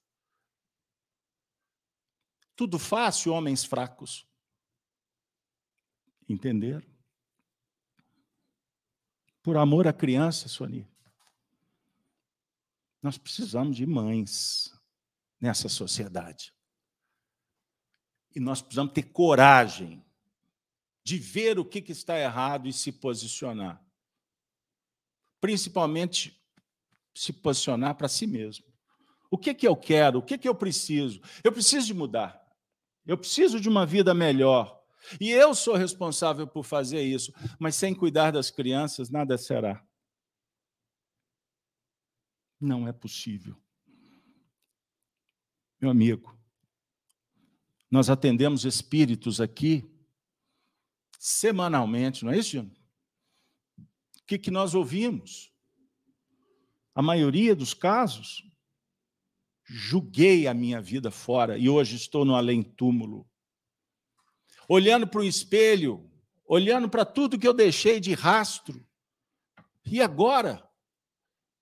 Tudo 2.59 2.77
fácil, 2.77 3.33
homens 3.33 3.65
fracos. 3.65 4.27
Entenderam? 6.29 6.85
Por 9.41 9.57
amor 9.57 9.87
à 9.87 9.93
criança, 9.93 10.49
Sony. 10.49 10.85
Nós 13.01 13.17
precisamos 13.17 13.77
de 13.77 13.87
mães 13.87 14.77
nessa 15.41 15.69
sociedade. 15.69 16.53
E 18.35 18.41
nós 18.41 18.61
precisamos 18.61 18.93
ter 18.93 19.05
coragem 19.05 20.05
de 21.05 21.17
ver 21.17 21.61
o 21.61 21.65
que, 21.65 21.79
está 21.93 22.19
errado 22.19 22.67
e 22.67 22.73
se 22.73 22.91
posicionar. 22.91 23.81
Principalmente 25.41 26.45
se 27.15 27.33
posicionar 27.33 27.95
para 27.95 28.09
si 28.09 28.27
mesmo. 28.27 28.67
O 29.31 29.39
que, 29.39 29.55
que 29.55 29.69
eu 29.69 29.77
quero? 29.77 30.19
O 30.19 30.23
que, 30.23 30.37
que 30.37 30.49
eu 30.49 30.57
preciso? 30.57 31.21
Eu 31.45 31.53
preciso 31.53 31.87
de 31.87 31.95
mudar. 31.95 32.48
Eu 33.09 33.17
preciso 33.17 33.59
de 33.59 33.71
uma 33.71 33.87
vida 33.87 34.13
melhor. 34.13 34.85
E 35.19 35.31
eu 35.31 35.55
sou 35.55 35.75
responsável 35.75 36.47
por 36.47 36.63
fazer 36.63 37.03
isso. 37.03 37.33
Mas 37.59 37.75
sem 37.75 37.95
cuidar 37.95 38.31
das 38.31 38.51
crianças, 38.51 39.09
nada 39.09 39.39
será. 39.39 39.83
Não 42.61 42.87
é 42.87 42.93
possível. 42.93 43.57
Meu 45.81 45.91
amigo, 45.91 46.37
nós 47.91 48.11
atendemos 48.11 48.67
espíritos 48.67 49.41
aqui 49.41 49.91
semanalmente, 51.19 52.25
não 52.25 52.33
é 52.33 52.39
isso, 52.39 52.51
Júnior? 52.51 52.77
O 54.21 54.27
que, 54.27 54.39
que 54.39 54.51
nós 54.51 54.75
ouvimos? 54.75 55.51
A 56.95 57.01
maioria 57.01 57.57
dos 57.57 57.73
casos, 57.73 58.48
julguei 59.69 60.47
a 60.47 60.55
minha 60.55 60.81
vida 60.81 61.11
fora 61.11 61.59
e 61.59 61.69
hoje 61.69 61.97
estou 61.97 62.25
no 62.25 62.35
além-túmulo. 62.35 63.29
Olhando 64.67 65.07
para 65.07 65.21
o 65.21 65.25
espelho, 65.25 66.11
olhando 66.47 66.89
para 66.89 67.05
tudo 67.05 67.39
que 67.39 67.47
eu 67.47 67.53
deixei 67.53 68.01
de 68.01 68.15
rastro. 68.15 68.87
E 69.85 70.01
agora? 70.01 70.67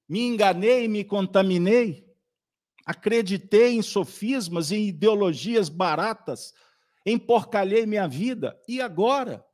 Me 0.08 0.20
enganei, 0.20 0.86
me 0.86 1.04
contaminei, 1.04 2.08
acreditei 2.84 3.74
em 3.74 3.82
sofismas, 3.82 4.70
em 4.70 4.86
ideologias 4.86 5.68
baratas, 5.68 6.54
emporcalhei 7.04 7.86
minha 7.86 8.06
vida. 8.06 8.56
E 8.68 8.80
agora? 8.80 9.44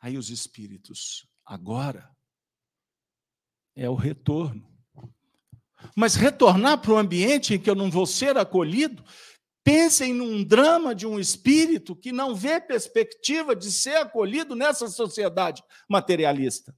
Aí 0.00 0.16
os 0.16 0.30
espíritos, 0.30 1.28
agora 1.44 2.16
é 3.74 3.90
o 3.90 3.94
retorno. 3.94 4.75
Mas 5.94 6.14
retornar 6.14 6.80
para 6.80 6.92
o 6.92 6.98
ambiente 6.98 7.54
em 7.54 7.58
que 7.58 7.68
eu 7.68 7.74
não 7.74 7.90
vou 7.90 8.06
ser 8.06 8.36
acolhido, 8.36 9.04
pensem 9.62 10.12
num 10.12 10.44
drama 10.44 10.94
de 10.94 11.06
um 11.06 11.18
espírito 11.18 11.96
que 11.96 12.12
não 12.12 12.34
vê 12.34 12.60
perspectiva 12.60 13.54
de 13.54 13.70
ser 13.70 13.96
acolhido 13.96 14.54
nessa 14.54 14.88
sociedade 14.88 15.62
materialista. 15.88 16.76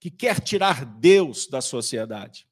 Que 0.00 0.10
quer 0.10 0.40
tirar 0.40 0.84
Deus 0.84 1.46
da 1.46 1.60
sociedade. 1.60 2.48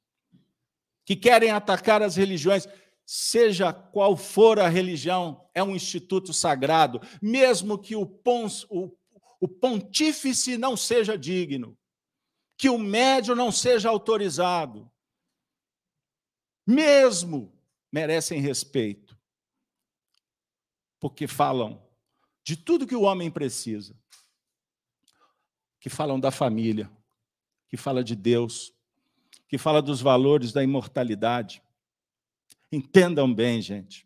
Que 1.05 1.15
querem 1.15 1.51
atacar 1.51 2.01
as 2.01 2.15
religiões 2.15 2.67
seja 3.07 3.71
qual 3.71 4.17
for 4.17 4.59
a 4.59 4.67
religião, 4.67 5.49
é 5.53 5.63
um 5.63 5.73
instituto 5.73 6.33
sagrado, 6.33 6.99
mesmo 7.21 7.79
que 7.79 7.95
o, 7.95 8.05
pons, 8.05 8.65
o, 8.69 8.91
o 9.39 9.47
pontífice 9.47 10.57
não 10.57 10.75
seja 10.75 11.17
digno, 11.17 11.77
que 12.57 12.69
o 12.69 12.77
médio 12.77 13.35
não 13.35 13.51
seja 13.51 13.89
autorizado, 13.89 14.89
mesmo 16.65 17.53
merecem 17.91 18.41
respeito, 18.41 19.17
porque 20.99 21.27
falam 21.27 21.81
de 22.43 22.57
tudo 22.57 22.87
que 22.87 22.95
o 22.95 23.03
homem 23.03 23.29
precisa, 23.29 23.95
que 25.79 25.89
falam 25.89 26.19
da 26.19 26.31
família, 26.31 26.91
que 27.69 27.77
fala 27.77 28.03
de 28.03 28.15
Deus, 28.15 28.73
que 29.47 29.57
fala 29.57 29.81
dos 29.81 30.01
valores 30.01 30.51
da 30.51 30.63
imortalidade, 30.63 31.61
Entendam 32.71 33.33
bem, 33.33 33.61
gente. 33.61 34.05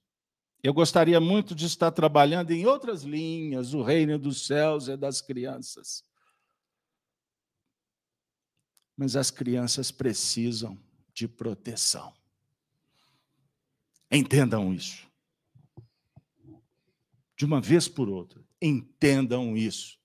Eu 0.64 0.74
gostaria 0.74 1.20
muito 1.20 1.56
de 1.56 1.66
estar 1.66 1.90
trabalhando 1.92 2.52
em 2.52 2.68
outras 2.68 3.02
linhas, 3.02 3.74
o 3.74 3.82
reino 3.82 4.20
dos 4.20 4.46
céus 4.46 4.88
é 4.88 4.96
das 4.96 5.20
crianças. 5.20 6.04
Mas 9.02 9.16
as 9.16 9.32
crianças 9.32 9.90
precisam 9.90 10.78
de 11.12 11.28
proteção. 11.28 12.14
Entendam 14.12 14.72
isso. 14.72 15.08
De 17.36 17.44
uma 17.44 17.60
vez 17.60 17.88
por 17.88 18.08
outra, 18.08 18.46
entendam 18.62 19.58
isso. 19.58 19.98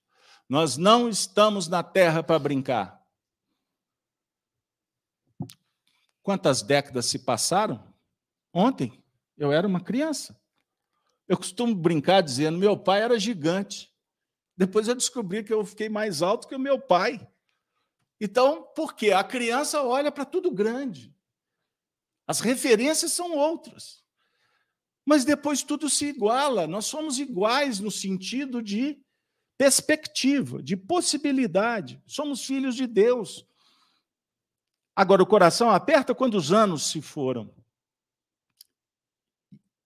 Nós 0.49 0.77
não 0.77 1.07
estamos 1.07 1.67
na 1.67 1.83
terra 1.83 2.23
para 2.23 2.39
brincar. 2.39 2.99
Quantas 6.23 6.63
décadas 6.63 7.05
se 7.05 7.19
passaram? 7.19 7.93
Ontem, 8.51 8.91
eu 9.37 9.51
era 9.51 9.67
uma 9.67 9.79
criança. 9.79 10.35
Eu 11.27 11.37
costumo 11.37 11.75
brincar 11.75 12.21
dizendo: 12.21 12.57
meu 12.57 12.75
pai 12.75 13.03
era 13.03 13.19
gigante. 13.19 13.93
Depois 14.57 14.87
eu 14.87 14.95
descobri 14.95 15.43
que 15.43 15.53
eu 15.53 15.63
fiquei 15.63 15.87
mais 15.87 16.23
alto 16.23 16.47
que 16.47 16.55
o 16.55 16.59
meu 16.59 16.81
pai. 16.81 17.31
Então, 18.19 18.63
por 18.75 18.95
quê? 18.95 19.11
A 19.11 19.23
criança 19.23 19.83
olha 19.83 20.11
para 20.11 20.25
tudo 20.25 20.51
grande. 20.51 21.15
As 22.25 22.39
referências 22.39 23.13
são 23.13 23.35
outras. 23.35 24.03
Mas 25.05 25.23
depois 25.23 25.63
tudo 25.63 25.89
se 25.89 26.07
iguala. 26.07 26.67
Nós 26.67 26.85
somos 26.85 27.19
iguais 27.19 27.79
no 27.79 27.89
sentido 27.91 28.61
de 28.61 28.99
perspectiva, 29.57 30.61
de 30.61 30.75
possibilidade. 30.75 32.01
Somos 32.05 32.45
filhos 32.45 32.75
de 32.75 32.85
Deus. 32.85 33.45
Agora, 34.95 35.23
o 35.23 35.27
coração 35.27 35.69
aperta 35.69 36.13
quando 36.13 36.35
os 36.35 36.51
anos 36.51 36.87
se 36.87 37.01
foram. 37.01 37.53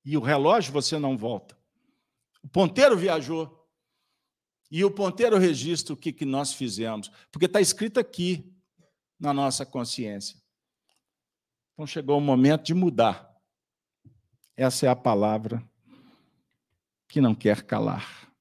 E 0.03 0.17
o 0.17 0.21
relógio 0.21 0.73
você 0.73 0.97
não 0.97 1.17
volta. 1.17 1.57
O 2.41 2.47
ponteiro 2.47 2.97
viajou. 2.97 3.60
E 4.71 4.85
o 4.85 4.89
ponteiro 4.89 5.37
registra 5.37 5.93
o 5.93 5.97
que, 5.97 6.13
que 6.13 6.25
nós 6.25 6.53
fizemos. 6.53 7.11
Porque 7.29 7.45
está 7.45 7.59
escrito 7.59 7.99
aqui 7.99 8.49
na 9.19 9.33
nossa 9.33 9.65
consciência. 9.65 10.41
Então 11.73 11.85
chegou 11.85 12.17
o 12.17 12.21
momento 12.21 12.63
de 12.63 12.73
mudar. 12.73 13.29
Essa 14.55 14.85
é 14.85 14.89
a 14.89 14.95
palavra 14.95 15.61
que 17.07 17.19
não 17.19 17.35
quer 17.35 17.63
calar. 17.63 18.31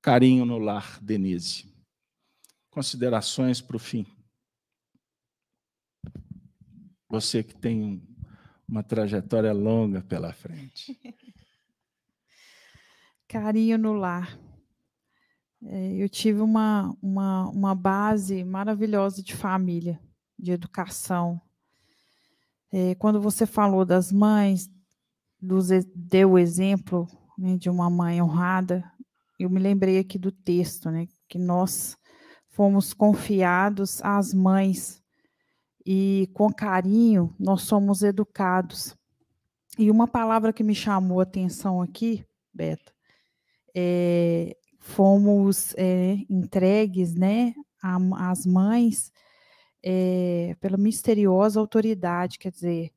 Carinho 0.00 0.44
no 0.44 0.58
lar, 0.58 0.98
Denise. 1.00 1.72
Considerações 2.68 3.60
para 3.60 3.76
o 3.76 3.78
fim. 3.78 4.04
Você 7.08 7.44
que 7.44 7.54
tem 7.54 7.82
um 7.82 8.12
uma 8.72 8.82
trajetória 8.82 9.52
longa 9.52 10.00
pela 10.00 10.32
frente. 10.32 10.98
Carinho 13.32 13.78
no 13.78 13.94
lar. 13.94 14.38
É, 15.64 15.94
eu 15.94 16.06
tive 16.06 16.42
uma, 16.42 16.94
uma, 17.00 17.48
uma 17.48 17.74
base 17.74 18.44
maravilhosa 18.44 19.22
de 19.22 19.34
família, 19.34 19.98
de 20.38 20.52
educação. 20.52 21.40
É, 22.70 22.94
quando 22.96 23.22
você 23.22 23.46
falou 23.46 23.86
das 23.86 24.12
mães, 24.12 24.70
deu 25.96 26.32
o 26.32 26.38
exemplo 26.38 27.08
né, 27.38 27.56
de 27.56 27.70
uma 27.70 27.88
mãe 27.88 28.20
honrada, 28.20 28.84
eu 29.38 29.48
me 29.48 29.58
lembrei 29.58 29.98
aqui 29.98 30.18
do 30.18 30.30
texto, 30.30 30.90
né, 30.90 31.08
que 31.26 31.38
nós 31.38 31.96
fomos 32.50 32.92
confiados 32.92 34.02
às 34.02 34.34
mães 34.34 35.02
e 35.86 36.28
com 36.34 36.52
carinho 36.52 37.34
nós 37.40 37.62
somos 37.62 38.02
educados. 38.02 38.94
E 39.78 39.90
uma 39.90 40.06
palavra 40.06 40.52
que 40.52 40.62
me 40.62 40.74
chamou 40.74 41.18
a 41.20 41.22
atenção 41.22 41.80
aqui, 41.80 42.26
Beto, 42.52 42.91
é, 43.74 44.56
fomos 44.78 45.74
é, 45.76 46.18
entregues, 46.28 47.14
né, 47.14 47.54
às 48.18 48.46
mães 48.46 49.12
é, 49.82 50.56
pela 50.60 50.76
misteriosa 50.76 51.58
autoridade, 51.58 52.38
quer 52.38 52.52
dizer, 52.52 52.92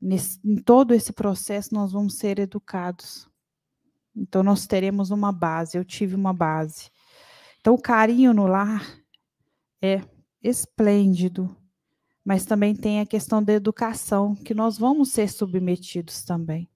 nesse, 0.00 0.40
em 0.44 0.56
todo 0.56 0.92
esse 0.92 1.12
processo 1.12 1.74
nós 1.74 1.92
vamos 1.92 2.16
ser 2.16 2.38
educados. 2.38 3.28
Então 4.14 4.42
nós 4.42 4.66
teremos 4.66 5.10
uma 5.10 5.30
base, 5.30 5.76
eu 5.76 5.84
tive 5.84 6.14
uma 6.14 6.32
base. 6.32 6.90
Então 7.60 7.74
o 7.74 7.80
carinho 7.80 8.32
no 8.32 8.46
lar 8.46 8.84
é 9.82 10.00
esplêndido, 10.42 11.54
mas 12.24 12.44
também 12.44 12.74
tem 12.74 13.00
a 13.00 13.06
questão 13.06 13.42
da 13.42 13.52
educação, 13.52 14.34
que 14.34 14.54
nós 14.54 14.78
vamos 14.78 15.12
ser 15.12 15.28
submetidos 15.28 16.24
também. 16.24 16.68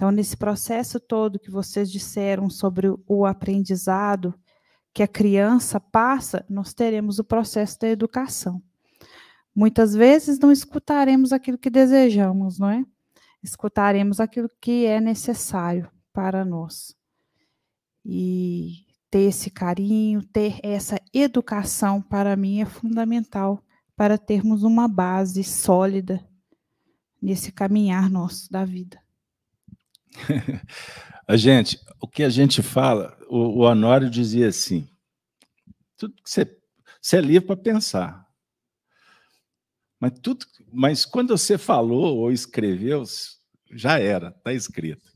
Então, 0.00 0.10
nesse 0.10 0.34
processo 0.34 0.98
todo 0.98 1.38
que 1.38 1.50
vocês 1.50 1.92
disseram 1.92 2.48
sobre 2.48 2.86
o 3.06 3.26
aprendizado 3.26 4.34
que 4.94 5.02
a 5.02 5.06
criança 5.06 5.78
passa, 5.78 6.42
nós 6.48 6.72
teremos 6.72 7.18
o 7.18 7.24
processo 7.24 7.78
da 7.78 7.86
educação. 7.86 8.62
Muitas 9.54 9.92
vezes 9.92 10.38
não 10.38 10.50
escutaremos 10.50 11.34
aquilo 11.34 11.58
que 11.58 11.68
desejamos, 11.68 12.58
não 12.58 12.70
é? 12.70 12.82
Escutaremos 13.42 14.20
aquilo 14.20 14.48
que 14.58 14.86
é 14.86 15.02
necessário 15.02 15.90
para 16.14 16.46
nós. 16.46 16.96
E 18.02 18.86
ter 19.10 19.28
esse 19.28 19.50
carinho, 19.50 20.22
ter 20.22 20.60
essa 20.62 20.98
educação, 21.12 22.00
para 22.00 22.34
mim, 22.36 22.62
é 22.62 22.64
fundamental 22.64 23.62
para 23.94 24.16
termos 24.16 24.62
uma 24.62 24.88
base 24.88 25.44
sólida 25.44 26.26
nesse 27.20 27.52
caminhar 27.52 28.08
nosso 28.08 28.50
da 28.50 28.64
vida. 28.64 28.98
a 31.26 31.36
gente, 31.36 31.78
o 32.00 32.08
que 32.08 32.22
a 32.22 32.28
gente 32.28 32.62
fala, 32.62 33.16
o, 33.28 33.38
o 33.38 33.58
Honório 33.60 34.10
dizia 34.10 34.48
assim: 34.48 34.88
tudo 35.96 36.14
que 36.22 36.30
você, 36.30 36.58
você 37.00 37.18
é 37.18 37.20
livre 37.20 37.46
para 37.46 37.56
pensar. 37.56 38.26
Mas, 40.00 40.12
tudo, 40.22 40.46
mas 40.72 41.04
quando 41.04 41.36
você 41.36 41.58
falou 41.58 42.16
ou 42.16 42.32
escreveu, 42.32 43.04
já 43.70 43.98
era, 43.98 44.28
está 44.28 44.52
escrito. 44.52 45.10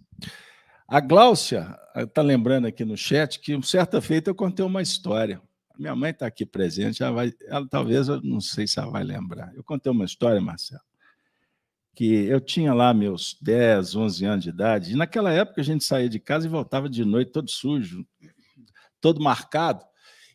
A 0.87 1.01
Gláucia 1.01 1.75
está 1.97 2.21
lembrando 2.21 2.67
aqui 2.67 2.85
no 2.85 2.97
chat 2.97 3.41
que, 3.41 3.61
certa 3.63 4.01
feita, 4.03 4.29
eu 4.29 4.35
contei 4.35 4.65
uma 4.65 4.83
história. 4.83 5.41
Minha 5.79 5.97
mãe 5.97 6.11
está 6.11 6.27
aqui 6.27 6.45
presente, 6.45 7.03
ela, 7.03 7.13
vai, 7.13 7.33
ela 7.49 7.67
talvez, 7.67 8.09
eu 8.09 8.21
não 8.23 8.41
sei 8.41 8.67
se 8.67 8.79
ela 8.79 8.91
vai 8.91 9.03
lembrar. 9.03 9.53
Eu 9.55 9.65
contei 9.65 9.91
uma 9.91 10.05
história, 10.05 10.41
Marcelo, 10.41 10.83
que 11.95 12.27
eu 12.27 12.41
tinha 12.41 12.75
lá 12.75 12.93
meus 12.93 13.37
10, 13.41 13.95
11 13.95 14.25
anos 14.25 14.45
de 14.45 14.51
idade, 14.51 14.93
e 14.93 14.97
naquela 14.97 15.33
época 15.33 15.61
a 15.61 15.65
gente 15.65 15.85
saía 15.85 16.09
de 16.09 16.19
casa 16.19 16.47
e 16.47 16.51
voltava 16.51 16.89
de 16.89 17.05
noite 17.05 17.31
todo 17.31 17.49
sujo, 17.49 18.05
todo 19.01 19.23
marcado. 19.23 19.85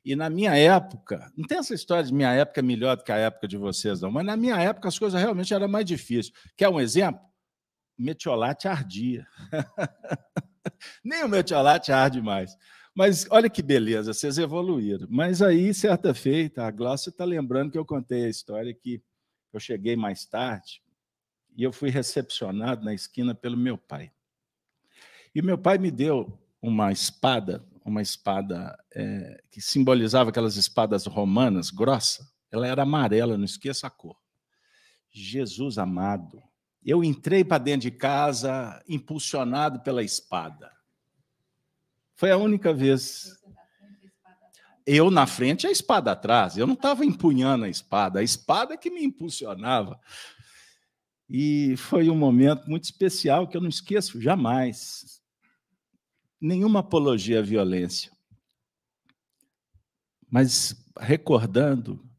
E 0.03 0.15
na 0.15 0.29
minha 0.29 0.55
época, 0.55 1.29
não 1.35 1.45
tem 1.45 1.57
essa 1.57 1.73
história 1.73 2.05
de 2.05 2.13
minha 2.13 2.31
época 2.31 2.61
é 2.61 2.63
melhor 2.63 2.95
do 2.95 3.03
que 3.03 3.11
a 3.11 3.17
época 3.17 3.47
de 3.47 3.57
vocês, 3.57 3.99
não, 3.99 4.09
mas 4.09 4.25
na 4.25 4.37
minha 4.37 4.57
época 4.57 4.87
as 4.87 4.97
coisas 4.97 5.19
realmente 5.19 5.53
eram 5.53 5.67
mais 5.67 5.85
difíceis. 5.85 6.31
Quer 6.55 6.69
um 6.69 6.79
exemplo? 6.79 7.21
Metiolate 7.97 8.67
ardia. 8.67 9.27
Nem 11.03 11.25
o 11.25 11.27
metiolate 11.27 11.91
arde 11.91 12.21
mais. 12.21 12.55
Mas 12.95 13.27
olha 13.29 13.49
que 13.49 13.61
beleza, 13.61 14.13
vocês 14.13 14.37
evoluíram. 14.37 15.07
Mas 15.09 15.41
aí, 15.41 15.73
certa 15.73 16.13
feita, 16.13 16.63
a 16.63 16.71
Glaucia 16.71 17.09
está 17.09 17.25
lembrando 17.25 17.71
que 17.71 17.77
eu 17.77 17.85
contei 17.85 18.25
a 18.25 18.29
história 18.29 18.73
que 18.73 19.01
eu 19.53 19.59
cheguei 19.59 19.97
mais 19.97 20.25
tarde 20.25 20.81
e 21.55 21.63
eu 21.63 21.71
fui 21.71 21.89
recepcionado 21.89 22.83
na 22.83 22.93
esquina 22.93 23.33
pelo 23.35 23.57
meu 23.57 23.77
pai. 23.77 24.11
E 25.33 25.41
meu 25.41 25.57
pai 25.57 25.77
me 25.77 25.91
deu 25.91 26.39
uma 26.61 26.91
espada 26.91 27.65
uma 27.89 28.01
espada 28.01 28.77
é, 28.93 29.43
que 29.51 29.59
simbolizava 29.59 30.29
aquelas 30.29 30.55
espadas 30.55 31.05
romanas, 31.05 31.69
grossa. 31.69 32.29
Ela 32.51 32.67
era 32.67 32.83
amarela, 32.83 33.37
não 33.37 33.45
esqueça 33.45 33.87
a 33.87 33.89
cor. 33.89 34.15
Jesus 35.11 35.77
amado, 35.77 36.41
eu 36.85 37.03
entrei 37.03 37.43
para 37.43 37.57
dentro 37.57 37.89
de 37.89 37.91
casa 37.91 38.81
impulsionado 38.87 39.81
pela 39.81 40.03
espada. 40.03 40.71
Foi 42.15 42.31
a 42.31 42.37
única 42.37 42.73
vez. 42.73 43.37
Eu 44.85 45.11
na 45.11 45.27
frente, 45.27 45.67
a 45.67 45.71
espada 45.71 46.11
atrás. 46.11 46.57
Eu 46.57 46.65
não 46.65 46.73
estava 46.73 47.05
empunhando 47.05 47.65
a 47.65 47.69
espada, 47.69 48.19
a 48.19 48.23
espada 48.23 48.77
que 48.77 48.89
me 48.89 49.03
impulsionava. 49.03 49.99
E 51.29 51.77
foi 51.77 52.09
um 52.09 52.15
momento 52.15 52.67
muito 52.67 52.85
especial 52.85 53.47
que 53.47 53.55
eu 53.55 53.61
não 53.61 53.69
esqueço 53.69 54.19
jamais 54.19 55.21
nenhuma 56.41 56.79
apologia 56.79 57.39
à 57.39 57.41
violência, 57.41 58.11
mas 60.29 60.75
recordando 60.97 62.09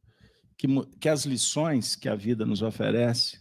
que, 0.56 0.66
que 1.00 1.08
as 1.08 1.24
lições 1.24 1.96
que 1.96 2.08
a 2.08 2.14
vida 2.14 2.44
nos 2.44 2.61
oferece, 2.61 3.40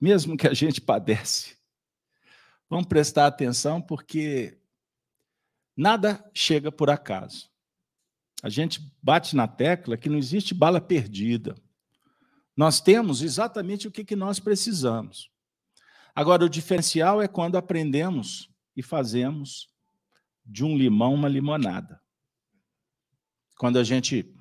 mesmo 0.00 0.36
que 0.36 0.48
a 0.48 0.54
gente 0.54 0.80
padece, 0.80 1.56
vamos 2.68 2.86
prestar 2.86 3.26
atenção 3.26 3.80
porque 3.80 4.58
nada 5.76 6.24
chega 6.34 6.72
por 6.72 6.88
acaso. 6.88 7.50
A 8.42 8.48
gente 8.48 8.80
bate 9.02 9.36
na 9.36 9.46
tecla 9.46 9.96
que 9.96 10.08
não 10.08 10.18
existe 10.18 10.54
bala 10.54 10.80
perdida. 10.80 11.54
Nós 12.56 12.80
temos 12.80 13.22
exatamente 13.22 13.88
o 13.88 13.90
que, 13.90 14.04
que 14.04 14.14
nós 14.14 14.38
precisamos. 14.38 15.30
Agora, 16.14 16.44
o 16.44 16.48
diferencial 16.48 17.20
é 17.20 17.26
quando 17.26 17.56
aprendemos 17.56 18.48
e 18.76 18.82
fazemos 18.82 19.68
de 20.46 20.64
um 20.64 20.76
limão 20.76 21.14
uma 21.14 21.28
limonada. 21.28 22.00
Quando 23.56 23.78
a 23.78 23.84
gente 23.84 24.32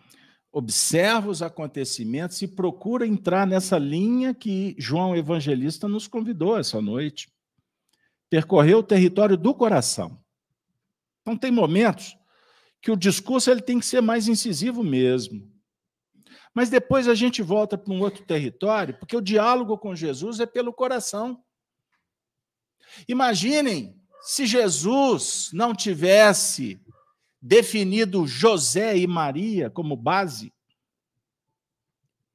observa 0.51 1.29
os 1.29 1.41
acontecimentos 1.41 2.39
e 2.43 2.47
procura 2.47 3.07
entrar 3.07 3.47
nessa 3.47 3.79
linha 3.79 4.35
que 4.35 4.75
João 4.77 5.15
Evangelista 5.15 5.87
nos 5.87 6.07
convidou 6.07 6.57
essa 6.57 6.79
noite. 6.79 7.27
Percorrer 8.29 8.75
o 8.75 8.83
território 8.83 9.35
do 9.35 9.53
coração. 9.55 10.23
Então, 11.21 11.35
tem 11.35 11.51
momentos 11.51 12.15
que 12.81 12.91
o 12.91 12.97
discurso 12.97 13.49
ele 13.49 13.61
tem 13.61 13.79
que 13.79 13.85
ser 13.85 14.01
mais 14.01 14.27
incisivo 14.27 14.83
mesmo. 14.83 15.51
Mas 16.53 16.69
depois 16.69 17.07
a 17.07 17.15
gente 17.15 17.41
volta 17.41 17.77
para 17.77 17.93
um 17.93 18.01
outro 18.01 18.23
território, 18.25 18.97
porque 18.97 19.17
o 19.17 19.21
diálogo 19.21 19.77
com 19.77 19.95
Jesus 19.95 20.39
é 20.39 20.45
pelo 20.45 20.71
coração. 20.71 21.43
Imaginem 23.07 23.99
se 24.21 24.45
Jesus 24.45 25.49
não 25.51 25.73
tivesse 25.73 26.79
definido 27.41 28.25
José 28.25 28.97
e 28.97 29.07
Maria 29.07 29.69
como 29.69 29.95
base, 29.95 30.53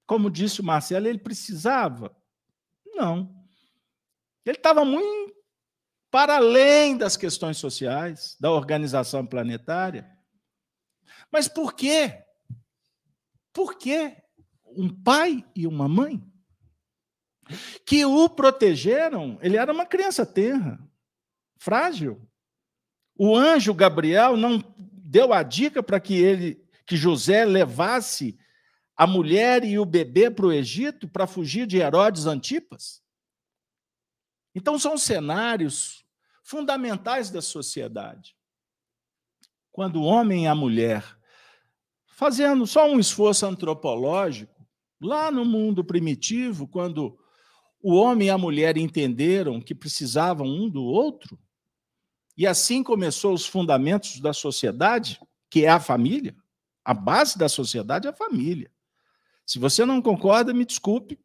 como 0.06 0.30
disse 0.30 0.60
o 0.60 0.64
Marcelo, 0.64 1.06
ele 1.06 1.18
precisava? 1.18 2.14
Não. 2.94 3.34
Ele 4.44 4.56
estava 4.56 4.84
muito 4.84 5.34
para 6.10 6.36
além 6.36 6.96
das 6.96 7.16
questões 7.16 7.58
sociais, 7.58 8.36
da 8.40 8.50
organização 8.50 9.26
planetária. 9.26 10.10
Mas 11.30 11.46
por 11.46 11.74
quê? 11.74 12.24
Por 13.58 13.76
que 13.76 14.16
um 14.66 14.88
pai 14.88 15.44
e 15.52 15.66
uma 15.66 15.88
mãe 15.88 16.22
que 17.84 18.04
o 18.04 18.28
protegeram? 18.28 19.36
Ele 19.42 19.56
era 19.56 19.72
uma 19.72 19.84
criança 19.84 20.24
tenra 20.24 20.78
frágil. 21.58 22.24
O 23.16 23.34
anjo 23.34 23.74
Gabriel 23.74 24.36
não 24.36 24.62
deu 24.78 25.32
a 25.32 25.42
dica 25.42 25.82
para 25.82 25.98
que 25.98 26.14
ele, 26.14 26.64
que 26.86 26.96
José 26.96 27.44
levasse 27.44 28.38
a 28.96 29.08
mulher 29.08 29.64
e 29.64 29.76
o 29.76 29.84
bebê 29.84 30.30
para 30.30 30.46
o 30.46 30.52
Egito 30.52 31.08
para 31.08 31.26
fugir 31.26 31.66
de 31.66 31.78
Herodes 31.78 32.26
Antipas? 32.26 33.02
Então 34.54 34.78
são 34.78 34.96
cenários 34.96 36.06
fundamentais 36.44 37.28
da 37.28 37.42
sociedade. 37.42 38.36
Quando 39.72 40.00
o 40.00 40.04
homem 40.04 40.44
e 40.44 40.46
a 40.46 40.54
mulher, 40.54 41.17
fazendo 42.18 42.66
só 42.66 42.90
um 42.90 42.98
esforço 42.98 43.46
antropológico, 43.46 44.66
lá 45.00 45.30
no 45.30 45.44
mundo 45.44 45.84
primitivo, 45.84 46.66
quando 46.66 47.16
o 47.80 47.94
homem 47.94 48.26
e 48.26 48.30
a 48.30 48.36
mulher 48.36 48.76
entenderam 48.76 49.60
que 49.60 49.72
precisavam 49.72 50.44
um 50.44 50.68
do 50.68 50.82
outro, 50.82 51.38
e 52.36 52.44
assim 52.44 52.82
começou 52.82 53.32
os 53.32 53.46
fundamentos 53.46 54.18
da 54.18 54.32
sociedade, 54.32 55.20
que 55.48 55.64
é 55.64 55.68
a 55.68 55.78
família. 55.78 56.34
A 56.84 56.92
base 56.92 57.38
da 57.38 57.48
sociedade 57.48 58.08
é 58.08 58.10
a 58.10 58.16
família. 58.16 58.68
Se 59.46 59.60
você 59.60 59.84
não 59.84 60.02
concorda, 60.02 60.52
me 60.52 60.64
desculpe, 60.64 61.20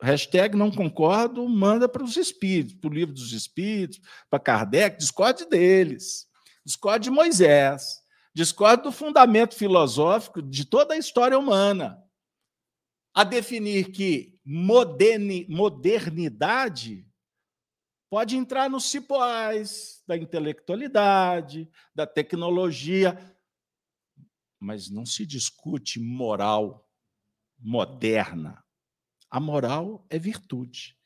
Hashtag 0.00 0.56
não 0.56 0.70
concordo, 0.70 1.46
manda 1.46 1.86
para 1.86 2.02
os 2.02 2.16
espíritos, 2.16 2.74
para 2.76 2.88
o 2.88 2.94
livro 2.94 3.14
dos 3.14 3.32
espíritos, 3.32 4.00
para 4.30 4.40
Kardec, 4.40 4.96
discorde 4.96 5.46
deles, 5.46 6.26
discorde 6.64 7.04
de 7.04 7.10
Moisés, 7.10 8.03
discorde 8.34 8.82
do 8.82 8.92
fundamento 8.92 9.54
filosófico 9.54 10.42
de 10.42 10.64
toda 10.64 10.94
a 10.94 10.98
história 10.98 11.38
humana. 11.38 12.02
A 13.14 13.22
definir 13.22 13.92
que 13.92 14.40
moderni, 14.44 15.46
modernidade 15.48 17.06
pode 18.10 18.36
entrar 18.36 18.68
nos 18.68 18.90
cipoais 18.90 20.02
da 20.06 20.16
intelectualidade, 20.16 21.70
da 21.94 22.06
tecnologia, 22.06 23.18
mas 24.58 24.90
não 24.90 25.06
se 25.06 25.24
discute 25.24 26.00
moral 26.00 26.88
moderna. 27.58 28.64
A 29.30 29.38
moral 29.38 30.04
é 30.10 30.18
virtude. 30.18 30.98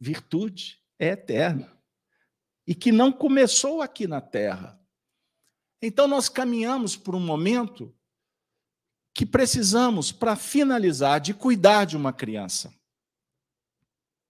Virtude 0.00 0.80
é 0.98 1.08
eterna. 1.08 1.76
E 2.66 2.74
que 2.74 2.90
não 2.90 3.12
começou 3.12 3.82
aqui 3.82 4.06
na 4.06 4.20
Terra. 4.20 4.80
Então, 5.86 6.08
nós 6.08 6.30
caminhamos 6.30 6.96
por 6.96 7.14
um 7.14 7.20
momento 7.20 7.94
que 9.12 9.26
precisamos, 9.26 10.10
para 10.10 10.34
finalizar, 10.34 11.20
de 11.20 11.34
cuidar 11.34 11.84
de 11.84 11.94
uma 11.94 12.10
criança. 12.10 12.74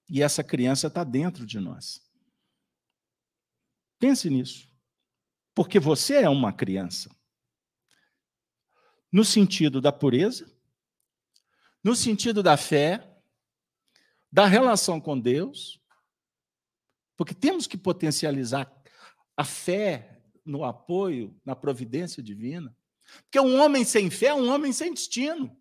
E 0.08 0.20
essa 0.20 0.42
criança 0.42 0.88
está 0.88 1.04
dentro 1.04 1.46
de 1.46 1.60
nós. 1.60 2.02
Pense 4.00 4.28
nisso. 4.28 4.68
Porque 5.54 5.78
você 5.78 6.22
é 6.22 6.28
uma 6.28 6.52
criança. 6.52 7.08
No 9.12 9.24
sentido 9.24 9.80
da 9.80 9.92
pureza, 9.92 10.52
no 11.84 11.94
sentido 11.94 12.42
da 12.42 12.56
fé, 12.56 13.16
da 14.30 14.44
relação 14.44 15.00
com 15.00 15.18
Deus, 15.18 15.80
porque 17.16 17.32
temos 17.32 17.68
que 17.68 17.78
potencializar 17.78 18.68
a 19.36 19.44
fé 19.44 20.13
no 20.44 20.64
apoio, 20.64 21.40
na 21.44 21.56
providência 21.56 22.22
divina. 22.22 22.76
Porque 23.22 23.40
um 23.40 23.60
homem 23.60 23.84
sem 23.84 24.10
fé 24.10 24.26
é 24.26 24.34
um 24.34 24.48
homem 24.52 24.72
sem 24.72 24.92
destino. 24.92 25.56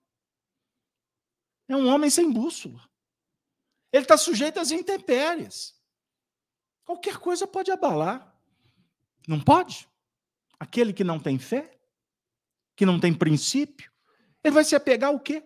É 1.67 1.75
um 1.75 1.87
homem 1.87 2.09
sem 2.09 2.31
bússola. 2.31 2.81
Ele 3.91 4.03
está 4.03 4.17
sujeito 4.17 4.59
às 4.59 4.71
intempéries. 4.71 5.79
Qualquer 6.83 7.17
coisa 7.17 7.47
pode 7.47 7.71
abalar. 7.71 8.35
Não 9.27 9.39
pode? 9.39 9.87
Aquele 10.59 10.91
que 10.91 11.03
não 11.03 11.19
tem 11.19 11.39
fé, 11.39 11.79
que 12.75 12.85
não 12.85 12.99
tem 12.99 13.13
princípio, 13.13 13.91
ele 14.43 14.53
vai 14.53 14.63
se 14.63 14.75
apegar 14.75 15.09
ao 15.09 15.19
quê? 15.19 15.43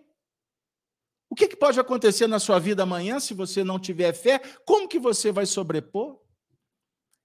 O 1.30 1.34
que, 1.34 1.46
que 1.46 1.56
pode 1.56 1.78
acontecer 1.78 2.26
na 2.26 2.40
sua 2.40 2.58
vida 2.58 2.82
amanhã 2.82 3.20
se 3.20 3.34
você 3.34 3.62
não 3.62 3.78
tiver 3.78 4.12
fé? 4.14 4.38
Como 4.64 4.88
que 4.88 4.98
você 4.98 5.30
vai 5.30 5.46
sobrepor? 5.46 6.20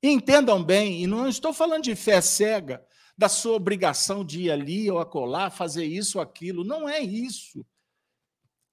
Entendam 0.10 0.64
bem, 0.64 1.01
e 1.01 1.08
não 1.08 1.28
estou 1.28 1.54
falando 1.54 1.84
de 1.84 1.95
fé 1.95 2.20
cega, 2.20 2.86
da 3.18 3.30
sua 3.30 3.54
obrigação 3.54 4.26
de 4.26 4.43
ir 4.43 4.51
ali 4.51 4.89
ou 4.91 4.99
acolá, 4.99 5.49
fazer 5.49 5.86
isso 5.86 6.18
ou 6.18 6.22
aquilo. 6.22 6.64
Não 6.64 6.89
é 6.89 6.99
isso. 6.99 7.66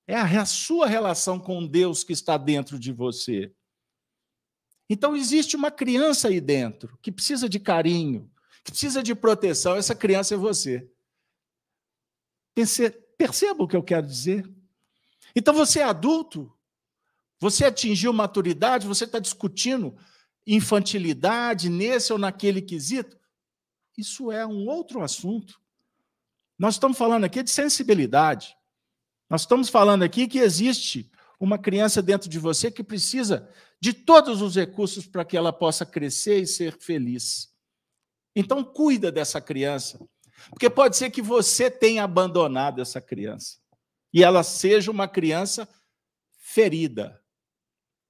É 0.06 0.16
a 0.16 0.46
sua 0.46 0.86
relação 0.86 1.38
com 1.38 1.66
Deus 1.66 2.02
que 2.02 2.12
está 2.12 2.36
dentro 2.36 2.78
de 2.78 2.92
você. 2.92 3.52
Então, 4.88 5.14
existe 5.14 5.54
uma 5.54 5.70
criança 5.70 6.28
aí 6.28 6.40
dentro 6.40 6.98
que 7.00 7.12
precisa 7.12 7.48
de 7.48 7.60
carinho, 7.60 8.28
que 8.64 8.72
precisa 8.72 9.02
de 9.02 9.14
proteção. 9.14 9.76
Essa 9.76 9.94
criança 9.94 10.34
é 10.34 10.36
você. 10.36 10.90
Perceba 13.16 13.62
o 13.62 13.68
que 13.68 13.76
eu 13.76 13.82
quero 13.82 14.06
dizer? 14.06 14.50
Então 15.36 15.54
você 15.54 15.78
é 15.78 15.84
adulto, 15.84 16.52
você 17.38 17.64
atingiu 17.64 18.12
maturidade, 18.12 18.86
você 18.86 19.04
está 19.04 19.20
discutindo 19.20 19.96
infantilidade 20.46 21.68
nesse 21.68 22.12
ou 22.12 22.18
naquele 22.18 22.62
quesito. 22.62 23.18
Isso 23.96 24.32
é 24.32 24.46
um 24.46 24.66
outro 24.68 25.02
assunto. 25.02 25.60
Nós 26.58 26.74
estamos 26.74 26.96
falando 26.96 27.24
aqui 27.24 27.42
de 27.42 27.50
sensibilidade. 27.50 28.56
Nós 29.28 29.42
estamos 29.42 29.68
falando 29.68 30.02
aqui 30.02 30.26
que 30.26 30.38
existe 30.38 31.10
uma 31.38 31.58
criança 31.58 32.02
dentro 32.02 32.28
de 32.28 32.38
você 32.38 32.70
que 32.70 32.82
precisa 32.82 33.48
de 33.80 33.92
todos 33.92 34.42
os 34.42 34.56
recursos 34.56 35.06
para 35.06 35.24
que 35.24 35.36
ela 35.36 35.52
possa 35.52 35.86
crescer 35.86 36.42
e 36.42 36.46
ser 36.46 36.76
feliz. 36.78 37.54
Então, 38.36 38.62
cuida 38.62 39.10
dessa 39.10 39.40
criança. 39.40 39.98
Porque 40.50 40.70
pode 40.70 40.96
ser 40.96 41.10
que 41.10 41.22
você 41.22 41.70
tenha 41.70 42.04
abandonado 42.04 42.80
essa 42.80 43.00
criança 43.00 43.58
e 44.12 44.24
ela 44.24 44.42
seja 44.42 44.90
uma 44.90 45.06
criança 45.06 45.68
ferida, 46.38 47.22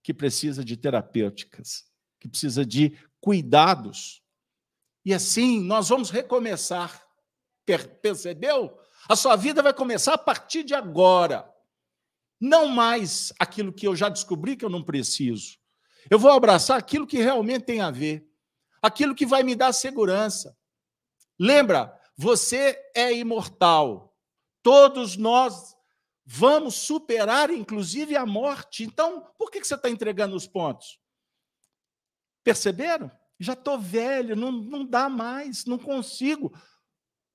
que 0.02 0.14
precisa 0.14 0.64
de 0.64 0.76
terapêuticas, 0.76 1.89
que 2.20 2.28
precisa 2.28 2.64
de 2.64 2.96
cuidados. 3.20 4.22
E 5.04 5.12
assim 5.12 5.60
nós 5.60 5.88
vamos 5.88 6.10
recomeçar. 6.10 7.04
Percebeu? 8.02 8.78
A 9.08 9.16
sua 9.16 9.34
vida 9.34 9.62
vai 9.62 9.72
começar 9.72 10.14
a 10.14 10.18
partir 10.18 10.62
de 10.62 10.74
agora. 10.74 11.50
Não 12.40 12.68
mais 12.68 13.32
aquilo 13.38 13.72
que 13.72 13.86
eu 13.86 13.96
já 13.96 14.08
descobri 14.08 14.56
que 14.56 14.64
eu 14.64 14.70
não 14.70 14.82
preciso. 14.82 15.58
Eu 16.10 16.18
vou 16.18 16.30
abraçar 16.30 16.78
aquilo 16.78 17.06
que 17.06 17.18
realmente 17.18 17.64
tem 17.64 17.80
a 17.80 17.90
ver, 17.90 18.26
aquilo 18.80 19.14
que 19.14 19.26
vai 19.26 19.42
me 19.42 19.54
dar 19.54 19.72
segurança. 19.72 20.56
Lembra, 21.38 21.98
você 22.16 22.78
é 22.94 23.12
imortal. 23.12 24.16
Todos 24.62 25.16
nós 25.16 25.76
Vamos 26.32 26.76
superar, 26.76 27.50
inclusive, 27.50 28.14
a 28.14 28.24
morte. 28.24 28.84
Então, 28.84 29.26
por 29.36 29.50
que 29.50 29.64
você 29.64 29.74
está 29.74 29.90
entregando 29.90 30.36
os 30.36 30.46
pontos? 30.46 30.99
Perceberam? 32.42 33.10
Já 33.38 33.54
estou 33.54 33.78
velho, 33.78 34.36
não, 34.36 34.52
não 34.52 34.84
dá 34.84 35.08
mais, 35.08 35.64
não 35.64 35.78
consigo. 35.78 36.52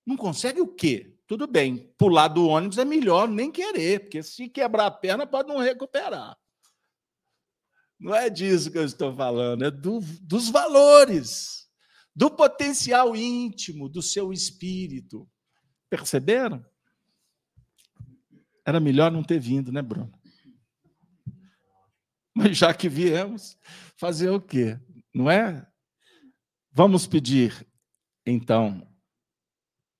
Não 0.06 0.16
consegue 0.16 0.60
o 0.60 0.68
quê? 0.68 1.16
Tudo 1.26 1.48
bem, 1.48 1.92
pular 1.98 2.28
do 2.28 2.46
ônibus 2.46 2.78
é 2.78 2.84
melhor 2.84 3.28
nem 3.28 3.50
querer, 3.50 4.00
porque 4.00 4.22
se 4.22 4.48
quebrar 4.48 4.86
a 4.86 4.90
perna 4.90 5.26
pode 5.26 5.48
não 5.48 5.58
recuperar. 5.58 6.38
Não 7.98 8.14
é 8.14 8.30
disso 8.30 8.70
que 8.70 8.78
eu 8.78 8.84
estou 8.84 9.12
falando, 9.14 9.64
é 9.64 9.70
do, 9.70 10.00
dos 10.20 10.48
valores, 10.48 11.66
do 12.14 12.30
potencial 12.30 13.16
íntimo 13.16 13.88
do 13.88 14.00
seu 14.00 14.32
espírito. 14.32 15.28
Perceberam? 15.90 16.64
Era 18.64 18.78
melhor 18.78 19.10
não 19.10 19.24
ter 19.24 19.40
vindo, 19.40 19.72
né, 19.72 19.82
Bruno? 19.82 20.12
Mas 22.34 22.56
já 22.56 22.72
que 22.74 22.88
viemos, 22.88 23.58
fazer 23.96 24.28
o 24.30 24.40
quê? 24.40 24.78
Não 25.16 25.30
é? 25.30 25.66
Vamos 26.70 27.06
pedir, 27.06 27.66
então, 28.26 28.86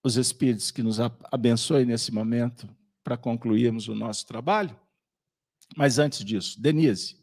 os 0.04 0.18
Espíritos 0.18 0.70
que 0.70 0.82
nos 0.82 0.98
abençoem 1.32 1.86
nesse 1.86 2.12
momento 2.12 2.68
para 3.02 3.16
concluirmos 3.16 3.88
o 3.88 3.94
nosso 3.94 4.26
trabalho. 4.26 4.78
Mas 5.74 5.98
antes 5.98 6.22
disso, 6.22 6.60
Denise, 6.60 7.16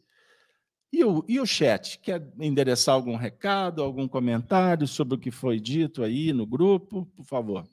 e 0.91 1.03
o, 1.03 1.23
e 1.27 1.39
o 1.39 1.45
chat? 1.45 1.99
Quer 1.99 2.33
endereçar 2.39 2.95
algum 2.95 3.15
recado, 3.15 3.83
algum 3.83 4.07
comentário 4.07 4.87
sobre 4.87 5.13
o 5.13 5.19
que 5.19 5.29
foi 5.29 5.59
dito 5.59 6.01
aí 6.01 6.33
no 6.33 6.47
grupo? 6.47 7.05
Por 7.15 7.25
favor. 7.25 7.69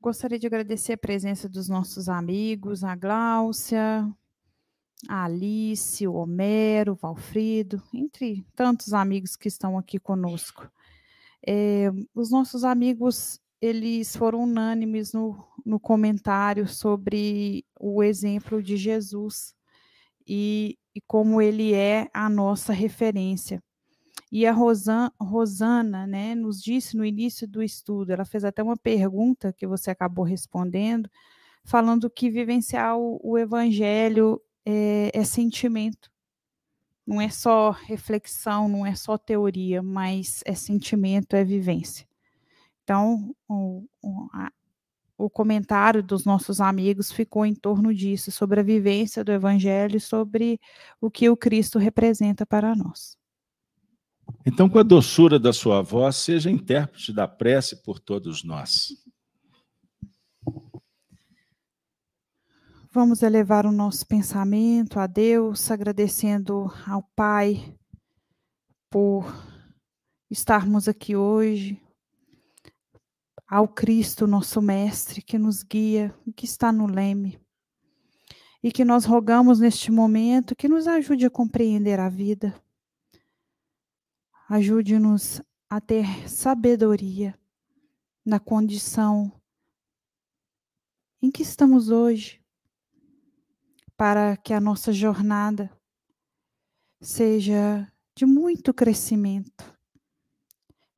Gostaria 0.00 0.38
de 0.38 0.46
agradecer 0.46 0.94
a 0.94 0.98
presença 0.98 1.50
dos 1.50 1.68
nossos 1.68 2.08
amigos, 2.08 2.82
a 2.82 2.96
Gláucia, 2.96 4.10
a 5.08 5.24
Alice, 5.24 6.06
o 6.06 6.14
Homero, 6.14 6.92
o 6.92 6.96
Valfrido, 6.96 7.82
entre 7.92 8.44
tantos 8.54 8.92
amigos 8.92 9.36
que 9.36 9.48
estão 9.48 9.76
aqui 9.76 9.98
conosco. 9.98 10.70
É, 11.46 11.90
os 12.14 12.30
nossos 12.30 12.64
amigos, 12.64 13.40
eles 13.60 14.14
foram 14.16 14.44
unânimes 14.44 15.12
no, 15.12 15.44
no 15.64 15.80
comentário 15.80 16.66
sobre 16.68 17.64
o 17.78 18.02
exemplo 18.02 18.62
de 18.62 18.76
Jesus 18.76 19.54
e, 20.26 20.78
e 20.94 21.00
como 21.00 21.42
ele 21.42 21.74
é 21.74 22.08
a 22.14 22.28
nossa 22.28 22.72
referência. 22.72 23.62
E 24.30 24.46
a 24.46 24.52
Rosan, 24.52 25.10
Rosana 25.20 26.06
né, 26.06 26.34
nos 26.34 26.62
disse 26.62 26.96
no 26.96 27.04
início 27.04 27.46
do 27.46 27.62
estudo, 27.62 28.12
ela 28.12 28.24
fez 28.24 28.44
até 28.44 28.62
uma 28.62 28.76
pergunta 28.76 29.52
que 29.52 29.66
você 29.66 29.90
acabou 29.90 30.24
respondendo, 30.24 31.10
falando 31.64 32.08
que 32.08 32.30
vivenciar 32.30 32.96
o, 32.96 33.20
o 33.22 33.36
evangelho 33.36 34.40
é, 34.64 35.10
é 35.14 35.24
sentimento. 35.24 36.10
Não 37.06 37.20
é 37.20 37.28
só 37.28 37.70
reflexão, 37.70 38.68
não 38.68 38.86
é 38.86 38.94
só 38.94 39.18
teoria, 39.18 39.82
mas 39.82 40.42
é 40.44 40.54
sentimento, 40.54 41.34
é 41.34 41.44
vivência. 41.44 42.06
Então, 42.84 43.34
o, 43.48 43.84
o, 44.00 44.28
a, 44.32 44.52
o 45.18 45.28
comentário 45.28 46.02
dos 46.02 46.24
nossos 46.24 46.60
amigos 46.60 47.10
ficou 47.12 47.44
em 47.44 47.54
torno 47.54 47.94
disso, 47.94 48.30
sobre 48.30 48.60
a 48.60 48.62
vivência 48.62 49.24
do 49.24 49.32
Evangelho, 49.32 50.00
sobre 50.00 50.60
o 51.00 51.10
que 51.10 51.28
o 51.28 51.36
Cristo 51.36 51.78
representa 51.78 52.46
para 52.46 52.74
nós. 52.74 53.16
Então, 54.44 54.68
com 54.68 54.78
a 54.78 54.82
doçura 54.82 55.38
da 55.38 55.52
sua 55.52 55.82
voz, 55.82 56.16
seja 56.16 56.50
intérprete 56.50 57.12
da 57.12 57.28
prece 57.28 57.82
por 57.82 57.98
todos 57.98 58.42
nós. 58.42 58.88
Vamos 62.94 63.22
elevar 63.22 63.64
o 63.64 63.72
nosso 63.72 64.06
pensamento 64.06 65.00
a 65.00 65.06
Deus, 65.06 65.70
agradecendo 65.70 66.70
ao 66.86 67.02
Pai 67.16 67.74
por 68.90 69.24
estarmos 70.30 70.86
aqui 70.86 71.16
hoje, 71.16 71.80
ao 73.48 73.66
Cristo, 73.66 74.26
nosso 74.26 74.60
Mestre, 74.60 75.22
que 75.22 75.38
nos 75.38 75.62
guia 75.62 76.14
que 76.36 76.44
está 76.44 76.70
no 76.70 76.86
leme. 76.86 77.40
E 78.62 78.70
que 78.70 78.84
nós 78.84 79.06
rogamos 79.06 79.58
neste 79.58 79.90
momento 79.90 80.54
que 80.54 80.68
nos 80.68 80.86
ajude 80.86 81.24
a 81.24 81.30
compreender 81.30 81.98
a 81.98 82.10
vida. 82.10 82.54
Ajude-nos 84.50 85.40
a 85.70 85.80
ter 85.80 86.28
sabedoria 86.28 87.34
na 88.22 88.38
condição 88.38 89.32
em 91.22 91.30
que 91.30 91.40
estamos 91.40 91.88
hoje 91.88 92.41
para 94.02 94.36
que 94.36 94.52
a 94.52 94.60
nossa 94.60 94.92
jornada 94.92 95.70
seja 97.00 97.88
de 98.16 98.26
muito 98.26 98.74
crescimento, 98.74 99.78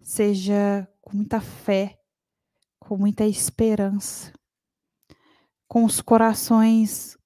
seja 0.00 0.90
com 1.02 1.14
muita 1.14 1.38
fé, 1.38 2.00
com 2.78 2.96
muita 2.96 3.26
esperança, 3.26 4.32
com 5.68 5.84
os 5.84 6.00
corações 6.00 7.18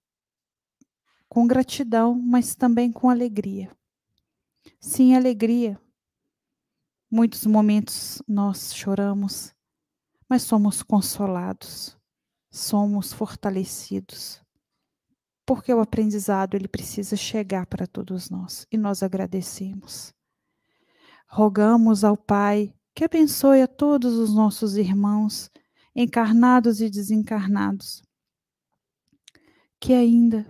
com 1.28 1.46
gratidão, 1.46 2.12
mas 2.12 2.56
também 2.56 2.90
com 2.90 3.08
alegria. 3.08 3.70
Sim, 4.80 5.14
alegria. 5.14 5.80
Muitos 7.08 7.46
momentos 7.46 8.20
nós 8.26 8.74
choramos, 8.74 9.54
mas 10.28 10.42
somos 10.42 10.82
consolados, 10.82 11.96
somos 12.50 13.12
fortalecidos 13.12 14.42
porque 15.48 15.72
o 15.72 15.80
aprendizado 15.80 16.56
ele 16.56 16.68
precisa 16.68 17.16
chegar 17.16 17.64
para 17.64 17.86
todos 17.86 18.28
nós 18.28 18.66
e 18.70 18.76
nós 18.76 19.02
agradecemos. 19.02 20.12
Rogamos 21.26 22.04
ao 22.04 22.18
Pai 22.18 22.74
que 22.94 23.02
abençoe 23.02 23.62
a 23.62 23.66
todos 23.66 24.12
os 24.16 24.34
nossos 24.34 24.76
irmãos, 24.76 25.50
encarnados 25.96 26.82
e 26.82 26.90
desencarnados, 26.90 28.02
que 29.80 29.94
ainda 29.94 30.46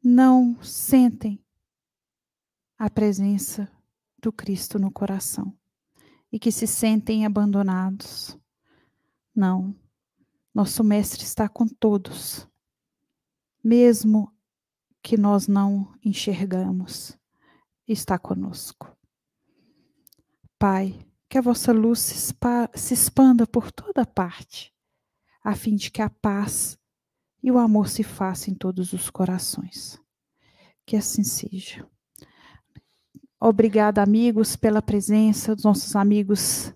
não 0.00 0.56
sentem 0.62 1.44
a 2.78 2.88
presença 2.88 3.68
do 4.20 4.32
Cristo 4.32 4.78
no 4.78 4.92
coração 4.92 5.52
e 6.30 6.38
que 6.38 6.52
se 6.52 6.68
sentem 6.68 7.26
abandonados. 7.26 8.38
Não, 9.34 9.74
nosso 10.54 10.84
Mestre 10.84 11.24
está 11.24 11.48
com 11.48 11.66
todos 11.66 12.48
mesmo 13.62 14.32
que 15.02 15.16
nós 15.16 15.48
não 15.48 15.92
enxergamos, 16.04 17.18
está 17.86 18.18
conosco. 18.18 18.96
Pai, 20.58 21.06
que 21.28 21.38
a 21.38 21.42
vossa 21.42 21.72
luz 21.72 21.98
se 21.98 22.94
expanda 22.94 23.46
por 23.46 23.72
toda 23.72 24.06
parte, 24.06 24.72
a 25.42 25.54
fim 25.54 25.74
de 25.74 25.90
que 25.90 26.00
a 26.00 26.08
paz 26.08 26.78
e 27.42 27.50
o 27.50 27.58
amor 27.58 27.88
se 27.88 28.02
façam 28.02 28.54
em 28.54 28.56
todos 28.56 28.92
os 28.92 29.10
corações. 29.10 30.00
Que 30.86 30.96
assim 30.96 31.24
seja. 31.24 31.86
Obrigada, 33.40 34.02
amigos, 34.02 34.54
pela 34.54 34.80
presença 34.80 35.54
dos 35.54 35.64
nossos 35.64 35.96
amigos 35.96 36.72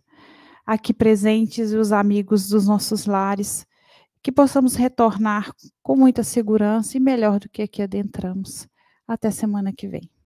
aqui 0.67 0.93
presentes 0.93 1.71
e 1.71 1.77
os 1.77 1.93
amigos 1.93 2.49
dos 2.49 2.67
nossos 2.67 3.07
lares 3.07 3.65
que 4.27 4.33
possamos 4.33 4.75
retornar 4.75 5.53
com 5.81 5.95
muita 5.95 6.25
segurança 6.25 6.97
e 6.97 7.01
melhor 7.01 7.39
do 7.39 7.49
que 7.49 7.63
aqui 7.63 7.81
adentramos. 7.81 8.67
Até 9.07 9.31
semana 9.31 9.73
que 9.73 9.87
vem. 9.87 10.11